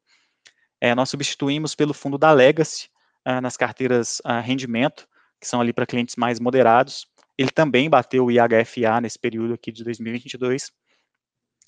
é, 0.80 0.93
nós 0.93 1.10
substituímos 1.10 1.73
pelo 1.73 1.95
fundo 1.95 2.17
da 2.17 2.32
Legacy 2.32 2.89
ah, 3.25 3.41
nas 3.41 3.58
carteiras 3.58 4.21
rendimento, 4.43 5.08
que 5.39 5.47
são 5.47 5.60
ali 5.62 5.73
para 5.73 5.88
clientes 5.88 6.15
mais 6.15 6.39
moderados. 6.39 7.08
Ele 7.38 7.49
também 7.49 7.89
bateu 7.89 8.25
o 8.25 8.32
IHFA 8.32 9.01
nesse 9.01 9.17
período 9.17 9.53
aqui 9.56 9.71
de 9.71 9.84
2022, 9.84 10.71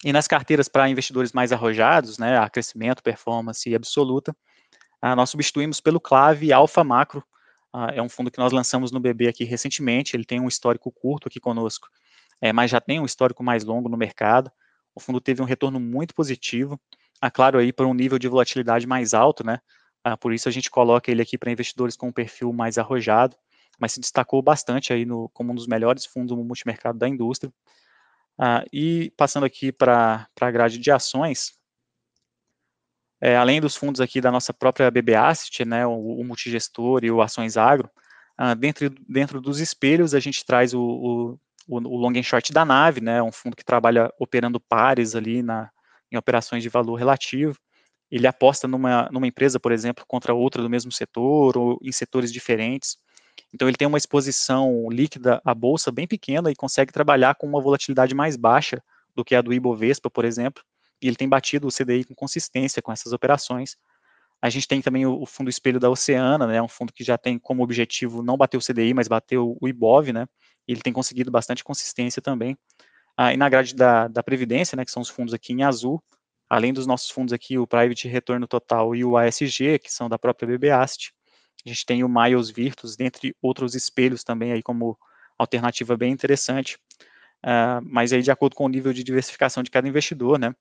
e 0.03 0.13
nas 0.13 0.27
carteiras 0.27 0.67
para 0.67 0.89
investidores 0.89 1.33
mais 1.33 1.51
arrojados, 1.51 2.17
né, 2.17 2.37
a 2.37 2.49
crescimento, 2.49 3.03
performance 3.03 3.69
e 3.69 3.75
absoluta, 3.75 4.35
ah, 5.01 5.15
nós 5.15 5.29
substituímos 5.29 5.81
pelo 5.81 5.99
Clave 5.99 6.53
Alfa 6.53 6.83
Macro, 6.83 7.23
ah, 7.73 7.91
é 7.93 8.01
um 8.01 8.09
fundo 8.09 8.31
que 8.31 8.39
nós 8.39 8.51
lançamos 8.51 8.91
no 8.91 8.99
BB 8.99 9.27
aqui 9.27 9.43
recentemente, 9.43 10.15
ele 10.15 10.25
tem 10.25 10.39
um 10.39 10.47
histórico 10.47 10.91
curto 10.91 11.27
aqui 11.27 11.39
conosco, 11.39 11.89
é, 12.41 12.53
mas 12.53 12.71
já 12.71 12.79
tem 12.79 12.99
um 12.99 13.05
histórico 13.05 13.43
mais 13.43 13.63
longo 13.63 13.89
no 13.89 13.97
mercado, 13.97 14.51
o 14.95 14.99
fundo 14.99 15.19
teve 15.19 15.41
um 15.41 15.45
retorno 15.45 15.79
muito 15.79 16.15
positivo, 16.15 16.79
ah, 17.21 17.29
claro 17.29 17.59
aí 17.59 17.73
para 17.73 17.85
um 17.85 17.93
nível 17.93 18.17
de 18.17 18.27
volatilidade 18.27 18.87
mais 18.87 19.13
alto, 19.13 19.45
né, 19.45 19.59
ah, 20.03 20.15
por 20.15 20.33
isso 20.33 20.47
a 20.47 20.51
gente 20.51 20.71
coloca 20.71 21.11
ele 21.11 21.21
aqui 21.21 21.37
para 21.37 21.51
investidores 21.51 21.97
com 21.97 22.07
um 22.07 22.13
perfil 22.13 22.53
mais 22.53 22.77
arrojado, 22.77 23.35
mas 23.77 23.93
se 23.93 23.99
destacou 23.99 24.41
bastante 24.41 24.93
aí 24.93 25.05
no, 25.05 25.29
como 25.29 25.51
um 25.51 25.55
dos 25.55 25.67
melhores 25.67 26.05
fundos 26.05 26.35
multimercado 26.37 26.97
da 26.97 27.07
indústria, 27.07 27.51
ah, 28.39 28.63
e 28.71 29.11
passando 29.17 29.45
aqui 29.45 29.71
para 29.71 30.27
a 30.39 30.51
grade 30.51 30.77
de 30.77 30.89
ações, 30.89 31.53
é, 33.21 33.35
além 33.35 33.59
dos 33.59 33.75
fundos 33.75 33.99
aqui 33.99 34.21
da 34.21 34.31
nossa 34.31 34.53
própria 34.53 34.89
BB 34.89 35.13
Asset, 35.13 35.65
né, 35.65 35.85
o, 35.85 35.91
o 35.91 36.23
multigestor 36.23 37.03
e 37.03 37.11
o 37.11 37.21
Ações 37.21 37.57
Agro, 37.57 37.89
ah, 38.37 38.53
dentro, 38.53 38.89
dentro 39.09 39.41
dos 39.41 39.59
espelhos 39.59 40.15
a 40.15 40.19
gente 40.21 40.45
traz 40.45 40.73
o, 40.73 40.81
o, 40.81 41.39
o 41.67 41.97
long 41.97 42.17
and 42.17 42.23
short 42.23 42.53
da 42.53 42.63
nave, 42.63 43.01
né, 43.01 43.21
um 43.21 43.31
fundo 43.31 43.57
que 43.57 43.65
trabalha 43.65 44.09
operando 44.17 44.57
pares 44.57 45.15
ali 45.15 45.43
na, 45.43 45.69
em 46.09 46.17
operações 46.17 46.63
de 46.63 46.69
valor 46.69 46.95
relativo, 46.95 47.59
ele 48.09 48.25
aposta 48.25 48.67
numa, 48.67 49.09
numa 49.11 49.27
empresa, 49.27 49.59
por 49.59 49.73
exemplo, 49.73 50.05
contra 50.07 50.33
outra 50.33 50.63
do 50.63 50.69
mesmo 50.69 50.91
setor 50.91 51.57
ou 51.57 51.77
em 51.83 51.91
setores 51.91 52.31
diferentes, 52.31 52.97
então 53.53 53.67
ele 53.67 53.77
tem 53.77 53.87
uma 53.87 53.97
exposição 53.97 54.87
líquida 54.89 55.41
à 55.43 55.53
bolsa 55.53 55.91
bem 55.91 56.07
pequena 56.07 56.51
e 56.51 56.55
consegue 56.55 56.91
trabalhar 56.91 57.35
com 57.35 57.47
uma 57.47 57.61
volatilidade 57.61 58.13
mais 58.13 58.35
baixa 58.35 58.81
do 59.15 59.23
que 59.23 59.35
a 59.35 59.41
do 59.41 59.53
Ibovespa, 59.53 60.09
por 60.09 60.25
exemplo, 60.25 60.63
e 61.01 61.07
ele 61.07 61.15
tem 61.15 61.27
batido 61.27 61.67
o 61.67 61.71
CDI 61.71 62.03
com 62.03 62.15
consistência 62.15 62.81
com 62.81 62.91
essas 62.91 63.13
operações. 63.13 63.77
A 64.41 64.49
gente 64.49 64.67
tem 64.67 64.81
também 64.81 65.05
o, 65.05 65.25
fundo 65.25 65.49
espelho 65.49 65.79
da 65.79 65.89
Oceana, 65.89 66.47
né, 66.47 66.61
um 66.61 66.67
fundo 66.67 66.93
que 66.93 67.03
já 67.03 67.17
tem 67.17 67.37
como 67.37 67.63
objetivo 67.63 68.23
não 68.23 68.37
bater 68.37 68.57
o 68.57 68.61
CDI, 68.61 68.93
mas 68.93 69.07
bater 69.07 69.37
o, 69.37 69.57
IBOV, 69.61 70.13
né, 70.13 70.27
ele 70.67 70.81
tem 70.81 70.93
conseguido 70.93 71.29
bastante 71.29 71.63
consistência 71.63 72.21
também. 72.21 72.57
Ah, 73.17 73.33
e 73.33 73.37
na 73.37 73.49
grade 73.49 73.75
da, 73.75 74.07
da 74.07 74.23
Previdência, 74.23 74.75
né, 74.75 74.85
que 74.85 74.91
são 74.91 75.01
os 75.01 75.09
fundos 75.09 75.33
aqui 75.33 75.51
em 75.51 75.63
azul, 75.63 76.01
além 76.49 76.71
dos 76.71 76.87
nossos 76.87 77.09
fundos 77.09 77.33
aqui, 77.33 77.57
o 77.57 77.67
Private 77.67 78.07
Retorno 78.07 78.47
Total 78.47 78.95
e 78.95 79.03
o 79.03 79.17
ASG, 79.17 79.79
que 79.79 79.91
são 79.91 80.07
da 80.07 80.17
própria 80.17 80.47
BB 80.47 80.71
Asset, 80.71 81.13
a 81.65 81.69
gente 81.69 81.85
tem 81.85 82.03
o 82.03 82.09
Miles 82.09 82.49
Virtus, 82.49 82.95
dentre 82.95 83.35
outros 83.41 83.75
espelhos 83.75 84.23
também 84.23 84.51
aí 84.51 84.63
como 84.63 84.97
alternativa 85.37 85.97
bem 85.97 86.11
interessante. 86.11 86.77
Uh, 87.43 87.79
mas 87.83 88.11
aí 88.11 88.21
de 88.21 88.31
acordo 88.31 88.55
com 88.55 88.65
o 88.65 88.69
nível 88.69 88.91
de 88.91 89.03
diversificação 89.03 89.63
de 89.63 89.71
cada 89.71 89.87
investidor, 89.87 90.37
né? 90.37 90.53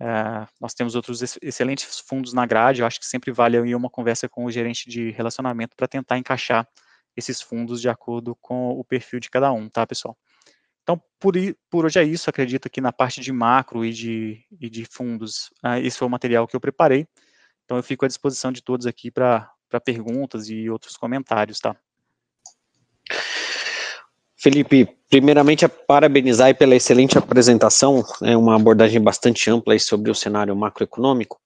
Uh, 0.00 0.46
nós 0.60 0.74
temos 0.74 0.94
outros 0.94 1.22
excelentes 1.40 2.00
fundos 2.00 2.32
na 2.32 2.44
grade, 2.44 2.80
eu 2.80 2.86
acho 2.86 2.98
que 2.98 3.06
sempre 3.06 3.30
vale 3.30 3.56
aí 3.56 3.74
uma 3.74 3.88
conversa 3.88 4.28
com 4.28 4.44
o 4.44 4.50
gerente 4.50 4.88
de 4.88 5.10
relacionamento 5.10 5.76
para 5.76 5.86
tentar 5.86 6.18
encaixar 6.18 6.68
esses 7.16 7.40
fundos 7.40 7.80
de 7.80 7.88
acordo 7.88 8.36
com 8.36 8.70
o 8.70 8.84
perfil 8.84 9.20
de 9.20 9.30
cada 9.30 9.52
um, 9.52 9.68
tá, 9.68 9.86
pessoal? 9.86 10.18
Então, 10.82 11.00
por, 11.18 11.34
por 11.70 11.86
hoje 11.86 11.98
é 11.98 12.04
isso, 12.04 12.28
acredito 12.28 12.68
que 12.68 12.80
na 12.80 12.92
parte 12.92 13.20
de 13.20 13.32
macro 13.32 13.84
e 13.84 13.92
de, 13.92 14.44
e 14.60 14.68
de 14.68 14.84
fundos, 14.84 15.46
uh, 15.64 15.78
esse 15.82 15.96
foi 15.96 16.06
o 16.06 16.10
material 16.10 16.46
que 16.46 16.56
eu 16.56 16.60
preparei, 16.60 17.06
então 17.64 17.76
eu 17.76 17.82
fico 17.82 18.04
à 18.04 18.08
disposição 18.08 18.52
de 18.52 18.62
todos 18.62 18.86
aqui 18.86 19.10
para 19.10 19.50
para 19.74 19.80
perguntas 19.80 20.48
e 20.48 20.70
outros 20.70 20.96
comentários, 20.96 21.58
tá? 21.58 21.76
Felipe, 24.36 24.86
primeiramente, 25.10 25.66
parabenizar 25.66 26.54
pela 26.56 26.76
excelente 26.76 27.18
apresentação, 27.18 28.04
é 28.22 28.36
uma 28.36 28.54
abordagem 28.54 29.00
bastante 29.00 29.50
ampla 29.50 29.76
sobre 29.80 30.10
o 30.12 30.14
cenário 30.14 30.54
macroeconômico. 30.54 31.40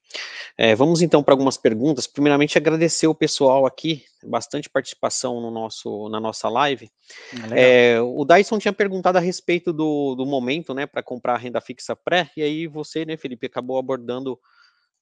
É, 0.58 0.74
vamos 0.74 1.00
então 1.00 1.22
para 1.22 1.32
algumas 1.32 1.56
perguntas. 1.56 2.06
Primeiramente, 2.06 2.58
agradecer 2.58 3.06
o 3.06 3.14
pessoal 3.14 3.64
aqui, 3.64 4.04
bastante 4.24 4.68
participação 4.68 5.40
no 5.40 5.50
nosso, 5.50 6.08
na 6.10 6.20
nossa 6.20 6.48
live. 6.48 6.90
Ah, 7.32 7.56
é, 7.56 8.00
o 8.00 8.24
Dyson 8.26 8.58
tinha 8.58 8.72
perguntado 8.72 9.16
a 9.16 9.22
respeito 9.22 9.72
do, 9.72 10.14
do 10.16 10.26
momento, 10.26 10.74
né, 10.74 10.84
para 10.84 11.02
comprar 11.02 11.34
a 11.34 11.38
renda 11.38 11.60
fixa 11.60 11.96
pré, 11.96 12.30
e 12.36 12.42
aí 12.42 12.66
você, 12.66 13.06
né, 13.06 13.16
Felipe, 13.16 13.46
acabou 13.46 13.78
abordando 13.78 14.38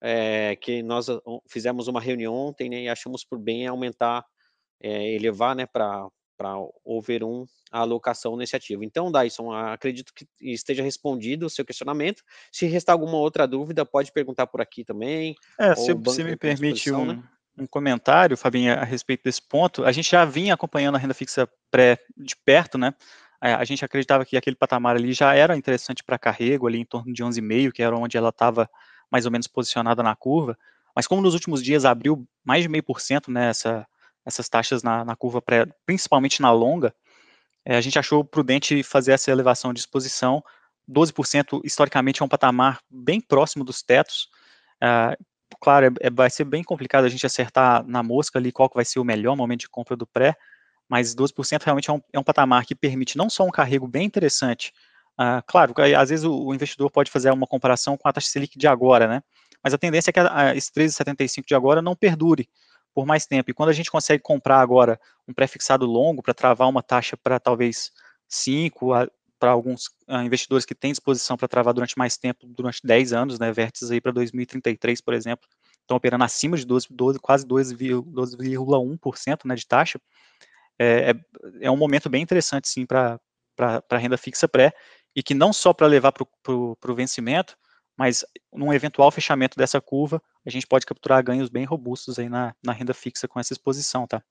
é, 0.01 0.57
que 0.57 0.83
nós 0.83 1.07
fizemos 1.49 1.89
uma 1.89 2.01
reunião 2.01 2.35
ontem, 2.35 2.69
né, 2.69 2.83
e 2.83 2.89
achamos 2.89 3.25
por 3.25 3.39
bem 3.39 3.67
aumentar, 3.67 4.25
é, 4.81 5.15
elevar, 5.15 5.55
né, 5.55 5.67
para 5.67 6.09
over 6.85 7.25
um 7.25 7.47
a 7.73 7.81
alocação 7.81 8.37
nesse 8.37 8.55
ativo. 8.55 8.85
Então, 8.85 9.11
Dyson, 9.11 9.53
acredito 9.53 10.13
que 10.15 10.27
esteja 10.41 10.83
respondido 10.83 11.47
o 11.47 11.51
seu 11.51 11.65
questionamento. 11.65 12.23
Se 12.53 12.67
restar 12.67 12.93
alguma 12.93 13.17
outra 13.17 13.47
dúvida, 13.47 13.85
pode 13.85 14.13
perguntar 14.13 14.47
por 14.47 14.61
aqui 14.61 14.85
também. 14.85 15.35
É, 15.59 15.75
se 15.75 15.93
você 15.95 16.23
me 16.23 16.37
permite 16.37 16.93
um, 16.93 17.07
né? 17.07 17.23
um 17.59 17.67
comentário, 17.67 18.37
Fabinho, 18.37 18.73
a 18.73 18.85
respeito 18.85 19.25
desse 19.25 19.43
ponto, 19.43 19.85
a 19.85 19.93
gente 19.93 20.11
já 20.11 20.25
vinha 20.25 20.55
acompanhando 20.55 20.97
a 20.97 20.99
renda 20.99 21.15
fixa 21.15 21.49
pré 21.71 21.99
de 22.17 22.37
perto, 22.45 22.79
né? 22.79 22.95
A 23.41 23.65
gente 23.65 23.85
acreditava 23.85 24.25
que 24.25 24.37
aquele 24.37 24.57
patamar 24.57 24.97
ali 24.97 25.13
já 25.13 25.35
era 25.35 25.57
interessante 25.57 26.03
para 26.03 26.19
carrego, 26.19 26.67
ali 26.67 26.81
em 26.81 26.85
torno 26.85 27.13
de 27.13 27.23
11,5, 27.23 27.71
que 27.71 27.83
era 27.83 27.97
onde 27.97 28.17
ela 28.17 28.31
estava 28.31 28.69
mais 29.11 29.27
ou 29.27 29.33
menos 29.33 29.47
posicionada 29.47 30.03
na 30.03 30.15
curva, 30.15 30.59
mas 30.95 31.07
como 31.07 31.21
nos 31.21 31.35
últimos 31.35 31.63
dias 31.63 31.85
abriu 31.85 32.27
mais 32.45 32.63
de 32.63 32.69
meio 32.69 32.83
por 32.83 33.01
cento 33.01 33.31
nessa 33.31 33.79
né, 33.79 33.87
essas 34.27 34.49
taxas 34.49 34.83
na, 34.83 35.05
na 35.05 35.15
curva 35.15 35.41
pré, 35.41 35.67
principalmente 35.87 36.43
na 36.43 36.51
longa, 36.51 36.93
é, 37.65 37.77
a 37.77 37.81
gente 37.81 37.99
achou 37.99 38.25
prudente 38.25 38.83
fazer 38.83 39.13
essa 39.13 39.31
elevação 39.31 39.73
de 39.73 39.79
exposição. 39.79 40.43
12% 40.91 41.61
historicamente 41.65 42.23
é 42.23 42.25
um 42.25 42.29
patamar 42.29 42.81
bem 42.91 43.21
próximo 43.21 43.65
dos 43.65 43.83
tetos. 43.83 44.29
É, 44.83 45.17
claro, 45.61 45.95
é, 46.01 46.11
vai 46.11 46.29
ser 46.29 46.45
bem 46.45 46.65
complicado 46.65 47.05
a 47.05 47.09
gente 47.09 47.25
acertar 47.25 47.87
na 47.87 48.03
mosca 48.03 48.39
ali 48.39 48.51
qual 48.51 48.69
que 48.69 48.75
vai 48.75 48.85
ser 48.85 48.99
o 48.99 49.05
melhor 49.05 49.37
momento 49.37 49.61
de 49.61 49.69
compra 49.69 49.97
do 49.97 50.07
pré, 50.07 50.37
mas 50.89 51.15
12% 51.15 51.63
realmente 51.63 51.89
é 51.89 51.93
um, 51.93 52.01
é 52.13 52.19
um 52.19 52.25
patamar 52.25 52.65
que 52.67 52.75
permite 52.75 53.17
não 53.17 53.31
só 53.31 53.45
um 53.45 53.51
carrego 53.51 53.87
bem 53.87 54.05
interessante, 54.07 54.73
uh, 55.19 55.43
claro, 55.47 55.75
às 55.97 56.11
vezes 56.11 56.25
o, 56.25 56.47
o, 56.47 56.55
investidor 56.55 56.91
pode 56.91 57.11
fazer 57.11 57.31
uma 57.31 57.47
comparação 57.47 57.97
com 57.97 58.09
a 58.09 58.13
taxa 58.13 58.29
Selic 58.29 58.59
de 58.59 58.67
agora, 58.67 59.07
né, 59.07 59.23
mas 59.63 59.75
a 59.75 59.79
tendência 59.79 60.11
é 60.11 60.13
que 60.13 60.21
a, 60.21 60.49
a, 60.49 60.57
esse 60.57 60.71
13,75 60.73 61.45
de 61.47 61.55
agora 61.55 61.83
não 61.83 61.95
perdure 61.95 62.49
por 62.95 63.05
mais 63.05 63.27
tempo, 63.27 63.51
e 63.51 63.55
quando 63.55 63.69
a 63.69 63.75
gente 63.75 63.91
consegue 63.91 64.23
comprar 64.23 64.61
agora 64.61 64.99
um 65.29 65.35
pré-fixado 65.35 65.85
longo 65.85 66.23
para 66.23 66.33
travar 66.33 66.67
uma 66.67 66.83
taxa 66.83 67.15
para 67.15 67.39
talvez 67.39 67.93
5 68.27 68.91
para 69.39 69.51
alguns 69.51 69.89
uh, 70.09 70.23
investidores 70.25 70.65
que 70.65 70.75
têm 70.75 70.93
disposição 70.93 71.37
para 71.37 71.47
travar 71.47 71.75
durante 71.75 71.99
mais 71.99 72.17
tempo, 72.17 72.47
durante 72.47 72.81
10 72.83 73.13
anos, 73.13 73.39
né, 73.39 73.53
vértices 73.53 73.91
aí 73.91 74.01
para 74.01 74.13
2033, 74.13 75.03
por 75.03 75.13
exemplo, 75.13 75.47
estão 75.81 75.97
operando 75.97 76.25
acima 76.25 76.57
de 76.57 76.65
12, 76.65 76.87
12 76.91 77.19
quase 77.19 77.47
12,1% 77.47 79.45
né, 79.45 79.55
de 79.55 79.67
taxa, 79.67 80.01
é, 80.79 81.11
é, 81.11 81.15
é, 81.67 81.71
um 81.71 81.77
momento 81.77 82.09
bem 82.09 82.23
interessante, 82.23 82.69
sim, 82.69 82.85
para 82.85 83.21
a 83.59 83.99
renda 83.99 84.17
fixa 84.17 84.47
pré, 84.49 84.73
e 85.15 85.23
que 85.23 85.35
não 85.35 85.53
só 85.53 85.73
para 85.73 85.87
levar 85.87 86.13
para 86.13 86.25
o 86.53 86.95
vencimento, 86.95 87.57
mas 87.97 88.25
num 88.53 88.73
eventual 88.73 89.11
fechamento 89.11 89.57
dessa 89.57 89.81
curva, 89.81 90.23
a 90.45 90.51
gente 90.51 90.67
pode 90.67 90.85
capturar 90.85 91.25
ganhos 91.25 91.49
bem 91.49 91.65
robustos 91.65 92.19
aí 92.19 92.29
na, 92.29 92.55
na 92.63 92.73
renda 92.73 92.93
fixa 92.93 93.27
com 93.27 93.41
essa 93.41 93.53
exposição, 93.53 94.07
tá? 94.07 94.23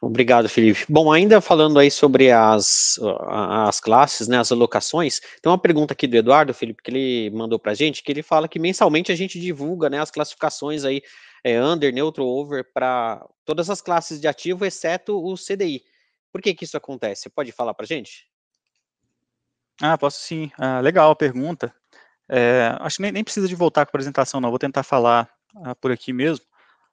Obrigado, 0.00 0.48
Felipe. 0.48 0.84
Bom, 0.88 1.10
ainda 1.10 1.40
falando 1.40 1.78
aí 1.78 1.90
sobre 1.90 2.30
as, 2.30 2.98
as 3.28 3.80
classes, 3.80 4.28
né, 4.28 4.38
as 4.38 4.52
alocações, 4.52 5.20
tem 5.40 5.50
uma 5.50 5.58
pergunta 5.58 5.94
aqui 5.94 6.06
do 6.06 6.16
Eduardo, 6.16 6.52
Felipe, 6.52 6.82
que 6.82 6.90
ele 6.90 7.30
mandou 7.30 7.58
para 7.58 7.72
a 7.72 7.74
gente, 7.74 8.02
que 8.02 8.12
ele 8.12 8.22
fala 8.22 8.48
que 8.48 8.58
mensalmente 8.58 9.10
a 9.10 9.16
gente 9.16 9.40
divulga, 9.40 9.88
né, 9.88 10.00
as 10.00 10.10
classificações 10.10 10.84
aí, 10.84 11.02
é, 11.42 11.62
under, 11.62 11.92
neutro, 11.92 12.24
over, 12.24 12.64
para 12.74 13.24
todas 13.44 13.70
as 13.70 13.80
classes 13.80 14.20
de 14.20 14.26
ativo, 14.26 14.64
exceto 14.66 15.16
o 15.16 15.34
CDI. 15.34 15.82
Por 16.36 16.42
que 16.42 16.54
que 16.54 16.64
isso 16.66 16.76
acontece? 16.76 17.30
Pode 17.30 17.50
falar 17.50 17.72
para 17.72 17.84
a 17.84 17.86
gente? 17.86 18.28
Ah, 19.80 19.96
posso 19.96 20.20
sim. 20.20 20.52
Ah, 20.58 20.80
legal 20.80 21.10
a 21.10 21.16
pergunta. 21.16 21.74
É, 22.28 22.76
acho 22.80 22.96
que 22.96 23.02
nem, 23.04 23.10
nem, 23.10 23.24
precisa 23.24 23.48
de 23.48 23.54
voltar 23.54 23.86
com 23.86 23.88
a 23.88 23.92
apresentação, 23.92 24.38
não. 24.38 24.50
Vou 24.50 24.58
tentar 24.58 24.82
falar 24.82 25.30
ah, 25.64 25.74
por 25.74 25.90
aqui 25.90 26.12
mesmo. 26.12 26.44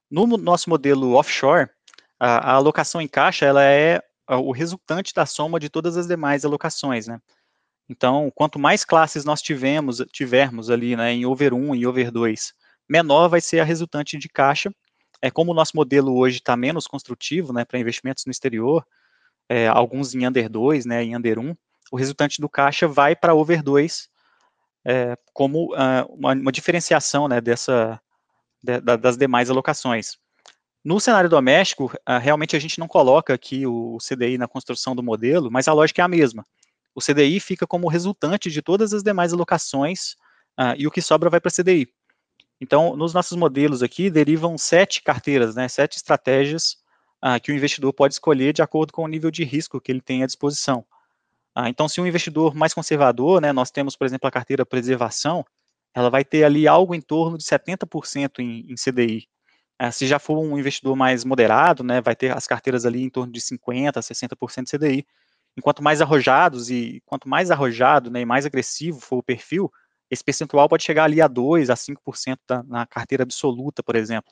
No 0.09 0.25
nosso 0.37 0.69
modelo 0.69 1.15
offshore, 1.15 1.69
a, 2.17 2.51
a 2.51 2.53
alocação 2.53 3.01
em 3.01 3.07
caixa 3.09 3.45
ela 3.45 3.61
é 3.65 4.01
o 4.29 4.53
resultante 4.53 5.13
da 5.13 5.25
soma 5.25 5.59
de 5.59 5.69
todas 5.69 5.97
as 5.97 6.07
demais 6.07 6.45
alocações, 6.45 7.05
né? 7.07 7.19
Então, 7.89 8.31
quanto 8.33 8.57
mais 8.57 8.85
classes 8.85 9.25
nós 9.25 9.41
tivemos, 9.41 9.97
tivermos 10.13 10.69
ali, 10.69 10.95
né, 10.95 11.11
em 11.11 11.25
over 11.25 11.53
1 11.53 11.75
e 11.75 11.85
over 11.85 12.11
2, 12.11 12.53
menor 12.89 13.27
vai 13.27 13.41
ser 13.41 13.59
a 13.59 13.65
resultante 13.65 14.17
de 14.17 14.29
caixa. 14.29 14.73
É 15.21 15.29
como 15.29 15.51
o 15.51 15.53
nosso 15.53 15.75
modelo 15.75 16.17
hoje 16.17 16.37
está 16.37 16.55
menos 16.55 16.87
construtivo, 16.87 17.51
né, 17.51 17.65
para 17.65 17.77
investimentos 17.77 18.23
no 18.25 18.31
exterior, 18.31 18.85
é, 19.53 19.67
alguns 19.67 20.15
em 20.15 20.27
under 20.27 20.49
2, 20.49 20.83
né, 20.87 21.03
em 21.03 21.15
under 21.15 21.37
1, 21.37 21.55
o 21.91 21.95
resultante 21.95 22.41
do 22.41 22.49
caixa 22.49 22.87
vai 22.87 23.15
para 23.15 23.35
over 23.35 23.61
2, 23.61 24.09
é, 24.83 25.15
como 25.31 25.71
uh, 25.75 26.05
uma, 26.09 26.33
uma, 26.33 26.51
diferenciação, 26.51 27.27
né, 27.27 27.39
dessa, 27.39 28.01
de, 28.63 28.81
da, 28.81 28.95
das 28.95 29.15
demais 29.15 29.51
alocações. 29.51 30.17
No 30.83 30.99
cenário 30.99 31.29
doméstico, 31.29 31.85
uh, 31.85 32.17
realmente 32.19 32.55
a 32.55 32.59
gente 32.59 32.79
não 32.79 32.87
coloca 32.87 33.31
aqui 33.31 33.67
o 33.67 33.99
CDI 33.99 34.39
na 34.39 34.47
construção 34.47 34.95
do 34.95 35.03
modelo, 35.03 35.51
mas 35.51 35.67
a 35.67 35.73
lógica 35.73 36.01
é 36.01 36.05
a 36.05 36.07
mesma. 36.07 36.43
O 36.95 36.99
CDI 36.99 37.39
fica 37.39 37.67
como 37.67 37.87
resultante 37.87 38.49
de 38.49 38.59
todas 38.59 38.91
as 38.91 39.03
demais 39.03 39.33
alocações 39.33 40.13
uh, 40.59 40.73
e 40.75 40.87
o 40.87 40.91
que 40.91 41.01
sobra 41.01 41.29
vai 41.29 41.39
para 41.39 41.51
CDI. 41.51 41.87
Então, 42.59 42.95
nos 42.95 43.13
nossos 43.13 43.37
modelos 43.37 43.83
aqui, 43.83 44.09
derivam 44.09 44.57
sete 44.57 45.03
carteiras, 45.03 45.53
né, 45.53 45.67
sete 45.67 45.97
estratégias 45.97 46.81
uh, 47.23 47.39
que 47.41 47.51
o 47.51 47.55
investidor 47.55 47.93
pode 47.93 48.13
escolher 48.13 48.53
de 48.53 48.61
acordo 48.61 48.91
com 48.91 49.03
o 49.03 49.07
nível 49.07 49.31
de 49.31 49.43
risco 49.43 49.79
que 49.79 49.91
ele 49.91 50.01
tem 50.01 50.23
à 50.23 50.25
disposição. 50.25 50.85
então, 51.67 51.87
se 51.87 52.01
um 52.01 52.07
investidor 52.07 52.53
mais 52.53 52.73
conservador, 52.73 53.39
né, 53.41 53.53
nós 53.53 53.71
temos, 53.71 53.95
por 53.95 54.05
exemplo, 54.05 54.27
a 54.27 54.31
carteira 54.31 54.65
preservação, 54.65 55.45
ela 55.93 56.09
vai 56.09 56.25
ter 56.25 56.43
ali 56.43 56.67
algo 56.67 56.93
em 56.93 57.01
torno 57.01 57.37
de 57.37 57.43
70% 57.43 58.39
em, 58.39 58.71
em 58.71 58.75
CDI. 58.75 59.27
Uh, 59.81 59.91
se 59.91 60.05
já 60.05 60.19
for 60.19 60.37
um 60.39 60.57
investidor 60.57 60.95
mais 60.95 61.23
moderado, 61.23 61.83
né, 61.83 62.01
vai 62.01 62.15
ter 62.15 62.35
as 62.35 62.45
carteiras 62.45 62.85
ali 62.85 63.03
em 63.03 63.09
torno 63.09 63.31
de 63.31 63.39
50%, 63.39 63.93
60% 63.93 64.63
de 64.63 64.77
CDI. 64.77 65.07
Enquanto 65.55 65.83
mais 65.83 66.01
arrojados 66.01 66.71
e 66.71 67.01
quanto 67.05 67.29
mais 67.29 67.51
arrojado 67.51 68.09
né, 68.09 68.21
e 68.21 68.25
mais 68.25 68.45
agressivo 68.45 68.99
for 68.99 69.17
o 69.17 69.23
perfil, 69.23 69.71
esse 70.09 70.23
percentual 70.23 70.67
pode 70.67 70.83
chegar 70.83 71.05
ali 71.05 71.21
a 71.21 71.29
2% 71.29 71.69
a 71.69 71.75
5% 71.75 72.37
da, 72.47 72.63
na 72.63 72.85
carteira 72.85 73.23
absoluta, 73.23 73.83
por 73.83 73.95
exemplo, 73.95 74.31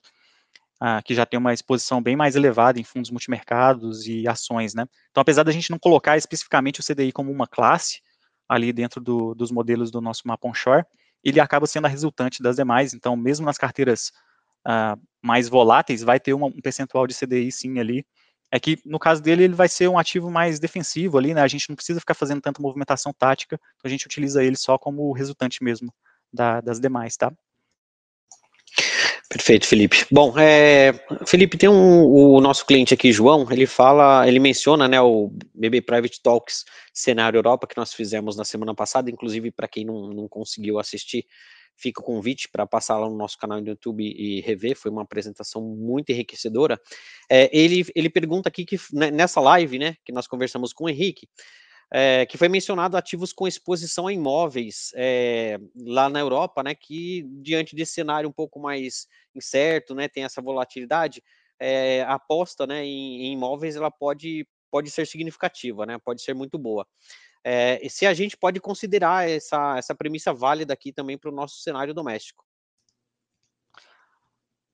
uh, 0.82 1.02
que 1.06 1.14
já 1.14 1.26
tem 1.26 1.38
uma 1.38 1.54
exposição 1.54 2.02
bem 2.02 2.16
mais 2.16 2.36
elevada 2.36 2.80
em 2.80 2.84
fundos 2.84 3.12
multimercados 3.12 4.08
e 4.08 4.28
ações. 4.28 4.74
Né? 4.74 4.86
Então, 5.12 5.22
apesar 5.22 5.44
da 5.44 5.52
gente 5.52 5.70
não 5.70 5.78
colocar 5.78 6.18
especificamente 6.18 6.80
o 6.80 6.84
CDI 6.84 7.12
como 7.12 7.32
uma 7.32 7.48
classe 7.48 8.02
ali 8.50 8.74
dentro 8.74 9.00
do, 9.00 9.36
dos 9.36 9.52
modelos 9.52 9.92
do 9.92 10.02
nosso 10.02 10.24
mapa 10.26 10.48
onshore, 10.48 10.84
ele 11.24 11.40
acaba 11.40 11.68
sendo 11.68 11.86
a 11.86 11.90
resultante 11.90 12.42
das 12.42 12.56
demais. 12.56 12.94
Então, 12.94 13.16
mesmo 13.16 13.46
nas 13.46 13.58
carteiras 13.58 14.12
uh, 14.68 15.00
mais 15.22 15.48
voláteis, 15.48 16.02
vai 16.02 16.20
ter 16.20 16.34
uma, 16.34 16.48
um 16.48 16.62
percentual 16.62 17.06
de 17.06 17.14
CDI 17.14 17.52
sim 17.52 17.80
ali. 17.80 18.06
É 18.54 18.60
que 18.60 18.78
no 18.84 19.00
caso 19.00 19.22
dele 19.22 19.44
ele 19.46 19.54
vai 19.54 19.70
ser 19.70 19.88
um 19.88 19.98
ativo 19.98 20.30
mais 20.30 20.60
defensivo 20.60 21.18
ali, 21.18 21.34
né? 21.34 21.42
A 21.42 21.48
gente 21.48 21.70
não 21.70 21.76
precisa 21.76 22.02
ficar 22.02 22.14
fazendo 22.14 22.42
tanta 22.42 22.62
movimentação 22.62 23.14
tática, 23.14 23.56
então 23.56 23.88
a 23.88 23.90
gente 23.90 24.06
utiliza 24.06 24.44
ele 24.44 24.58
só 24.58 24.78
como 24.78 25.10
resultante 25.14 25.64
mesmo 25.64 25.94
da, 26.34 26.60
das 26.60 26.78
demais, 26.78 27.16
tá? 27.16 27.32
Perfeito, 29.32 29.66
Felipe. 29.66 30.06
Bom, 30.12 30.38
é, 30.38 30.92
Felipe, 31.26 31.58
tem 31.58 31.70
um, 31.70 32.04
o 32.04 32.42
nosso 32.42 32.66
cliente 32.66 32.94
aqui, 32.94 33.14
João, 33.14 33.50
ele 33.50 33.66
fala, 33.66 34.28
ele 34.28 34.40
menciona, 34.40 34.90
né, 34.90 35.00
o 35.00 35.32
BB 35.56 35.84
Private 35.84 36.22
Talks 36.22 36.66
Cenário 36.94 37.38
Europa 37.38 37.66
que 37.66 37.78
nós 37.78 37.94
fizemos 37.94 38.36
na 38.36 38.44
semana 38.44 38.76
passada, 38.76 39.10
inclusive 39.10 39.50
para 39.50 39.70
quem 39.70 39.86
não, 39.86 40.10
não 40.10 40.28
conseguiu 40.28 40.80
assistir, 40.80 41.26
fica 41.78 42.02
o 42.02 42.04
convite 42.04 42.50
para 42.52 42.68
passar 42.68 42.98
lá 42.98 43.08
no 43.08 43.16
nosso 43.16 43.38
canal 43.38 43.62
do 43.62 43.70
YouTube 43.70 44.04
e 44.04 44.42
rever, 44.42 44.76
foi 44.76 44.92
uma 44.92 45.04
apresentação 45.04 45.62
muito 45.62 46.10
enriquecedora. 46.10 46.78
É, 47.30 47.50
ele, 47.58 47.86
ele 47.96 48.10
pergunta 48.10 48.50
aqui 48.50 48.66
que 48.66 48.76
né, 48.92 49.12
nessa 49.12 49.40
live, 49.40 49.80
né, 49.80 49.96
que 50.04 50.12
nós 50.12 50.28
conversamos 50.28 50.74
com 50.74 50.84
o 50.84 50.90
Henrique, 50.90 51.26
é, 51.92 52.26
que 52.26 52.38
foi 52.38 52.48
mencionado 52.48 52.96
ativos 52.96 53.34
com 53.34 53.46
exposição 53.46 54.08
a 54.08 54.14
imóveis 54.14 54.94
é, 54.96 55.60
lá 55.76 56.10
na 56.10 56.22
Europa, 56.22 56.64
né, 56.64 56.74
que 56.74 57.24
diante 57.42 57.76
desse 57.76 57.94
cenário 57.94 58.30
um 58.30 58.32
pouco 58.32 58.60
mais 58.60 59.08
incerto, 59.36 59.94
né, 59.94 60.08
tem 60.08 60.24
essa 60.24 60.42
volatilidade, 60.42 61.22
é, 61.60 62.04
a 62.04 62.14
aposta, 62.14 62.66
né, 62.66 62.86
em, 62.86 63.24
em 63.24 63.34
imóveis 63.34 63.76
ela 63.76 63.92
pode 63.92 64.48
pode 64.72 64.90
ser 64.90 65.06
significativa, 65.06 65.86
né, 65.86 65.98
pode 65.98 66.22
ser 66.22 66.34
muito 66.34 66.58
boa. 66.58 66.88
É, 67.44 67.82
se 67.90 68.06
a 68.06 68.14
gente 68.14 68.38
pode 68.38 68.62
considerar 68.62 69.30
essa, 69.30 69.78
essa 69.78 69.94
premissa 69.94 70.34
válida 70.34 70.74
aqui 70.74 70.94
também 70.94 71.18
para 71.18 71.30
o 71.30 71.34
nosso 71.34 71.60
cenário 71.60 71.94
doméstico. 71.94 72.46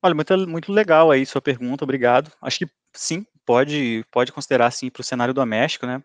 Olha, 0.00 0.14
muito, 0.14 0.48
muito 0.48 0.72
legal 0.72 1.10
aí 1.10 1.26
sua 1.26 1.42
pergunta, 1.42 1.82
obrigado. 1.82 2.30
Acho 2.40 2.60
que 2.60 2.68
sim, 2.92 3.26
pode, 3.44 4.04
pode 4.12 4.30
considerar 4.30 4.70
sim 4.70 4.88
para 4.88 5.00
o 5.00 5.04
cenário 5.04 5.34
doméstico, 5.34 5.84
né? 5.84 6.00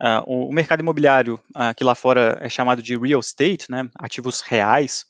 Uh, 0.00 0.48
o, 0.48 0.52
mercado 0.52 0.80
imobiliário, 0.80 1.40
uh, 1.50 1.74
que 1.76 1.82
lá 1.82 1.94
fora 1.94 2.38
é 2.40 2.48
chamado 2.48 2.82
de 2.82 2.96
real 2.96 3.20
estate, 3.20 3.70
né, 3.70 3.90
ativos 3.96 4.40
reais, 4.40 5.04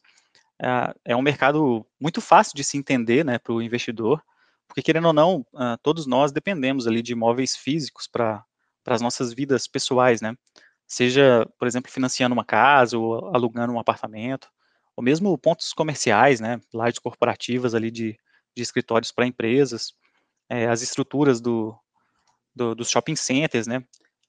uh, 0.63 0.99
é 1.05 1.15
um 1.15 1.21
mercado 1.21 1.87
muito 2.01 2.21
fácil 2.21 2.55
de 2.55 2.65
se 2.65 2.79
entender, 2.79 3.25
né, 3.25 3.39
para 3.39 3.53
o 3.53 3.61
investidor, 3.61 4.23
porque 4.67 4.83
querendo 4.83 5.07
ou 5.07 5.13
não, 5.15 5.47
todos 5.83 6.07
nós 6.07 6.31
dependemos 6.31 6.87
ali 6.87 7.01
de 7.01 7.13
imóveis 7.13 7.57
físicos 7.57 8.07
para 8.07 8.45
as 8.87 9.01
nossas 9.01 9.33
vidas 9.33 9.67
pessoais, 9.67 10.21
né? 10.21 10.35
seja, 10.89 11.47
por 11.59 11.69
exemplo, 11.69 11.93
financiando 11.93 12.33
uma 12.33 12.45
casa 12.45 12.97
ou 12.99 13.35
alugando 13.35 13.73
um 13.73 13.79
apartamento, 13.79 14.49
ou 14.97 15.05
mesmo 15.05 15.37
pontos 15.37 15.73
comerciais, 15.75 16.41
né, 16.41 16.59
lajes 16.73 16.99
corporativas 16.99 17.75
ali 17.75 17.91
de, 17.91 18.19
de 18.57 18.63
escritórios 18.63 19.13
para 19.13 19.27
empresas, 19.27 19.93
é, 20.49 20.67
as 20.67 20.81
estruturas 20.81 21.41
do, 21.41 21.79
do, 22.57 22.75
dos 22.75 22.91
shopping 22.91 23.15
centers, 23.15 23.67
né, 23.67 23.85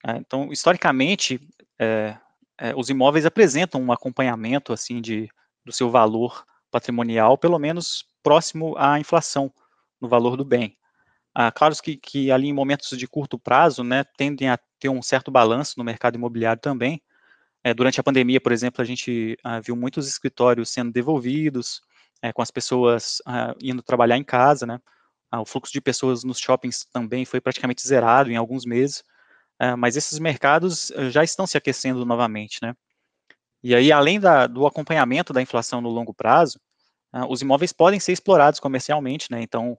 então, 0.08 0.52
historicamente, 0.52 1.40
é, 1.78 2.18
é, 2.58 2.76
os 2.76 2.90
imóveis 2.90 3.26
apresentam 3.26 3.82
um 3.82 3.92
acompanhamento, 3.92 4.74
assim, 4.74 5.02
de, 5.02 5.30
do 5.66 5.72
seu 5.72 5.90
valor 5.90 6.46
patrimonial, 6.72 7.38
pelo 7.38 7.60
menos 7.60 8.06
próximo 8.22 8.76
à 8.78 9.00
inflação 9.00 9.52
no 10.00 10.08
valor 10.08 10.38
do 10.38 10.46
bem. 10.46 10.78
Ah, 11.34 11.52
claro 11.52 11.76
que, 11.82 11.96
que 11.96 12.32
ali 12.32 12.48
em 12.48 12.54
momentos 12.54 12.98
de 12.98 13.08
curto 13.08 13.38
prazo, 13.38 13.84
né, 13.84 14.04
tendem 14.18 14.50
a 14.50 14.60
ter 14.80 14.90
um 14.90 15.02
certo 15.02 15.32
balanço 15.32 15.76
no 15.78 15.84
mercado 15.84 16.16
imobiliário 16.16 16.62
também. 16.62 17.02
É, 17.64 17.74
durante 17.74 18.00
a 18.00 18.04
pandemia, 18.04 18.42
por 18.42 18.52
exemplo, 18.52 18.82
a 18.82 18.86
gente 18.86 19.38
ah, 19.44 19.60
viu 19.60 19.76
muitos 19.76 20.08
escritórios 20.08 20.70
sendo 20.70 20.92
devolvidos, 20.92 21.82
é, 22.22 22.34
com 22.34 22.42
as 22.42 22.52
pessoas 22.52 23.22
ah, 23.26 23.54
indo 23.62 23.82
trabalhar 23.82 24.18
em 24.18 24.24
casa, 24.24 24.66
né? 24.66 24.80
Ah, 25.32 25.42
o 25.42 25.46
fluxo 25.46 25.72
de 25.72 25.82
pessoas 25.82 26.24
nos 26.24 26.40
shoppings 26.40 26.86
também 26.92 27.26
foi 27.26 27.40
praticamente 27.40 27.88
zerado 27.88 28.32
em 28.32 28.36
alguns 28.36 28.66
meses, 28.66 29.04
mas 29.78 29.98
esses 29.98 30.20
mercados 30.20 30.92
eh, 30.92 31.10
já 31.10 31.24
estão 31.24 31.46
se 31.46 31.58
aquecendo 31.58 32.06
novamente, 32.06 32.60
né? 32.62 32.74
E 33.62 33.76
aí, 33.76 33.92
além 33.92 34.20
da, 34.20 34.48
do 34.48 34.66
acompanhamento 34.66 35.34
da 35.34 35.42
inflação 35.42 35.82
no 35.82 35.90
longo 35.90 36.14
prazo, 36.14 36.60
ah, 37.12 37.28
os 37.28 37.42
imóveis 37.42 37.74
podem 37.74 38.00
ser 38.00 38.14
explorados 38.14 38.60
comercialmente, 38.60 39.30
né? 39.32 39.42
Então, 39.42 39.78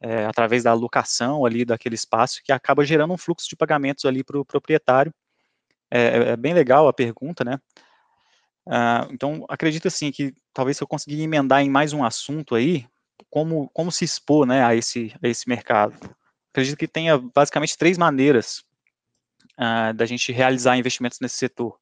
é, 0.00 0.24
através 0.24 0.64
da 0.64 0.70
alocação 0.70 1.44
ali 1.44 1.64
daquele 1.64 1.94
espaço, 1.94 2.40
que 2.42 2.52
acaba 2.52 2.84
gerando 2.84 3.12
um 3.12 3.18
fluxo 3.18 3.48
de 3.48 3.56
pagamentos 3.56 4.04
ali 4.04 4.24
para 4.24 4.38
o 4.38 4.44
proprietário. 4.44 5.12
É, 5.90 6.00
é, 6.00 6.28
é, 6.30 6.36
bem 6.36 6.54
legal 6.54 6.88
a 6.88 6.92
pergunta, 6.92 7.44
né? 7.44 7.58
Ah, 8.66 9.06
então, 9.10 9.44
acredito 9.48 9.88
assim 9.88 10.10
que 10.10 10.34
talvez 10.54 10.76
se 10.76 10.82
eu 10.82 10.88
conseguir 10.88 11.20
emendar 11.22 11.62
em 11.62 11.70
mais 11.70 11.92
um 11.92 12.04
assunto 12.04 12.54
aí, 12.54 12.86
como, 13.28 13.68
como 13.70 13.92
se 13.92 14.04
expor 14.04 14.46
né, 14.46 14.64
a, 14.64 14.74
esse, 14.74 15.14
a 15.22 15.28
esse 15.28 15.48
mercado. 15.48 15.94
Acredito 16.52 16.76
que 16.78 16.88
tenha 16.88 17.18
basicamente 17.18 17.76
três 17.76 17.98
maneiras 17.98 18.64
uh, 19.60 19.92
da 19.92 20.06
gente 20.06 20.32
realizar 20.32 20.76
investimentos 20.76 21.18
nesse 21.20 21.36
setor. 21.36 21.76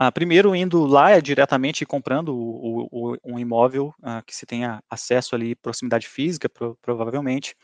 Uh, 0.00 0.10
primeiro, 0.12 0.54
indo 0.54 0.86
lá 0.86 1.10
é 1.10 1.20
diretamente 1.20 1.84
comprando 1.84 2.34
o, 2.34 2.88
o, 2.90 3.16
um 3.24 3.38
imóvel 3.38 3.92
uh, 3.98 4.24
que 4.24 4.34
se 4.34 4.46
tenha 4.46 4.82
acesso 4.88 5.34
ali, 5.34 5.54
proximidade 5.54 6.08
física, 6.08 6.48
pro, 6.48 6.78
provavelmente. 6.80 7.54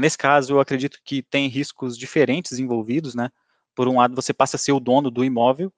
nesse 0.00 0.18
caso, 0.18 0.54
eu 0.54 0.60
acredito 0.60 0.98
que 1.04 1.22
tem 1.22 1.48
riscos 1.48 1.96
diferentes 1.96 2.58
envolvidos, 2.58 3.14
né? 3.14 3.30
Por 3.74 3.88
um 3.88 3.98
lado, 3.98 4.14
você 4.14 4.32
passa 4.32 4.56
a 4.56 4.58
ser 4.58 4.72
o 4.72 4.80
dono 4.80 5.08
do 5.10 5.24
imóvel, 5.24 5.72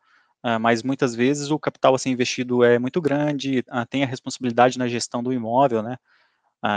mas 0.58 0.82
muitas 0.82 1.14
vezes 1.14 1.50
o 1.50 1.58
capital 1.58 1.94
a 1.94 1.98
ser 1.98 2.08
investido 2.08 2.64
é 2.64 2.78
muito 2.78 2.98
grande, 2.98 3.62
tem 3.90 4.02
a 4.02 4.06
responsabilidade 4.06 4.78
na 4.78 4.88
gestão 4.88 5.22
do 5.22 5.34
imóvel, 5.34 5.82
né? 5.82 5.98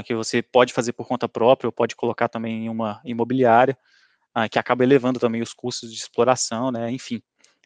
que 0.04 0.14
você 0.14 0.42
pode 0.42 0.74
fazer 0.74 0.92
por 0.92 1.08
conta 1.08 1.30
própria 1.30 1.70
ou 1.70 1.72
pode 1.72 1.96
colocar 1.96 2.28
também 2.28 2.66
em 2.66 2.70
uma 2.70 3.00
imobiliária 3.06 3.78
ah, 4.34 4.50
que 4.50 4.58
acaba 4.58 4.84
elevando 4.84 5.20
também 5.20 5.42
os 5.42 5.54
custos 5.54 5.92
de 5.92 6.00
exploração, 6.00 6.72
né, 6.72 6.92
enfim, 6.92 7.22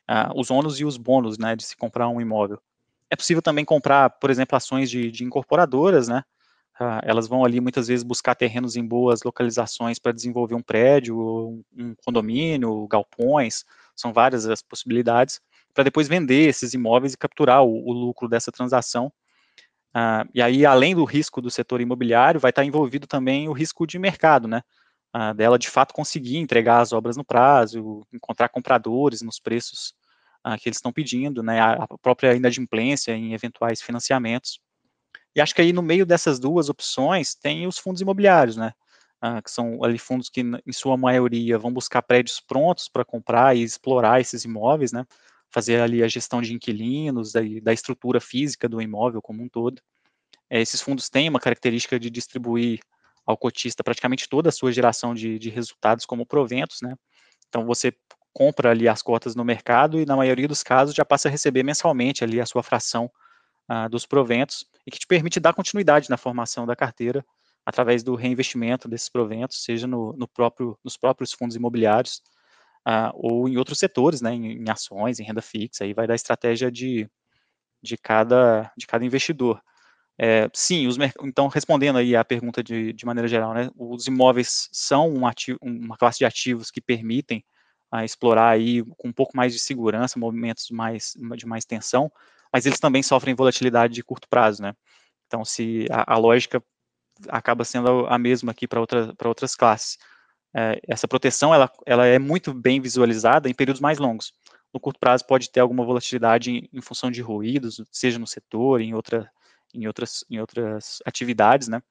ah, 0.07 0.31
os 0.35 0.51
ônus 0.51 0.79
e 0.79 0.85
os 0.85 0.97
bônus, 0.97 1.37
né, 1.37 1.55
de 1.55 1.63
se 1.63 1.75
comprar 1.75 2.09
um 2.09 2.19
imóvel. 2.19 2.59
É 3.09 3.15
possível 3.15 3.41
também 3.41 3.63
comprar, 3.63 4.09
por 4.09 4.29
exemplo, 4.29 4.55
ações 4.55 4.89
de, 4.89 5.09
de 5.09 5.23
incorporadoras, 5.23 6.07
né, 6.07 6.23
ah, 6.79 7.01
elas 7.03 7.27
vão 7.27 7.43
ali 7.43 7.59
muitas 7.59 7.87
vezes 7.87 8.03
buscar 8.03 8.35
terrenos 8.35 8.75
em 8.75 8.85
boas 8.85 9.23
localizações 9.23 9.97
para 9.97 10.11
desenvolver 10.11 10.55
um 10.55 10.61
prédio, 10.61 11.17
um, 11.19 11.95
condomínio, 12.05 12.87
galpões, 12.87 13.63
são 13.95 14.13
várias 14.13 14.45
as 14.45 14.61
possibilidades, 14.61 15.41
para 15.73 15.85
depois 15.85 16.07
vender 16.07 16.47
esses 16.47 16.73
imóveis 16.73 17.13
e 17.13 17.17
capturar 17.17 17.63
o, 17.63 17.89
o 17.89 17.93
lucro 17.93 18.27
dessa 18.27 18.51
transação. 18.51 19.11
E 20.33 20.41
aí, 20.43 20.63
além 20.63 20.93
do 20.93 21.03
risco 21.03 21.41
do 21.41 21.49
setor 21.49 21.81
imobiliário, 21.81 22.39
vai 22.39 22.51
estar 22.51 22.63
envolvido 22.63 23.07
também 23.07 23.49
o 23.49 23.53
risco 23.53 23.87
de 23.87 23.97
mercado, 23.97 24.47
né? 24.47 24.61
Dela 25.35 25.57
de 25.57 25.69
fato 25.69 25.93
conseguir 25.93 26.37
entregar 26.37 26.81
as 26.81 26.91
obras 26.91 27.17
no 27.17 27.23
prazo, 27.23 28.05
encontrar 28.13 28.49
compradores 28.49 29.21
nos 29.21 29.39
preços 29.39 29.93
uh, 30.45 30.57
que 30.59 30.69
eles 30.69 30.77
estão 30.77 30.91
pedindo, 30.91 31.41
né, 31.41 31.59
a 31.59 31.87
própria 32.01 32.35
inadimplência 32.35 33.13
em 33.13 33.33
eventuais 33.33 33.81
financiamentos. 33.81 34.59
E 35.35 35.41
acho 35.41 35.53
que 35.53 35.61
aí 35.61 35.71
no 35.71 35.81
meio 35.81 36.05
dessas 36.05 36.39
duas 36.39 36.69
opções 36.69 37.35
tem 37.35 37.67
os 37.67 37.77
fundos 37.77 38.01
imobiliários, 38.01 38.57
né, 38.57 38.73
uh, 39.23 39.41
que 39.41 39.51
são 39.51 39.83
ali 39.83 39.97
fundos 39.97 40.29
que 40.29 40.41
em 40.41 40.73
sua 40.73 40.97
maioria 40.97 41.57
vão 41.57 41.71
buscar 41.71 42.01
prédios 42.01 42.39
prontos 42.39 42.89
para 42.89 43.05
comprar 43.05 43.55
e 43.55 43.63
explorar 43.63 44.19
esses 44.19 44.43
imóveis, 44.45 44.91
né, 44.91 45.05
fazer 45.49 45.79
ali 45.81 46.03
a 46.03 46.07
gestão 46.07 46.41
de 46.41 46.53
inquilinos, 46.53 47.31
da, 47.31 47.41
da 47.61 47.73
estrutura 47.73 48.19
física 48.19 48.67
do 48.67 48.81
imóvel 48.81 49.21
como 49.21 49.43
um 49.43 49.49
todo. 49.49 49.81
É, 50.49 50.61
esses 50.61 50.81
fundos 50.81 51.09
têm 51.09 51.29
uma 51.29 51.39
característica 51.39 51.99
de 51.99 52.09
distribuir 52.09 52.79
ao 53.27 53.37
cotista 53.37 53.83
praticamente 53.83 54.29
toda 54.29 54.49
a 54.49 54.51
sua 54.51 54.71
geração 54.71 55.13
de, 55.13 55.37
de 55.37 55.49
resultados 55.49 56.05
como 56.05 56.25
proventos, 56.25 56.79
né? 56.81 56.95
Então 57.49 57.65
você 57.65 57.93
compra 58.33 58.71
ali 58.71 58.87
as 58.87 59.01
cotas 59.01 59.35
no 59.35 59.43
mercado 59.43 59.99
e 59.99 60.05
na 60.05 60.15
maioria 60.15 60.47
dos 60.47 60.63
casos 60.63 60.95
já 60.95 61.03
passa 61.03 61.27
a 61.27 61.31
receber 61.31 61.63
mensalmente 61.63 62.23
ali 62.23 62.39
a 62.39 62.45
sua 62.45 62.63
fração 62.63 63.11
ah, 63.67 63.87
dos 63.87 64.05
proventos 64.05 64.65
e 64.85 64.91
que 64.91 64.99
te 64.99 65.07
permite 65.07 65.39
dar 65.39 65.53
continuidade 65.53 66.09
na 66.09 66.17
formação 66.17 66.65
da 66.65 66.75
carteira 66.75 67.25
através 67.65 68.01
do 68.01 68.15
reinvestimento 68.15 68.87
desses 68.87 69.09
proventos, 69.09 69.61
seja 69.63 69.85
no, 69.85 70.13
no 70.13 70.27
próprio, 70.27 70.79
nos 70.83 70.95
próprios 70.95 71.33
fundos 71.33 71.55
imobiliários 71.55 72.21
ah, 72.85 73.11
ou 73.13 73.49
em 73.49 73.57
outros 73.57 73.77
setores, 73.79 74.21
né, 74.21 74.33
em, 74.33 74.63
em, 74.63 74.69
ações, 74.69 75.19
em 75.19 75.23
renda 75.23 75.41
fixa, 75.41 75.83
aí 75.83 75.93
vai 75.93 76.07
da 76.07 76.15
estratégia 76.15 76.71
de, 76.71 77.09
de, 77.83 77.97
cada, 77.97 78.71
de 78.77 78.87
cada 78.87 79.03
investidor. 79.03 79.61
É, 80.19 80.49
sim, 80.53 80.87
os, 80.87 80.97
então 81.23 81.47
respondendo 81.47 81.97
aí 81.97 82.15
a 82.15 82.25
pergunta 82.25 82.63
de, 82.63 82.91
de 82.91 83.05
maneira 83.05 83.27
geral, 83.27 83.53
né, 83.53 83.69
os 83.75 84.07
imóveis 84.07 84.67
são 84.71 85.13
um 85.13 85.27
ativo, 85.27 85.59
uma 85.61 85.95
classe 85.95 86.17
de 86.17 86.25
ativos 86.25 86.71
que 86.71 86.81
permitem 86.81 87.43
a, 87.91 87.99
ah, 87.99 88.05
explorar 88.05 88.49
aí 88.49 88.83
com 88.97 89.09
um 89.09 89.13
pouco 89.13 89.37
mais 89.37 89.53
de 89.53 89.59
segurança, 89.59 90.19
movimentos 90.19 90.71
mais, 90.71 91.13
de 91.35 91.45
mais 91.45 91.65
tensão, 91.65 92.11
mas 92.51 92.65
eles 92.65 92.79
também 92.79 93.03
sofrem 93.03 93.35
volatilidade 93.35 93.93
de 93.93 94.03
curto 94.03 94.27
prazo, 94.27 94.61
né? 94.61 94.73
Então, 95.27 95.45
se 95.45 95.85
a, 95.91 96.15
a 96.15 96.17
lógica 96.17 96.63
acaba 97.29 97.63
sendo 97.63 98.05
a 98.07 98.17
mesma 98.17 98.51
aqui 98.51 98.67
para 98.67 98.79
outra, 98.79 99.13
outras 99.25 99.55
classes. 99.55 99.97
É, 100.55 100.79
essa 100.87 101.07
proteção 101.07 101.53
ela, 101.53 101.71
ela 101.85 102.05
é 102.05 102.19
muito 102.19 102.53
bem 102.53 102.79
visualizada 102.79 103.49
em 103.49 103.53
períodos 103.53 103.81
mais 103.81 103.97
longos. 103.97 104.33
No 104.73 104.79
curto 104.79 104.99
prazo 104.99 105.25
pode 105.25 105.49
ter 105.51 105.59
alguma 105.59 105.85
volatilidade 105.85 106.51
em, 106.51 106.69
em 106.73 106.81
função 106.81 107.11
de 107.11 107.21
ruídos, 107.21 107.81
seja 107.91 108.19
no 108.19 108.27
setor, 108.27 108.81
em 108.81 108.93
outra 108.93 109.29
em 109.73 109.87
outras, 109.87 110.23
em 110.29 110.39
outras 110.39 110.99
atividades, 111.05 111.67
né? 111.67 111.81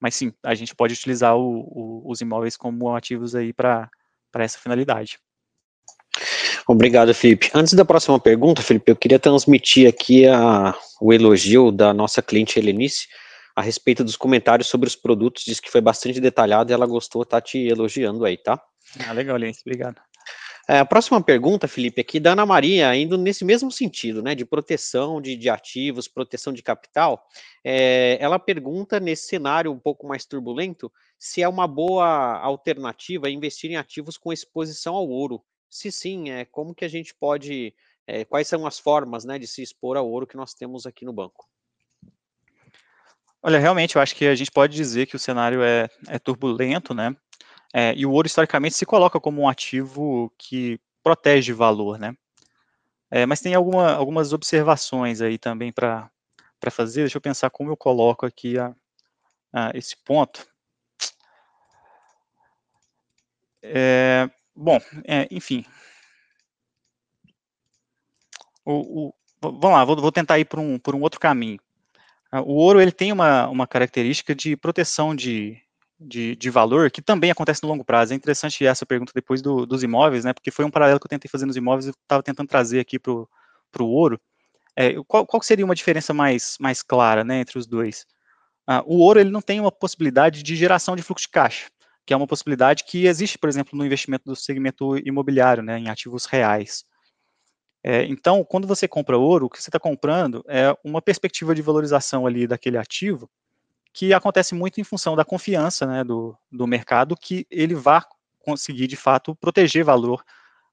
Mas 0.00 0.14
sim, 0.14 0.32
a 0.42 0.54
gente 0.54 0.74
pode 0.74 0.94
utilizar 0.94 1.36
o, 1.36 1.60
o, 1.60 2.10
os 2.10 2.20
imóveis 2.20 2.56
como 2.56 2.94
ativos 2.94 3.34
aí 3.34 3.52
para 3.52 3.90
essa 4.34 4.58
finalidade. 4.58 5.18
Obrigado, 6.68 7.14
Felipe. 7.14 7.50
Antes 7.54 7.74
da 7.74 7.84
próxima 7.84 8.18
pergunta, 8.18 8.60
Felipe, 8.60 8.90
eu 8.90 8.96
queria 8.96 9.18
transmitir 9.18 9.88
aqui 9.88 10.26
a, 10.26 10.76
o 11.00 11.12
elogio 11.12 11.70
da 11.70 11.94
nossa 11.94 12.20
cliente 12.20 12.58
Helenice 12.58 13.06
a 13.54 13.62
respeito 13.62 14.04
dos 14.04 14.16
comentários 14.16 14.68
sobre 14.68 14.86
os 14.86 14.94
produtos, 14.96 15.44
diz 15.44 15.60
que 15.60 15.70
foi 15.70 15.80
bastante 15.80 16.20
detalhado 16.20 16.70
e 16.70 16.74
ela 16.74 16.86
gostou, 16.86 17.24
tá 17.24 17.40
te 17.40 17.58
elogiando 17.58 18.24
aí, 18.24 18.36
tá? 18.36 18.60
Ah, 19.06 19.12
legal, 19.12 19.36
Helenice, 19.36 19.62
obrigado. 19.64 20.00
É, 20.68 20.80
a 20.80 20.84
próxima 20.84 21.22
pergunta, 21.22 21.68
Felipe, 21.68 22.00
aqui 22.00 22.18
da 22.18 22.32
Ana 22.32 22.44
Maria, 22.44 22.94
indo 22.96 23.16
nesse 23.16 23.44
mesmo 23.44 23.70
sentido, 23.70 24.20
né, 24.20 24.34
de 24.34 24.44
proteção 24.44 25.20
de, 25.22 25.36
de 25.36 25.48
ativos, 25.48 26.08
proteção 26.08 26.52
de 26.52 26.60
capital, 26.60 27.24
é, 27.62 28.18
ela 28.20 28.36
pergunta, 28.36 28.98
nesse 28.98 29.28
cenário 29.28 29.70
um 29.70 29.78
pouco 29.78 30.08
mais 30.08 30.26
turbulento, 30.26 30.90
se 31.16 31.40
é 31.40 31.48
uma 31.48 31.68
boa 31.68 32.38
alternativa 32.38 33.30
investir 33.30 33.70
em 33.70 33.76
ativos 33.76 34.18
com 34.18 34.32
exposição 34.32 34.96
ao 34.96 35.08
ouro. 35.08 35.40
Se 35.70 35.92
sim, 35.92 36.30
é, 36.30 36.44
como 36.44 36.74
que 36.74 36.84
a 36.84 36.88
gente 36.88 37.14
pode, 37.14 37.72
é, 38.04 38.24
quais 38.24 38.48
são 38.48 38.66
as 38.66 38.76
formas 38.76 39.24
né, 39.24 39.38
de 39.38 39.46
se 39.46 39.62
expor 39.62 39.96
ao 39.96 40.08
ouro 40.10 40.26
que 40.26 40.36
nós 40.36 40.52
temos 40.52 40.84
aqui 40.84 41.04
no 41.04 41.12
banco? 41.12 41.48
Olha, 43.40 43.60
realmente, 43.60 43.94
eu 43.94 44.02
acho 44.02 44.16
que 44.16 44.26
a 44.26 44.34
gente 44.34 44.50
pode 44.50 44.74
dizer 44.74 45.06
que 45.06 45.14
o 45.14 45.20
cenário 45.20 45.62
é, 45.62 45.88
é 46.08 46.18
turbulento, 46.18 46.92
né? 46.92 47.14
É, 47.78 47.92
e 47.94 48.06
o 48.06 48.10
ouro, 48.10 48.26
historicamente, 48.26 48.74
se 48.74 48.86
coloca 48.86 49.20
como 49.20 49.42
um 49.42 49.48
ativo 49.48 50.32
que 50.38 50.80
protege 51.02 51.52
valor, 51.52 51.98
né? 51.98 52.16
É, 53.10 53.26
mas 53.26 53.42
tem 53.42 53.54
alguma, 53.54 53.92
algumas 53.92 54.32
observações 54.32 55.20
aí 55.20 55.36
também 55.36 55.70
para 55.70 56.10
fazer. 56.70 57.02
Deixa 57.02 57.18
eu 57.18 57.20
pensar 57.20 57.50
como 57.50 57.70
eu 57.70 57.76
coloco 57.76 58.24
aqui 58.24 58.58
a, 58.58 58.74
a 59.52 59.72
esse 59.74 59.94
ponto. 59.94 60.48
É, 63.62 64.30
bom, 64.54 64.78
é, 65.04 65.28
enfim. 65.30 65.62
O, 68.64 69.08
o, 69.08 69.14
vamos 69.42 69.76
lá, 69.76 69.84
vou, 69.84 69.96
vou 70.00 70.10
tentar 70.10 70.38
ir 70.38 70.46
por 70.46 70.58
um, 70.60 70.78
por 70.78 70.94
um 70.94 71.02
outro 71.02 71.20
caminho. 71.20 71.60
O 72.32 72.54
ouro 72.54 72.80
ele 72.80 72.90
tem 72.90 73.12
uma, 73.12 73.46
uma 73.48 73.66
característica 73.66 74.34
de 74.34 74.56
proteção 74.56 75.14
de, 75.14 75.62
de, 75.98 76.36
de 76.36 76.50
valor, 76.50 76.90
que 76.90 77.00
também 77.00 77.30
acontece 77.30 77.62
no 77.62 77.68
longo 77.68 77.84
prazo. 77.84 78.12
É 78.12 78.16
interessante 78.16 78.64
essa 78.66 78.84
pergunta 78.84 79.12
depois 79.14 79.40
do, 79.40 79.64
dos 79.64 79.82
imóveis, 79.82 80.24
né? 80.24 80.32
Porque 80.32 80.50
foi 80.50 80.64
um 80.64 80.70
paralelo 80.70 81.00
que 81.00 81.06
eu 81.06 81.10
tentei 81.10 81.28
fazer 81.28 81.46
nos 81.46 81.56
imóveis 81.56 81.86
e 81.86 81.90
estava 81.90 82.22
tentando 82.22 82.48
trazer 82.48 82.80
aqui 82.80 82.98
para 82.98 83.12
o 83.12 83.28
ouro. 83.86 84.20
É, 84.76 84.94
qual, 85.06 85.26
qual 85.26 85.42
seria 85.42 85.64
uma 85.64 85.74
diferença 85.74 86.12
mais, 86.12 86.56
mais 86.60 86.82
clara 86.82 87.24
né, 87.24 87.40
entre 87.40 87.58
os 87.58 87.66
dois? 87.66 88.06
Ah, 88.66 88.82
o 88.86 88.98
ouro 88.98 89.20
ele 89.20 89.30
não 89.30 89.40
tem 89.40 89.58
uma 89.58 89.72
possibilidade 89.72 90.42
de 90.42 90.54
geração 90.54 90.94
de 90.94 91.02
fluxo 91.02 91.26
de 91.26 91.30
caixa, 91.30 91.70
que 92.04 92.12
é 92.12 92.16
uma 92.16 92.26
possibilidade 92.26 92.84
que 92.84 93.06
existe, 93.06 93.38
por 93.38 93.48
exemplo, 93.48 93.78
no 93.78 93.86
investimento 93.86 94.24
do 94.24 94.36
segmento 94.36 94.98
imobiliário, 94.98 95.62
né, 95.62 95.78
em 95.78 95.88
ativos 95.88 96.26
reais. 96.26 96.84
É, 97.82 98.04
então, 98.04 98.44
quando 98.44 98.66
você 98.66 98.86
compra 98.86 99.16
ouro, 99.16 99.46
o 99.46 99.50
que 99.50 99.62
você 99.62 99.70
está 99.70 99.78
comprando 99.78 100.44
é 100.48 100.76
uma 100.84 101.00
perspectiva 101.00 101.54
de 101.54 101.62
valorização 101.62 102.26
ali 102.26 102.46
daquele 102.46 102.76
ativo 102.76 103.30
que 103.96 104.12
acontece 104.12 104.54
muito 104.54 104.78
em 104.78 104.84
função 104.84 105.16
da 105.16 105.24
confiança 105.24 105.86
né, 105.86 106.04
do, 106.04 106.36
do 106.52 106.66
mercado 106.66 107.16
que 107.16 107.46
ele 107.50 107.74
vá 107.74 108.04
conseguir, 108.40 108.86
de 108.86 108.94
fato, 108.94 109.34
proteger 109.34 109.82
valor, 109.84 110.22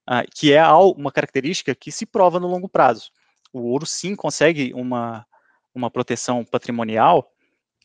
uh, 0.09 0.29
que 0.35 0.51
é 0.51 0.61
uma 0.67 1.09
característica 1.09 1.73
que 1.73 1.89
se 1.89 2.05
prova 2.05 2.37
no 2.37 2.49
longo 2.49 2.67
prazo. 2.67 3.11
O 3.53 3.61
ouro, 3.61 3.85
sim, 3.85 4.13
consegue 4.13 4.73
uma, 4.73 5.25
uma 5.73 5.89
proteção 5.89 6.43
patrimonial, 6.43 7.31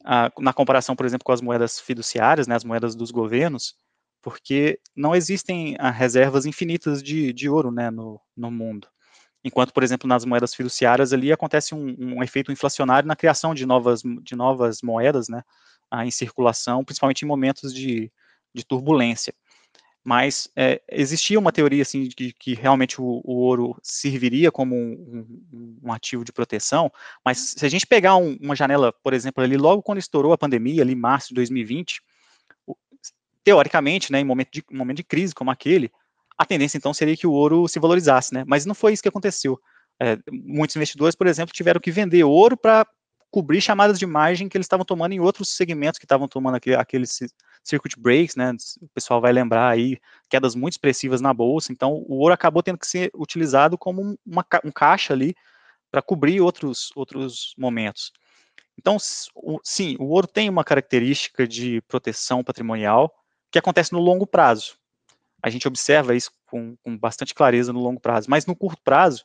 uh, 0.00 0.42
na 0.42 0.52
comparação, 0.52 0.96
por 0.96 1.06
exemplo, 1.06 1.24
com 1.24 1.30
as 1.30 1.40
moedas 1.40 1.78
fiduciárias, 1.78 2.48
né, 2.48 2.56
as 2.56 2.64
moedas 2.64 2.96
dos 2.96 3.12
governos, 3.12 3.76
porque 4.20 4.80
não 4.96 5.14
existem 5.14 5.76
uh, 5.76 5.92
reservas 5.92 6.46
infinitas 6.46 7.00
de, 7.00 7.32
de 7.32 7.48
ouro 7.48 7.70
né, 7.70 7.92
no, 7.92 8.20
no 8.36 8.50
mundo. 8.50 8.88
Enquanto, 9.48 9.72
por 9.72 9.82
exemplo, 9.82 10.06
nas 10.06 10.26
moedas 10.26 10.54
fiduciárias 10.54 11.10
ali 11.14 11.32
acontece 11.32 11.74
um, 11.74 11.96
um 11.98 12.22
efeito 12.22 12.52
inflacionário 12.52 13.08
na 13.08 13.16
criação 13.16 13.54
de 13.54 13.64
novas, 13.64 14.02
de 14.22 14.36
novas 14.36 14.82
moedas, 14.82 15.26
né, 15.26 15.42
ah, 15.90 16.04
em 16.04 16.10
circulação, 16.10 16.84
principalmente 16.84 17.22
em 17.22 17.26
momentos 17.26 17.72
de, 17.72 18.12
de 18.54 18.62
turbulência. 18.62 19.34
Mas 20.04 20.50
é, 20.54 20.82
existia 20.90 21.38
uma 21.38 21.50
teoria 21.50 21.80
assim 21.80 22.04
de 22.04 22.32
que 22.32 22.52
realmente 22.52 23.00
o, 23.00 23.22
o 23.24 23.36
ouro 23.36 23.74
serviria 23.82 24.52
como 24.52 24.76
um, 24.76 25.26
um, 25.50 25.78
um, 25.82 25.92
ativo 25.92 26.24
de 26.24 26.32
proteção, 26.32 26.92
mas 27.24 27.54
se 27.56 27.64
a 27.64 27.68
gente 27.70 27.86
pegar 27.86 28.16
um, 28.16 28.36
uma 28.40 28.54
janela, 28.54 28.92
por 29.02 29.14
exemplo, 29.14 29.42
ali 29.42 29.56
logo 29.56 29.82
quando 29.82 29.98
estourou 29.98 30.34
a 30.34 30.38
pandemia, 30.38 30.82
ali 30.82 30.94
março 30.94 31.28
de 31.28 31.34
2020, 31.36 32.02
teoricamente, 33.42 34.12
né, 34.12 34.20
em 34.20 34.24
momento 34.24 34.50
de, 34.52 34.62
momento 34.70 34.98
de 34.98 35.04
crise 35.04 35.34
como 35.34 35.50
aquele, 35.50 35.90
a 36.38 36.46
tendência 36.46 36.78
então 36.78 36.94
seria 36.94 37.16
que 37.16 37.26
o 37.26 37.32
ouro 37.32 37.66
se 37.66 37.80
valorizasse, 37.80 38.32
né? 38.32 38.44
Mas 38.46 38.64
não 38.64 38.74
foi 38.74 38.92
isso 38.92 39.02
que 39.02 39.08
aconteceu. 39.08 39.60
É, 40.00 40.16
muitos 40.30 40.76
investidores, 40.76 41.16
por 41.16 41.26
exemplo, 41.26 41.52
tiveram 41.52 41.80
que 41.80 41.90
vender 41.90 42.22
ouro 42.22 42.56
para 42.56 42.86
cobrir 43.30 43.60
chamadas 43.60 43.98
de 43.98 44.06
margem 44.06 44.48
que 44.48 44.56
eles 44.56 44.64
estavam 44.64 44.84
tomando 44.84 45.12
em 45.12 45.20
outros 45.20 45.54
segmentos 45.54 45.98
que 45.98 46.04
estavam 46.04 46.28
tomando 46.28 46.54
aquele, 46.54 46.76
aqueles 46.76 47.18
circuit 47.62 47.98
breaks, 47.98 48.36
né? 48.36 48.52
O 48.80 48.88
pessoal 48.88 49.20
vai 49.20 49.32
lembrar 49.32 49.68
aí 49.68 49.98
quedas 50.30 50.54
muito 50.54 50.74
expressivas 50.74 51.20
na 51.20 51.34
bolsa. 51.34 51.72
Então, 51.72 52.04
o 52.06 52.18
ouro 52.18 52.32
acabou 52.32 52.62
tendo 52.62 52.78
que 52.78 52.86
ser 52.86 53.10
utilizado 53.14 53.76
como 53.76 54.16
uma, 54.24 54.46
um 54.64 54.70
caixa 54.70 55.12
ali 55.12 55.34
para 55.90 56.00
cobrir 56.00 56.40
outros 56.40 56.90
outros 56.94 57.54
momentos. 57.58 58.12
Então, 58.78 58.96
sim, 59.64 59.96
o 59.98 60.04
ouro 60.04 60.26
tem 60.28 60.48
uma 60.48 60.62
característica 60.62 61.48
de 61.48 61.82
proteção 61.82 62.44
patrimonial 62.44 63.12
que 63.50 63.58
acontece 63.58 63.92
no 63.92 63.98
longo 63.98 64.26
prazo. 64.26 64.77
A 65.42 65.50
gente 65.50 65.68
observa 65.68 66.14
isso 66.14 66.30
com, 66.46 66.76
com 66.82 66.96
bastante 66.96 67.34
clareza 67.34 67.72
no 67.72 67.80
longo 67.80 68.00
prazo, 68.00 68.28
mas 68.28 68.46
no 68.46 68.56
curto 68.56 68.82
prazo, 68.82 69.24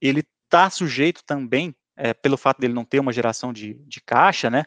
ele 0.00 0.24
está 0.44 0.70
sujeito 0.70 1.22
também, 1.24 1.74
é, 1.96 2.14
pelo 2.14 2.36
fato 2.36 2.60
dele 2.60 2.74
não 2.74 2.84
ter 2.84 3.00
uma 3.00 3.12
geração 3.12 3.52
de, 3.52 3.74
de 3.74 4.00
caixa, 4.00 4.48
né, 4.48 4.64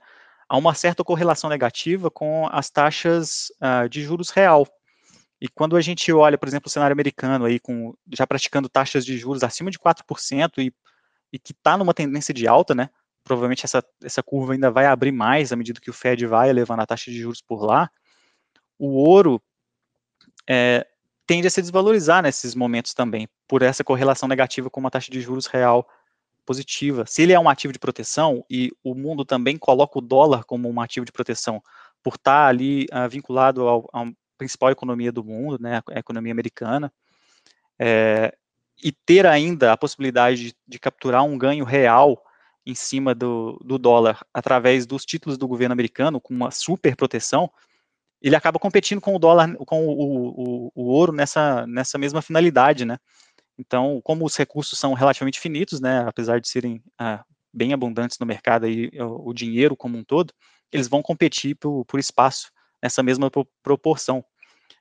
a 0.48 0.58
uma 0.58 0.74
certa 0.74 1.04
correlação 1.04 1.50
negativa 1.50 2.12
com 2.12 2.48
as 2.52 2.70
taxas 2.70 3.48
uh, 3.62 3.88
de 3.88 4.02
juros 4.02 4.30
real. 4.30 4.68
E 5.40 5.48
quando 5.48 5.78
a 5.78 5.82
gente 5.82 6.12
olha, 6.12 6.38
por 6.38 6.48
exemplo, 6.48 6.68
o 6.68 6.70
cenário 6.70 6.94
americano 6.94 7.46
aí, 7.46 7.58
com, 7.58 7.96
já 8.12 8.28
praticando 8.28 8.68
taxas 8.68 9.06
de 9.06 9.18
juros 9.18 9.44
acima 9.44 9.72
de 9.72 9.80
4% 9.80 10.58
e, 10.58 10.74
e 11.32 11.40
que 11.40 11.54
está 11.54 11.78
numa 11.78 11.94
tendência 11.94 12.34
de 12.34 12.48
alta, 12.48 12.76
né, 12.76 12.90
provavelmente 13.24 13.66
essa, 13.66 13.84
essa 14.04 14.22
curva 14.22 14.54
ainda 14.54 14.70
vai 14.70 14.86
abrir 14.86 15.12
mais 15.12 15.54
à 15.54 15.56
medida 15.56 15.80
que 15.80 15.90
o 15.90 15.94
Fed 15.94 16.26
vai 16.28 16.50
elevando 16.50 16.82
a 16.82 16.86
taxa 16.86 17.10
de 17.10 17.20
juros 17.20 17.42
por 17.42 17.64
lá, 17.64 17.90
o 18.78 18.90
ouro 18.90 19.42
é, 20.54 20.86
tende 21.26 21.48
a 21.48 21.50
se 21.50 21.62
desvalorizar 21.62 22.22
nesses 22.22 22.54
momentos 22.54 22.94
também, 22.94 23.26
por 23.48 23.62
essa 23.62 23.86
correlação 23.86 24.28
negativa 24.28 24.70
com 24.70 24.82
uma 24.82 24.92
taxa 24.92 25.10
de 25.10 25.22
juros 25.22 25.46
real 25.46 25.88
positiva. 26.46 27.06
Se 27.08 27.22
ele 27.22 27.32
é 27.32 27.40
um 27.40 27.48
ativo 27.48 27.72
de 27.72 27.80
proteção 27.80 28.44
e 28.50 28.70
o 28.84 28.94
mundo 28.94 29.24
também 29.24 29.58
coloca 29.58 29.98
o 29.98 30.02
dólar 30.02 30.44
como 30.44 30.70
um 30.70 30.82
ativo 30.82 31.06
de 31.06 31.12
proteção, 31.14 31.64
por 32.04 32.16
estar 32.16 32.48
ali 32.48 32.86
uh, 32.92 33.08
vinculado 33.10 33.66
à 33.94 34.06
principal 34.38 34.72
economia 34.72 35.10
do 35.10 35.24
mundo, 35.24 35.58
né, 35.58 35.82
a 35.90 36.00
economia 36.00 36.34
americana, 36.34 36.92
é, 37.80 38.36
e 38.84 38.92
ter 38.92 39.26
ainda 39.26 39.72
a 39.72 39.78
possibilidade 39.78 40.48
de, 40.48 40.56
de, 40.68 40.80
capturar 40.80 41.24
um 41.24 41.38
ganho 41.38 41.64
real 41.64 42.22
em 42.66 42.76
cima 42.76 43.16
do, 43.16 43.58
do 43.64 43.78
dólar 43.78 44.20
através 44.34 44.86
dos 44.86 45.06
títulos 45.06 45.38
do 45.38 45.48
governo 45.48 45.72
americano, 45.72 46.20
com 46.20 46.34
uma 46.34 46.52
super 46.52 46.94
proteção, 46.98 47.50
ele 48.22 48.36
acaba 48.36 48.60
competindo 48.60 49.02
com 49.02 49.16
o 49.16 49.20
dólar, 49.20 49.56
com 49.66 49.88
o, 49.88 49.92
o, 49.92 50.72
o, 50.76 50.84
ouro 50.84 51.12
nessa, 51.12 51.66
nessa 51.66 51.98
mesma 51.98 52.22
finalidade, 52.22 52.86
né? 52.86 52.98
Então, 53.58 54.00
como 54.04 54.26
os 54.26 54.36
recursos 54.36 54.78
são 54.78 54.94
relativamente 54.94 55.40
finitos, 55.40 55.80
né, 55.80 56.04
apesar 56.08 56.40
de 56.40 56.48
serem 56.48 56.84
ah, 56.98 57.24
bem 57.54 57.74
abundantes 57.74 58.18
no 58.20 58.26
mercado 58.26 58.68
e 58.68 58.90
o, 59.00 59.30
o, 59.30 59.34
dinheiro 59.34 59.76
como 59.76 59.98
um 59.98 60.04
todo, 60.04 60.34
eles 60.72 60.88
vão 60.88 61.02
competir 61.02 61.56
por, 61.56 61.86
por 61.86 62.00
espaço 62.00 62.52
nessa 62.82 63.04
mesma 63.04 63.30
proporção. 63.62 64.24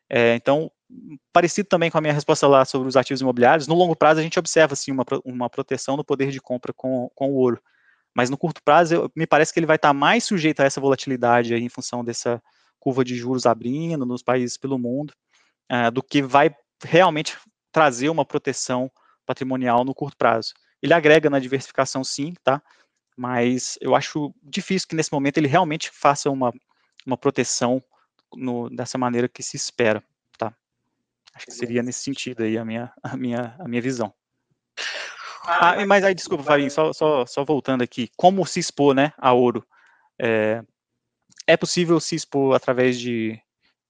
É, 0.09 0.35
então, 0.35 0.71
parecido 1.33 1.69
também 1.69 1.91
com 1.91 1.99
a 1.99 2.01
minha 2.01 2.13
resposta 2.13 2.47
lá 2.47 2.65
sobre 2.65 2.89
os 2.89 2.97
ativos 2.97 3.21
imobiliários, 3.21 3.67
no 3.67 3.75
longo 3.75 3.97
prazo 3.97 4.21
a 4.21 4.23
gente 4.23 4.39
observa 4.39 4.73
assim, 4.73 4.93
uma, 4.93 5.05
uma 5.25 5.51
proteção 5.51 5.97
no 5.97 6.05
poder 6.05 6.31
de 6.31 6.41
compra 6.41 6.73
com, 6.73 7.11
com 7.15 7.31
o 7.31 7.35
ouro. 7.35 7.61
Mas 8.15 8.29
no 8.29 8.37
curto 8.37 8.63
prazo, 8.63 8.95
eu, 8.95 9.13
me 9.15 9.27
parece 9.27 9.53
que 9.53 9.61
ele 9.61 9.67
vai 9.67 9.77
estar 9.77 9.93
mais 9.93 10.25
sujeito 10.25 10.61
a 10.61 10.65
essa 10.65 10.81
volatilidade 10.81 11.55
aí, 11.55 11.63
em 11.63 11.69
função 11.69 12.05
dessa, 12.05 12.43
curva 12.81 13.05
de 13.05 13.15
juros 13.15 13.47
abrindo 13.47 14.05
nos 14.05 14.23
países 14.23 14.57
pelo 14.57 14.79
mundo, 14.79 15.13
uh, 15.71 15.91
do 15.91 16.03
que 16.03 16.23
vai 16.23 16.55
realmente 16.83 17.39
trazer 17.71 18.09
uma 18.09 18.25
proteção 18.25 18.91
patrimonial 19.25 19.85
no 19.85 19.95
curto 19.95 20.17
prazo. 20.17 20.55
Ele 20.83 20.95
agrega 20.95 21.31
na 21.31 21.39
diversificação, 21.39 22.03
sim, 22.03 22.35
tá? 22.43 22.61
Mas 23.17 23.79
eu 23.81 23.95
acho 23.95 24.35
difícil 24.43 24.89
que 24.89 24.97
nesse 24.97 25.13
momento 25.13 25.39
ele 25.39 25.47
realmente 25.47 25.91
faça 25.93 26.31
uma, 26.31 26.53
uma 27.07 27.17
proteção 27.17 27.83
no, 28.35 28.71
dessa 28.71 28.97
maneira 28.97 29.29
que 29.29 29.43
se 29.43 29.57
espera, 29.57 30.03
tá? 30.39 30.55
Acho 31.35 31.47
que 31.47 31.53
seria 31.53 31.83
nesse 31.83 32.03
sentido 32.03 32.43
aí 32.43 32.57
a 32.57 32.65
minha, 32.65 32.93
a 33.03 33.17
minha, 33.17 33.55
a 33.59 33.69
minha 33.69 33.83
visão. 33.83 34.13
Ah, 35.45 35.85
mas 35.87 36.05
aí, 36.05 36.15
desculpa, 36.15 36.45
Fabinho, 36.45 36.71
só, 36.71 36.93
só, 36.93 37.27
só 37.27 37.45
voltando 37.45 37.83
aqui, 37.83 38.11
como 38.17 38.47
se 38.47 38.61
expor, 38.61 38.95
né, 38.95 39.13
a 39.17 39.33
ouro? 39.33 39.67
É, 40.19 40.63
é 41.51 41.57
possível 41.57 41.99
se 42.01 42.15
expor 42.15 42.55
através 42.55 42.99
de, 42.99 43.41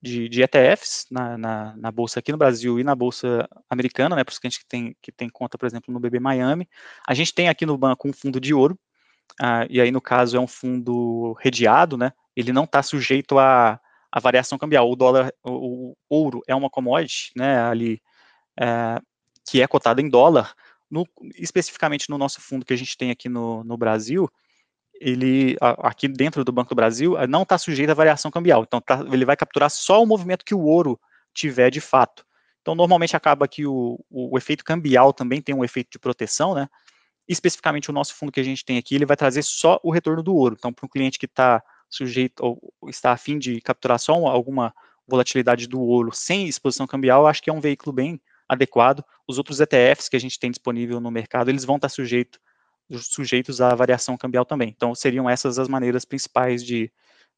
de, 0.01 0.29
de 0.29 0.43
ETFs 0.43 1.07
na, 1.11 1.37
na, 1.37 1.77
na, 1.77 1.91
bolsa 1.93 2.19
aqui 2.19 2.33
no 2.33 2.39
Brasil 2.39 2.81
e 2.81 2.85
na 2.85 2.95
bolsa 2.95 3.47
americana, 3.69 4.17
né, 4.17 4.25
para 4.25 4.33
os 4.33 4.39
clientes 4.39 4.59
que 4.59 4.67
tem, 4.67 4.97
que 5.03 5.13
tem 5.13 5.29
conta, 5.29 5.59
por 5.59 5.67
exemplo, 5.67 5.93
no 5.93 6.01
BB 6.01 6.21
Miami. 6.21 6.67
A 7.07 7.13
gente 7.13 7.35
tem 7.35 7.49
aqui 7.49 7.67
no 7.67 7.77
banco 7.77 8.09
um 8.09 8.13
fundo 8.13 8.41
de 8.41 8.55
ouro, 8.55 8.79
uh, 9.41 9.67
e 9.69 9.81
aí 9.81 9.91
no 9.91 10.01
caso 10.01 10.37
é 10.37 10.41
um 10.41 10.47
fundo 10.47 11.37
redeado, 11.41 11.97
né, 11.99 12.13
ele 12.35 12.53
não 12.53 12.65
está 12.65 12.83
sujeito 12.83 13.39
a, 13.39 13.79
a 14.11 14.21
variação 14.21 14.57
cambial. 14.57 14.91
O 14.91 14.97
dólar, 14.97 15.33
o, 15.45 15.91
o, 15.91 15.97
ouro 16.09 16.41
é 16.47 16.55
uma 16.55 16.71
commodity, 16.71 17.33
né, 17.37 17.61
ali, 17.61 18.01
uh, 18.59 19.05
que 19.47 19.61
é 19.61 19.67
cotada 19.67 20.01
em 20.01 20.09
dólar, 20.09 20.55
no, 20.91 21.07
especificamente 21.37 22.09
no 22.09 22.17
nosso 22.17 22.41
fundo 22.41 22.65
que 22.65 22.73
a 22.73 22.79
gente 22.79 22.97
tem 22.97 23.11
aqui 23.11 23.29
no, 23.29 23.63
no 23.65 23.77
Brasil, 23.77 24.31
ele 25.01 25.57
aqui 25.61 26.07
dentro 26.07 26.45
do 26.45 26.53
Banco 26.53 26.69
do 26.69 26.77
Brasil 26.77 27.17
não 27.27 27.43
está 27.43 27.57
sujeito 27.57 27.91
à 27.91 27.95
variação 27.95 28.31
cambial. 28.31 28.63
Então 28.63 28.81
tá, 28.81 29.03
ele 29.11 29.25
vai 29.25 29.35
capturar 29.35 29.71
só 29.71 30.03
o 30.03 30.07
movimento 30.07 30.45
que 30.45 30.55
o 30.55 30.61
ouro 30.61 31.01
tiver 31.33 31.71
de 31.71 31.81
fato. 31.81 32.25
Então 32.61 32.75
normalmente 32.75 33.17
acaba 33.17 33.49
que 33.49 33.67
o, 33.67 33.99
o, 34.11 34.35
o, 34.35 34.39
efeito 34.39 34.63
cambial 34.63 35.15
também 35.15 35.41
tem 35.41 35.55
um 35.55 35.65
efeito 35.65 35.91
de 35.93 35.99
proteção, 35.99 36.55
né? 36.55 36.69
Especificamente 37.27 37.89
o 37.89 37.93
nosso 37.93 38.15
fundo 38.15 38.31
que 38.31 38.41
a 38.41 38.45
gente 38.45 38.65
tem 38.65 38.77
aqui, 38.77 38.95
ele 38.95 39.07
vai 39.07 39.17
trazer 39.17 39.43
só 39.43 39.81
o 39.83 39.91
retorno 39.91 40.23
do 40.23 40.35
ouro. 40.35 40.55
Então 40.59 40.73
para 40.73 40.85
um 40.85 40.89
cliente 40.89 41.19
que 41.19 41.27
está 41.27 41.63
sujeito 41.89 42.45
ou 42.45 42.75
está 42.89 43.13
afim 43.13 43.39
de 43.39 43.61
capturar 43.63 43.99
só 43.99 44.13
alguma 44.13 44.75
volatilidade 45.09 45.67
do 45.67 45.81
ouro 45.81 46.11
sem 46.13 46.47
exposição 46.47 46.87
cambial, 46.87 47.27
acho 47.27 47.43
que 47.43 47.49
é 47.49 47.53
um 47.53 47.61
veículo 47.61 47.93
bem 47.93 48.21
adequado. 48.47 49.03
Os 49.27 49.39
outros 49.39 49.61
ETFs 49.61 50.09
que 50.09 50.17
a 50.17 50.21
gente 50.21 50.39
tem 50.39 50.51
disponível 50.51 51.01
no 51.01 51.11
mercado, 51.11 51.49
eles 51.49 51.65
vão 51.65 51.77
estar 51.77 51.89
tá 51.89 51.95
sujeitos 51.95 52.39
sujeitos 52.99 53.61
à 53.61 53.75
variação 53.75 54.17
cambial 54.17 54.45
também. 54.45 54.69
Então, 54.69 54.95
seriam 54.95 55.29
essas 55.29 55.59
as 55.59 55.69
maneiras 55.69 56.05
principais 56.05 56.65
de, 56.65 56.93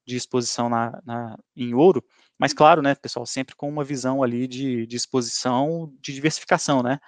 de 0.07 0.17
exposição 0.17 0.69
na, 0.69 1.01
na, 1.05 1.39
em 1.57 1.75
ouro, 1.75 2.05
mas 2.39 2.53
claro, 2.53 2.83
né, 2.83 2.95
pessoal, 2.95 3.27
sempre 3.27 3.55
com 3.55 3.69
uma 3.69 3.85
visão 3.85 4.23
ali 4.23 4.47
de, 4.47 4.87
de 4.87 4.97
exposição, 4.97 5.93
de 6.01 6.13
diversificação, 6.13 6.83
né, 6.83 6.99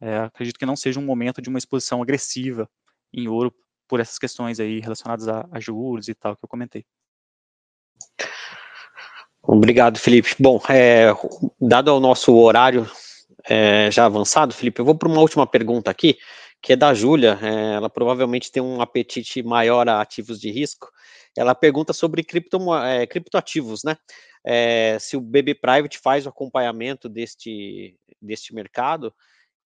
é, 0.00 0.18
acredito 0.18 0.58
que 0.58 0.66
não 0.66 0.76
seja 0.76 1.00
um 1.00 1.04
momento 1.04 1.42
de 1.42 1.48
uma 1.48 1.58
exposição 1.58 2.00
agressiva 2.02 2.68
em 3.12 3.28
ouro 3.28 3.52
por 3.88 4.00
essas 4.00 4.18
questões 4.18 4.60
aí 4.60 4.80
relacionadas 4.80 5.26
a, 5.28 5.48
a 5.50 5.58
juros 5.58 6.08
e 6.08 6.14
tal 6.14 6.36
que 6.36 6.44
eu 6.44 6.48
comentei. 6.48 6.84
Obrigado, 9.42 9.98
Felipe. 9.98 10.34
Bom, 10.38 10.60
é, 10.68 11.06
dado 11.60 11.88
o 11.88 12.00
nosso 12.00 12.34
horário 12.36 12.88
é, 13.48 13.90
já 13.90 14.04
avançado, 14.04 14.52
Felipe, 14.52 14.80
eu 14.80 14.84
vou 14.84 14.94
para 14.94 15.08
uma 15.08 15.20
última 15.20 15.46
pergunta 15.46 15.90
aqui, 15.90 16.18
que 16.60 16.72
é 16.72 16.76
da 16.76 16.92
Júlia, 16.92 17.38
é, 17.42 17.74
ela 17.74 17.88
provavelmente 17.88 18.50
tem 18.50 18.62
um 18.62 18.80
apetite 18.80 19.42
maior 19.42 19.88
a 19.88 20.00
ativos 20.00 20.40
de 20.40 20.50
risco. 20.50 20.90
Ela 21.36 21.54
pergunta 21.54 21.92
sobre 21.92 22.24
cripto, 22.24 22.74
é, 22.74 23.06
criptoativos, 23.06 23.84
né? 23.84 23.96
É, 24.44 24.98
se 24.98 25.16
o 25.16 25.20
BB 25.20 25.54
Private 25.56 25.98
faz 25.98 26.26
o 26.26 26.28
acompanhamento 26.28 27.08
deste, 27.08 27.96
deste 28.20 28.54
mercado 28.54 29.14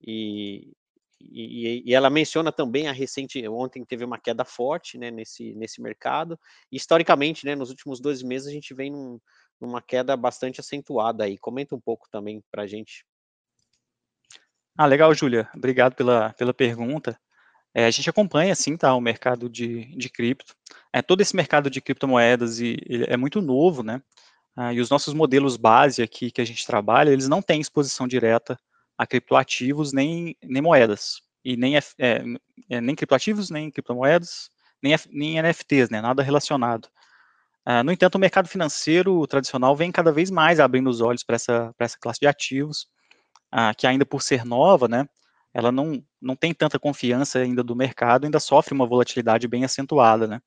e, 0.02 0.72
e, 1.20 1.82
e, 1.86 1.94
ela 1.94 2.10
menciona 2.10 2.50
também 2.50 2.88
a 2.88 2.92
recente, 2.92 3.46
ontem 3.48 3.84
teve 3.84 4.04
uma 4.04 4.18
queda 4.18 4.44
forte 4.44 4.98
né, 4.98 5.10
nesse, 5.10 5.54
nesse 5.54 5.80
mercado. 5.80 6.38
Historicamente, 6.70 7.46
né, 7.46 7.54
nos 7.54 7.70
últimos 7.70 8.00
dois 8.00 8.22
meses, 8.22 8.48
a 8.48 8.50
gente 8.50 8.74
vem 8.74 8.90
num, 8.90 9.20
numa 9.60 9.80
queda 9.80 10.16
bastante 10.16 10.60
acentuada 10.60 11.24
aí. 11.24 11.38
Comenta 11.38 11.74
um 11.74 11.80
pouco 11.80 12.08
também 12.10 12.42
para 12.50 12.62
a 12.62 12.66
gente. 12.66 13.04
Ah, 14.76 14.86
legal, 14.86 15.14
Júlia. 15.14 15.48
Obrigado 15.54 15.94
pela, 15.94 16.32
pela 16.32 16.54
pergunta. 16.54 17.18
É, 17.74 17.86
a 17.86 17.90
gente 17.90 18.10
acompanha, 18.10 18.54
sim, 18.54 18.76
tá, 18.76 18.94
o 18.94 19.00
mercado 19.00 19.48
de, 19.48 19.86
de 19.96 20.08
cripto. 20.10 20.54
É, 20.92 21.02
todo 21.02 21.20
esse 21.22 21.36
mercado 21.36 21.70
de 21.70 21.80
criptomoedas 21.80 22.60
e, 22.60 22.78
é 23.08 23.16
muito 23.16 23.42
novo, 23.42 23.82
né? 23.82 24.02
Ah, 24.56 24.72
e 24.74 24.80
os 24.80 24.90
nossos 24.90 25.14
modelos 25.14 25.56
base 25.56 26.02
aqui 26.02 26.30
que 26.30 26.40
a 26.40 26.44
gente 26.44 26.66
trabalha, 26.66 27.10
eles 27.10 27.28
não 27.28 27.42
têm 27.42 27.60
exposição 27.60 28.08
direta 28.08 28.58
a 28.98 29.06
criptoativos 29.06 29.92
nem, 29.92 30.36
nem 30.42 30.62
moedas. 30.62 31.22
E 31.44 31.56
nem, 31.56 31.76
é, 31.76 31.82
é, 32.70 32.80
nem 32.80 32.94
criptoativos, 32.94 33.50
nem 33.50 33.70
criptomoedas, 33.70 34.50
nem, 34.82 34.94
nem 35.10 35.38
NFTs, 35.42 35.90
né? 35.90 36.00
Nada 36.00 36.22
relacionado. 36.22 36.88
Uh, 37.66 37.82
no 37.84 37.92
entanto, 37.92 38.16
o 38.16 38.18
mercado 38.18 38.48
financeiro 38.48 39.26
tradicional 39.26 39.76
vem 39.76 39.92
cada 39.92 40.12
vez 40.12 40.30
mais 40.30 40.60
abrindo 40.60 40.90
os 40.90 41.00
olhos 41.00 41.22
para 41.22 41.36
essa, 41.36 41.74
essa 41.78 41.98
classe 41.98 42.20
de 42.20 42.26
ativos, 42.26 42.88
uh, 43.52 43.74
que 43.76 43.86
ainda 43.86 44.06
por 44.06 44.22
ser 44.22 44.44
nova, 44.44 44.88
né, 44.88 45.08
ela 45.54 45.70
não, 45.70 46.02
não 46.20 46.34
tem 46.34 46.54
tanta 46.54 46.78
confiança 46.78 47.38
ainda 47.38 47.62
do 47.62 47.76
mercado, 47.76 48.24
ainda 48.24 48.40
sofre 48.40 48.74
uma 48.74 48.86
volatilidade 48.86 49.46
bem 49.46 49.64
acentuada, 49.64 50.26
né. 50.26 50.40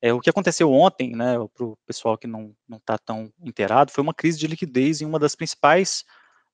É, 0.00 0.12
o 0.12 0.20
que 0.20 0.28
aconteceu 0.28 0.70
ontem, 0.70 1.16
né, 1.16 1.34
para 1.54 1.64
o 1.64 1.78
pessoal 1.86 2.18
que 2.18 2.26
não 2.26 2.54
está 2.72 2.98
tão 2.98 3.32
inteirado, 3.42 3.90
foi 3.90 4.02
uma 4.02 4.12
crise 4.12 4.38
de 4.38 4.46
liquidez 4.46 5.00
em 5.00 5.06
uma 5.06 5.18
das 5.18 5.34
principais 5.34 6.04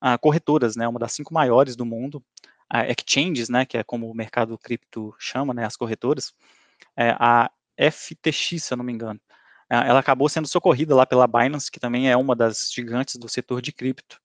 uh, 0.01 0.17
corretoras, 0.19 0.75
né, 0.75 0.87
uma 0.87 0.99
das 0.99 1.11
cinco 1.11 1.33
maiores 1.33 1.75
do 1.75 1.85
mundo, 1.85 2.23
a 2.69 2.85
exchanges, 2.87 3.49
né, 3.49 3.65
que 3.65 3.77
é 3.77 3.83
como 3.83 4.09
o 4.09 4.15
mercado 4.15 4.57
cripto 4.57 5.13
chama, 5.19 5.53
né, 5.53 5.65
as 5.65 5.75
corretoras, 5.75 6.33
é, 6.95 7.15
a 7.19 7.51
FTX, 7.77 8.63
se 8.63 8.73
eu 8.73 8.77
não 8.77 8.85
me 8.85 8.93
engano, 8.93 9.19
ela 9.69 9.99
acabou 9.99 10.27
sendo 10.27 10.49
socorrida 10.49 10.93
lá 10.93 11.05
pela 11.05 11.25
Binance, 11.25 11.71
que 11.71 11.79
também 11.79 12.11
é 12.11 12.17
uma 12.17 12.35
das 12.35 12.69
gigantes 12.73 13.15
do 13.15 13.29
setor 13.29 13.61
de 13.61 13.71
cripto. 13.71 14.19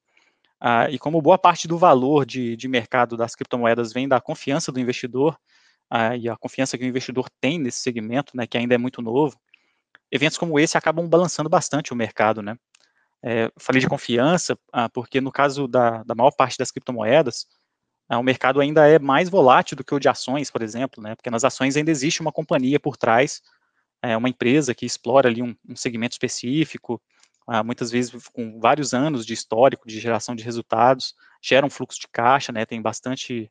Ah, 0.60 0.90
e 0.90 0.98
como 0.98 1.20
boa 1.20 1.38
parte 1.38 1.68
do 1.68 1.76
valor 1.78 2.24
de, 2.24 2.56
de, 2.56 2.68
mercado 2.68 3.16
das 3.16 3.34
criptomoedas 3.34 3.92
vem 3.92 4.08
da 4.08 4.20
confiança 4.20 4.72
do 4.72 4.80
investidor, 4.80 5.38
ah, 5.90 6.16
e 6.16 6.28
a 6.28 6.36
confiança 6.36 6.78
que 6.78 6.84
o 6.84 6.86
investidor 6.86 7.28
tem 7.40 7.58
nesse 7.58 7.80
segmento, 7.80 8.36
né, 8.36 8.46
que 8.46 8.56
ainda 8.56 8.74
é 8.74 8.78
muito 8.78 9.02
novo, 9.02 9.38
eventos 10.10 10.38
como 10.38 10.58
esse 10.58 10.76
acabam 10.78 11.08
balançando 11.08 11.48
bastante 11.48 11.92
o 11.92 11.96
mercado, 11.96 12.42
né. 12.42 12.56
É, 13.22 13.50
falei 13.58 13.80
de 13.80 13.88
confiança, 13.88 14.58
ah, 14.72 14.88
porque 14.88 15.20
no 15.20 15.32
caso 15.32 15.68
da, 15.68 16.02
da 16.04 16.14
maior 16.14 16.32
parte 16.32 16.58
das 16.58 16.70
criptomoedas, 16.70 17.46
ah, 18.08 18.18
o 18.18 18.22
mercado 18.22 18.60
ainda 18.60 18.88
é 18.88 18.98
mais 18.98 19.28
volátil 19.28 19.76
do 19.76 19.84
que 19.84 19.94
o 19.94 20.00
de 20.00 20.08
ações, 20.08 20.50
por 20.50 20.62
exemplo, 20.62 21.02
né, 21.02 21.14
porque 21.14 21.30
nas 21.30 21.44
ações 21.44 21.76
ainda 21.76 21.90
existe 21.90 22.20
uma 22.20 22.32
companhia 22.32 22.80
por 22.80 22.96
trás 22.96 23.42
é, 24.02 24.16
uma 24.16 24.28
empresa 24.28 24.74
que 24.74 24.86
explora 24.86 25.28
ali 25.28 25.42
um, 25.42 25.54
um 25.68 25.76
segmento 25.76 26.14
específico, 26.14 27.00
muitas 27.64 27.90
vezes 27.90 28.12
com 28.32 28.58
vários 28.58 28.92
anos 28.92 29.24
de 29.24 29.32
histórico 29.32 29.86
de 29.86 30.00
geração 30.00 30.34
de 30.34 30.42
resultados, 30.42 31.14
gera 31.40 31.64
um 31.64 31.70
fluxo 31.70 32.00
de 32.00 32.08
caixa, 32.08 32.50
né, 32.52 32.66
tem 32.66 32.82
bastante 32.82 33.50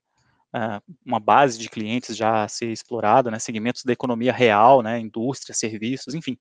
ah, 0.58 0.82
uma 1.06 1.20
base 1.20 1.60
de 1.60 1.70
clientes 1.70 2.16
já 2.16 2.44
a 2.44 2.48
ser 2.48 2.72
explorada, 2.72 3.30
né, 3.30 3.40
segmentos 3.40 3.84
da 3.84 3.92
economia 3.92 4.32
real, 4.32 4.82
né, 4.82 4.98
indústria, 4.98 5.54
serviços, 5.54 6.14
enfim. 6.14 6.38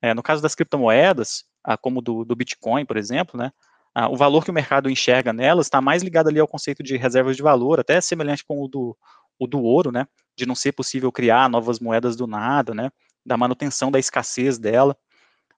É, 0.00 0.14
no 0.14 0.22
caso 0.22 0.42
das 0.42 0.54
criptomoedas, 0.54 1.44
ah, 1.62 1.76
como 1.76 2.00
do, 2.00 2.24
do 2.24 2.34
Bitcoin, 2.34 2.86
por 2.86 2.96
exemplo, 2.96 3.38
né, 3.38 3.52
ah, 3.94 4.08
o 4.08 4.16
valor 4.16 4.42
que 4.42 4.50
o 4.50 4.54
mercado 4.54 4.88
enxerga 4.88 5.34
nelas 5.34 5.66
está 5.66 5.82
mais 5.82 6.02
ligado 6.02 6.28
ali 6.28 6.40
ao 6.40 6.48
conceito 6.48 6.82
de 6.82 6.96
reservas 6.96 7.36
de 7.36 7.42
valor, 7.42 7.78
até 7.78 8.00
semelhante 8.00 8.42
com 8.42 8.62
o 8.62 8.68
do, 8.68 8.96
o 9.38 9.46
do 9.46 9.62
ouro, 9.62 9.92
né, 9.92 10.06
de 10.34 10.46
não 10.46 10.54
ser 10.54 10.72
possível 10.72 11.12
criar 11.12 11.48
novas 11.50 11.78
moedas 11.78 12.16
do 12.16 12.26
nada, 12.26 12.72
né, 12.74 12.90
da 13.24 13.36
manutenção 13.36 13.90
da 13.90 13.98
escassez 13.98 14.58
dela, 14.58 14.96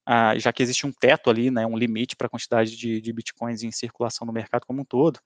ah, 0.07 0.39
já 0.39 0.53
que 0.53 0.63
existe 0.63 0.87
um 0.87 0.93
teto 0.93 1.31
ali, 1.31 1.51
né, 1.51 1.67
um 1.67 1.77
limite 1.77 2.17
para 2.17 2.27
a 2.27 2.31
quantidade 2.31 2.77
de, 2.77 3.01
de, 3.01 3.13
bitcoins 3.13 3.63
em 3.63 3.71
circulação 3.71 4.27
no 4.27 4.33
mercado 4.33 4.67
como 4.67 4.83
um 4.83 4.85
todo, 4.85 5.19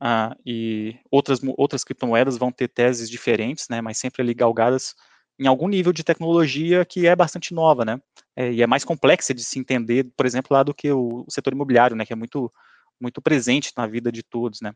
ah, 0.00 0.36
e 0.44 0.96
outras, 1.10 1.40
outras 1.56 1.84
criptomoedas 1.84 2.36
vão 2.36 2.52
ter 2.52 2.68
teses 2.68 3.10
diferentes, 3.10 3.68
né, 3.68 3.80
mas 3.80 3.98
sempre 3.98 4.22
ali 4.22 4.34
galgadas 4.34 4.94
em 5.38 5.46
algum 5.46 5.68
nível 5.68 5.92
de 5.92 6.04
tecnologia 6.04 6.84
que 6.84 7.06
é 7.06 7.16
bastante 7.16 7.52
nova, 7.52 7.84
né, 7.84 8.00
é, 8.36 8.52
e 8.52 8.62
é 8.62 8.66
mais 8.66 8.84
complexa 8.84 9.34
de 9.34 9.42
se 9.42 9.58
entender, 9.58 10.10
por 10.16 10.26
exemplo, 10.26 10.54
lá 10.54 10.62
do 10.62 10.74
que 10.74 10.90
o, 10.92 11.24
o 11.26 11.30
setor 11.30 11.52
imobiliário, 11.52 11.96
né, 11.96 12.06
que 12.06 12.12
é 12.12 12.16
muito, 12.16 12.52
muito 13.00 13.20
presente 13.20 13.72
na 13.76 13.86
vida 13.86 14.12
de 14.12 14.22
todos, 14.22 14.60
né. 14.60 14.72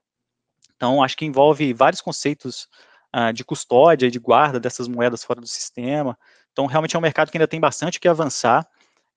Então, 0.76 1.02
acho 1.02 1.16
que 1.16 1.24
envolve 1.24 1.72
vários 1.72 2.02
conceitos 2.02 2.68
uh, 3.14 3.32
de 3.32 3.44
custódia 3.44 4.08
e 4.08 4.10
de 4.10 4.18
guarda 4.18 4.60
dessas 4.60 4.88
moedas 4.88 5.24
fora 5.24 5.40
do 5.40 5.46
sistema, 5.46 6.18
então, 6.56 6.64
realmente 6.64 6.96
é 6.96 6.98
um 6.98 7.02
mercado 7.02 7.30
que 7.30 7.36
ainda 7.36 7.46
tem 7.46 7.60
bastante 7.60 8.00
que 8.00 8.08
avançar, 8.08 8.66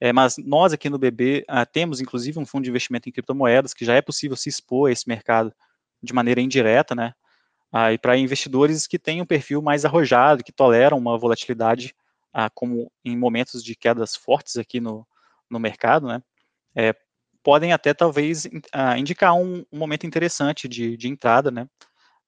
é, 0.02 0.14
mas 0.14 0.38
nós 0.38 0.72
aqui 0.72 0.90
no 0.90 0.98
BB 0.98 1.44
ah, 1.48 1.66
temos, 1.66 2.00
inclusive, 2.00 2.40
um 2.40 2.46
fundo 2.46 2.64
de 2.64 2.70
investimento 2.70 3.10
em 3.10 3.12
criptomoedas, 3.12 3.74
que 3.74 3.84
já 3.84 3.96
é 3.96 4.02
possível 4.02 4.38
se 4.38 4.48
expor 4.48 4.90
a 4.90 4.94
esse 4.94 5.08
mercado 5.08 5.54
de 6.02 6.14
maneira 6.14 6.40
indireta, 6.40 6.96
né? 6.96 7.14
Ah, 7.72 7.92
e 7.94 7.98
para 7.98 8.18
investidores 8.18 8.88
que 8.88 8.98
têm 8.98 9.22
um 9.22 9.26
perfil 9.26 9.62
mais 9.62 9.86
arrojado, 9.86 10.44
que 10.44 10.52
toleram 10.52 10.98
uma 10.98 11.18
volatilidade, 11.18 11.94
ah, 12.34 12.50
como 12.50 12.92
em 13.04 13.18
momentos 13.18 13.64
de 13.64 13.76
quedas 13.76 14.16
fortes 14.16 14.58
aqui 14.58 14.80
no, 14.80 15.06
no 15.50 15.60
mercado, 15.60 16.08
né? 16.08 16.22
É, 16.76 16.96
podem 17.44 17.74
até, 17.74 17.94
talvez, 17.94 18.48
ah, 18.74 18.98
indicar 18.98 19.34
um, 19.36 19.66
um, 19.72 19.78
momento 19.78 20.06
interessante 20.06 20.68
de, 20.68 20.96
de 20.96 21.10
entrada, 21.10 21.52
né? 21.52 21.68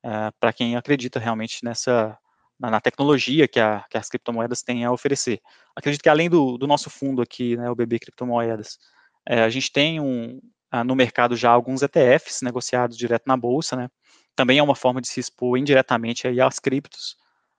Ah, 0.03 0.31
para 0.39 0.51
quem 0.51 0.75
acredita 0.75 1.19
realmente 1.19 1.63
nessa 1.63 2.17
na, 2.61 2.69
na 2.69 2.79
tecnologia 2.79 3.47
que, 3.47 3.59
a, 3.59 3.83
que, 3.89 3.97
as 3.97 4.07
criptomoedas 4.07 4.61
têm 4.61 4.85
a 4.85 4.91
oferecer. 4.91 5.41
Acredito 5.75 6.03
que 6.03 6.09
além 6.09 6.29
do, 6.29 6.57
do 6.57 6.67
nosso 6.67 6.89
fundo 6.89 7.21
aqui, 7.21 7.57
né, 7.57 7.69
o 7.69 7.75
BB 7.75 7.99
Criptomoedas, 7.99 8.77
é, 9.27 9.41
a 9.41 9.49
gente 9.49 9.71
tem 9.71 9.99
um, 9.99 10.39
no 10.85 10.95
mercado 10.95 11.35
já 11.35 11.49
alguns 11.49 11.81
ETFs 11.81 12.41
negociados 12.41 12.95
direto 12.95 13.23
na 13.25 13.35
bolsa, 13.35 13.75
né? 13.75 13.89
Também 14.35 14.59
é 14.59 14.63
uma 14.63 14.75
forma 14.75 15.01
de 15.01 15.07
se 15.07 15.19
expor 15.19 15.57
indiretamente 15.57 16.27
aí 16.27 16.39
às 16.39 16.59
criptos. 16.59 17.17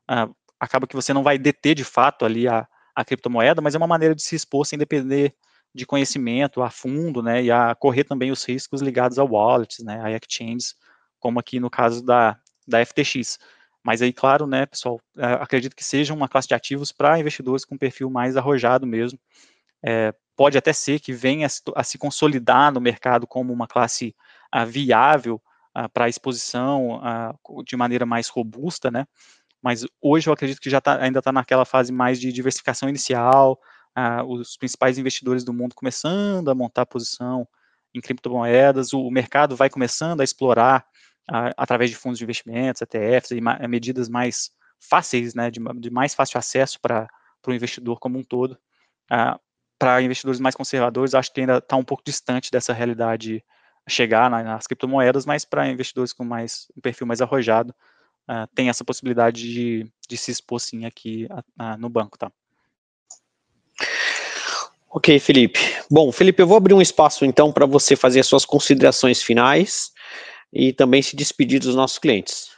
Ah, 0.08 0.28
acaba 0.58 0.86
que 0.86 0.96
você 0.96 1.12
não 1.12 1.22
vai 1.22 1.36
deter 1.38 1.74
de 1.74 1.84
fato 1.84 2.24
ali 2.24 2.48
a, 2.48 2.66
a 2.94 3.04
criptomoeda, 3.04 3.60
mas 3.60 3.74
é 3.74 3.78
uma 3.78 3.86
maneira 3.86 4.14
de 4.14 4.22
se 4.22 4.34
expor 4.34 4.64
sem 4.64 4.78
depender 4.78 5.34
de 5.74 5.84
conhecimento 5.84 6.62
a 6.62 6.70
fundo, 6.70 7.22
né? 7.22 7.42
E 7.42 7.50
a 7.50 7.74
correr 7.74 8.04
também 8.04 8.30
os 8.30 8.44
riscos 8.44 8.80
ligados 8.80 9.18
a 9.18 9.24
wallets, 9.24 9.84
né? 9.84 10.00
A 10.02 10.10
exchanges, 10.10 10.74
como 11.20 11.38
aqui 11.38 11.60
no 11.60 11.70
caso 11.70 12.04
da, 12.04 12.38
da 12.66 12.84
FTX. 12.84 13.38
Mas 13.84 14.00
aí, 14.00 14.12
claro, 14.12 14.46
né, 14.46 14.66
pessoal, 14.66 15.00
é, 15.16 15.24
acredito 15.34 15.74
que 15.74 15.84
seja 15.84 16.14
uma 16.14 16.28
classe 16.28 16.48
de 16.48 16.54
ativos 16.54 16.92
para 16.92 17.18
investidores 17.18 17.64
com 17.64 17.76
perfil 17.76 18.08
mais 18.08 18.36
arrojado 18.36 18.86
mesmo. 18.86 19.18
É, 19.84 20.14
pode 20.36 20.56
até 20.56 20.72
ser 20.72 21.00
que 21.00 21.12
venha 21.12 21.48
a 21.74 21.84
se 21.84 21.98
consolidar 21.98 22.72
no 22.72 22.80
mercado 22.80 23.26
como 23.26 23.52
uma 23.52 23.66
classe 23.66 24.14
a, 24.50 24.64
viável 24.64 25.42
para 25.94 26.06
exposição 26.06 27.00
de 27.64 27.74
maneira 27.78 28.04
mais 28.04 28.28
robusta, 28.28 28.90
né? 28.90 29.06
Mas 29.62 29.86
hoje 30.02 30.28
eu 30.28 30.34
acredito 30.34 30.60
que 30.60 30.68
já 30.68 30.82
tá, 30.82 31.00
ainda 31.00 31.20
está 31.20 31.32
naquela 31.32 31.64
fase 31.64 31.90
mais 31.90 32.20
de 32.20 32.30
diversificação 32.30 32.90
inicial, 32.90 33.58
os 34.26 34.56
principais 34.58 34.98
investidores 34.98 35.44
do 35.44 35.52
mundo 35.52 35.74
começando 35.74 36.50
a 36.50 36.54
montar 36.54 36.84
posição 36.84 37.48
em 37.94 38.00
criptomoedas, 38.00 38.92
o 38.92 39.10
mercado 39.10 39.56
vai 39.56 39.70
começando 39.70 40.20
a 40.20 40.24
explorar 40.24 40.84
através 41.28 41.90
de 41.90 41.96
fundos 41.96 42.18
de 42.18 42.24
investimentos, 42.24 42.82
ETFs, 42.82 43.30
e 43.30 43.68
medidas 43.68 44.08
mais 44.08 44.50
fáceis, 44.78 45.34
né, 45.34 45.50
de, 45.50 45.60
de 45.76 45.90
mais 45.90 46.14
fácil 46.14 46.38
acesso 46.38 46.80
para 46.80 47.08
o 47.46 47.52
investidor 47.52 47.98
como 47.98 48.18
um 48.18 48.24
todo. 48.24 48.58
Uh, 49.10 49.38
para 49.78 50.02
investidores 50.02 50.40
mais 50.40 50.54
conservadores, 50.54 51.14
acho 51.14 51.32
que 51.32 51.40
ainda 51.40 51.58
está 51.58 51.76
um 51.76 51.84
pouco 51.84 52.02
distante 52.04 52.50
dessa 52.50 52.72
realidade 52.72 53.44
chegar 53.88 54.30
na, 54.30 54.42
nas 54.42 54.66
criptomoedas, 54.66 55.26
mas 55.26 55.44
para 55.44 55.68
investidores 55.68 56.12
com 56.12 56.24
mais 56.24 56.68
um 56.76 56.80
perfil 56.80 57.06
mais 57.06 57.20
arrojado, 57.20 57.74
uh, 58.28 58.46
tem 58.54 58.68
essa 58.68 58.84
possibilidade 58.84 59.42
de, 59.42 59.92
de 60.08 60.16
se 60.16 60.30
expor 60.30 60.60
sim 60.60 60.84
aqui 60.84 61.28
no 61.78 61.88
banco, 61.88 62.18
tá? 62.18 62.30
Ok, 64.88 65.18
Felipe. 65.18 65.58
Bom, 65.90 66.12
Felipe, 66.12 66.42
eu 66.42 66.46
vou 66.46 66.56
abrir 66.56 66.74
um 66.74 66.82
espaço 66.82 67.24
então 67.24 67.52
para 67.52 67.64
você 67.64 67.96
fazer 67.96 68.20
as 68.20 68.26
suas 68.26 68.44
considerações 68.44 69.22
finais 69.22 69.91
e 70.52 70.72
também 70.72 71.02
se 71.02 71.16
despedir 71.16 71.60
dos 71.60 71.74
nossos 71.74 71.98
clientes. 71.98 72.50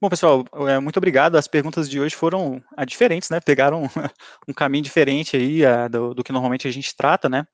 Bom, 0.00 0.08
pessoal, 0.08 0.44
é, 0.68 0.80
muito 0.80 0.96
obrigado. 0.96 1.36
As 1.36 1.46
perguntas 1.46 1.88
de 1.88 2.00
hoje 2.00 2.14
foram 2.14 2.60
ah, 2.76 2.84
diferentes, 2.84 3.30
né? 3.30 3.38
Pegaram 3.40 3.84
um 4.48 4.52
caminho 4.52 4.82
diferente 4.82 5.36
aí 5.36 5.64
ah, 5.64 5.86
do, 5.86 6.24
que 6.24 6.32
normalmente 6.32 6.66
a 6.66 6.72
gente 6.72 6.94
trata, 6.96 7.28
né? 7.28 7.46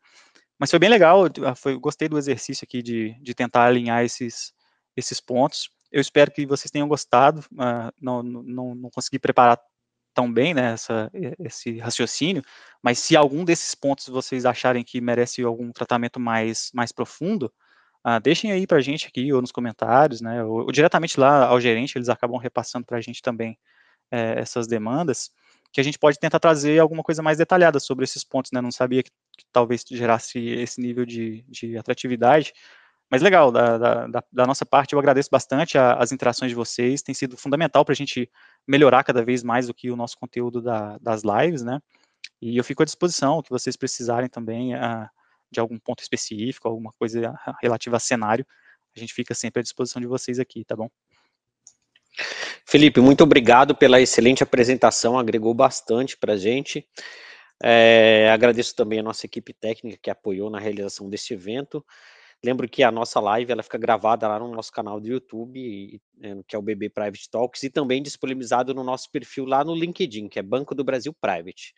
Mas 0.59 0.71
foi 0.71 0.79
bem 0.79 0.89
legal, 0.89 1.27
ah, 1.45 1.55
foi, 1.55 1.79
gostei 1.79 2.09
do 2.09 2.17
exercício 2.17 2.65
aqui 2.65 2.83
de, 2.83 3.15
de 3.21 3.35
tentar 3.35 3.67
alinhar 3.67 4.03
esses, 4.03 4.53
esses 4.97 5.21
pontos. 5.21 5.71
Eu 5.93 6.01
espero 6.01 6.31
que 6.31 6.47
vocês 6.47 6.71
tenham 6.71 6.89
gostado. 6.89 7.45
não, 8.01 8.23
não, 8.23 8.75
não 8.75 8.91
consegui 8.91 9.19
preparar 9.19 9.61
tão 10.15 10.33
bem 10.33 10.55
né, 10.55 10.73
essa, 10.73 11.11
esse 11.39 11.79
raciocínio, 11.79 12.43
mas 12.83 12.99
se 12.99 13.15
algum 13.15 13.45
desses 13.45 13.75
pontos 13.75 14.09
vocês 14.09 14.45
acharem 14.45 14.83
que 14.83 15.01
merece 15.01 15.43
algum 15.43 15.71
tratamento 15.71 16.19
mais, 16.19 16.71
mais 16.75 16.91
profundo, 16.91 17.53
ah, 18.05 18.19
deixem 18.19 18.53
aí 18.53 18.67
para 18.67 18.79
a 18.79 18.81
gente 18.81 19.07
aqui, 19.07 19.33
ou 19.33 19.41
nos 19.41 19.53
comentários, 19.53 20.21
né, 20.21 20.43
ou, 20.45 20.65
ou, 20.65 20.73
diretamente 20.73 21.19
lá 21.19 21.47
ao 21.47 21.61
gerente, 21.61 21.97
eles 21.97 22.09
acabam 22.09 22.39
repassando 22.39 22.87
para 22.87 22.99
a 22.99 23.01
gente 23.01 23.21
também 23.21 23.59
é, 24.11 24.39
essas 24.39 24.67
demandas, 24.67 25.31
que 25.73 25.81
a 25.81 25.85
gente 25.85 25.99
pode 25.99 26.19
tentar 26.19 26.39
trazer 26.39 26.79
alguma 26.79 27.03
coisa 27.03 27.23
mais 27.23 27.39
detalhada 27.39 27.79
sobre 27.81 28.05
esses 28.05 28.25
pontos, 28.25 28.53
né, 28.53 28.61
não 28.61 28.73
sabia 28.73 29.03
que, 29.03 29.11
que 29.37 29.45
talvez 29.53 29.85
gerasse 29.91 30.39
esse 30.39 30.81
nível 30.81 31.05
de, 31.05 31.45
de 31.49 31.77
atratividade, 31.77 32.53
mas 33.11 33.23
legal, 33.23 33.51
da, 33.51 33.79
da, 33.79 34.25
da, 34.31 34.47
nossa 34.47 34.67
parte 34.67 34.93
eu 34.93 34.99
agradeço 34.99 35.31
bastante 35.31 35.79
a, 35.79 35.95
as 35.95 36.13
interações 36.13 36.51
de 36.51 36.55
vocês, 36.55 37.03
tem 37.03 37.15
sido 37.15 37.37
fundamental 37.37 37.85
para 37.85 37.93
a 37.93 37.97
gente 37.97 38.31
melhorar 38.67 39.03
cada 39.03 39.25
vez 39.25 39.43
mais 39.43 39.69
o 39.69 39.75
que 39.75 39.91
o 39.91 39.97
nosso 39.97 40.19
conteúdo 40.19 40.63
da, 40.63 40.99
das 40.99 41.23
lives, 41.23 41.63
né, 41.63 41.81
e 42.41 42.57
eu 42.57 42.65
fico 42.65 42.83
à 42.83 42.87
disposição, 42.87 43.43
que 43.43 43.51
vocês 43.51 43.77
precisarem 43.77 44.29
também, 44.29 44.75
a, 44.75 45.11
de 45.51 45.61
algum 45.61 45.79
ponto 45.79 46.03
específico, 46.03 46.69
alguma 46.69 46.93
coisa 46.99 47.35
relativa 47.63 47.97
a 47.97 48.01
cenário, 48.01 48.47
a 48.97 49.01
gente 49.01 49.15
fica 49.15 49.35
sempre 49.35 49.61
à 49.61 49.63
disposição 49.63 50.01
de 50.01 50.09
vocês 50.09 50.39
aqui, 50.39 50.65
tá 50.65 50.77
bom? 50.77 50.89
Felipe, 52.67 53.01
muito 53.01 53.23
obrigado 53.23 53.75
pela 53.75 54.01
excelente 54.01 54.43
apresentação, 54.43 55.19
agregou 55.19 55.55
bastante 55.55 56.17
para 56.17 56.35
a 56.35 56.37
gente. 56.37 56.87
É, 57.63 58.29
agradeço 58.31 58.75
também 58.75 59.01
a 59.01 59.03
nossa 59.03 59.27
equipe 59.27 59.53
técnica 59.53 59.99
que 60.01 60.11
apoiou 60.11 60.51
na 60.51 60.59
realização 60.59 61.09
deste 61.09 61.35
evento. 61.35 61.85
Lembro 62.45 62.69
que 62.69 62.85
a 62.85 62.93
nossa 62.93 63.19
live 63.19 63.51
ela 63.51 63.65
fica 63.65 63.79
gravada 63.79 64.29
lá 64.29 64.39
no 64.39 64.49
nosso 64.49 64.71
canal 64.71 65.01
do 65.01 65.09
YouTube, 65.09 66.01
é, 66.23 66.37
que 66.47 66.55
é 66.55 66.59
o 66.59 66.63
BB 66.63 66.91
Private 66.91 67.31
Talks, 67.31 67.63
e 67.65 67.71
também 67.71 68.03
disponibilizado 68.03 68.73
no 68.73 68.85
nosso 68.85 69.11
perfil 69.11 69.45
lá 69.45 69.65
no 69.65 69.75
LinkedIn, 69.75 70.29
que 70.29 70.39
é 70.39 70.43
Banco 70.43 70.75
do 70.75 70.85
Brasil 70.85 71.13
Private. 71.21 71.75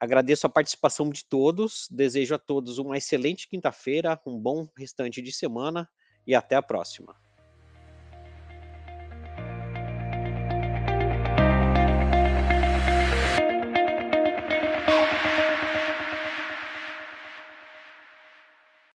Agradeço 0.00 0.46
a 0.46 0.50
participação 0.50 1.10
de 1.10 1.24
todos, 1.24 1.88
desejo 1.90 2.34
a 2.34 2.38
todos 2.38 2.78
uma 2.78 2.96
excelente 2.96 3.48
quinta-feira, 3.48 4.20
um 4.24 4.38
bom 4.38 4.68
restante 4.76 5.20
de 5.20 5.32
semana 5.32 5.88
e 6.26 6.34
até 6.34 6.54
a 6.54 6.62
próxima. 6.62 7.16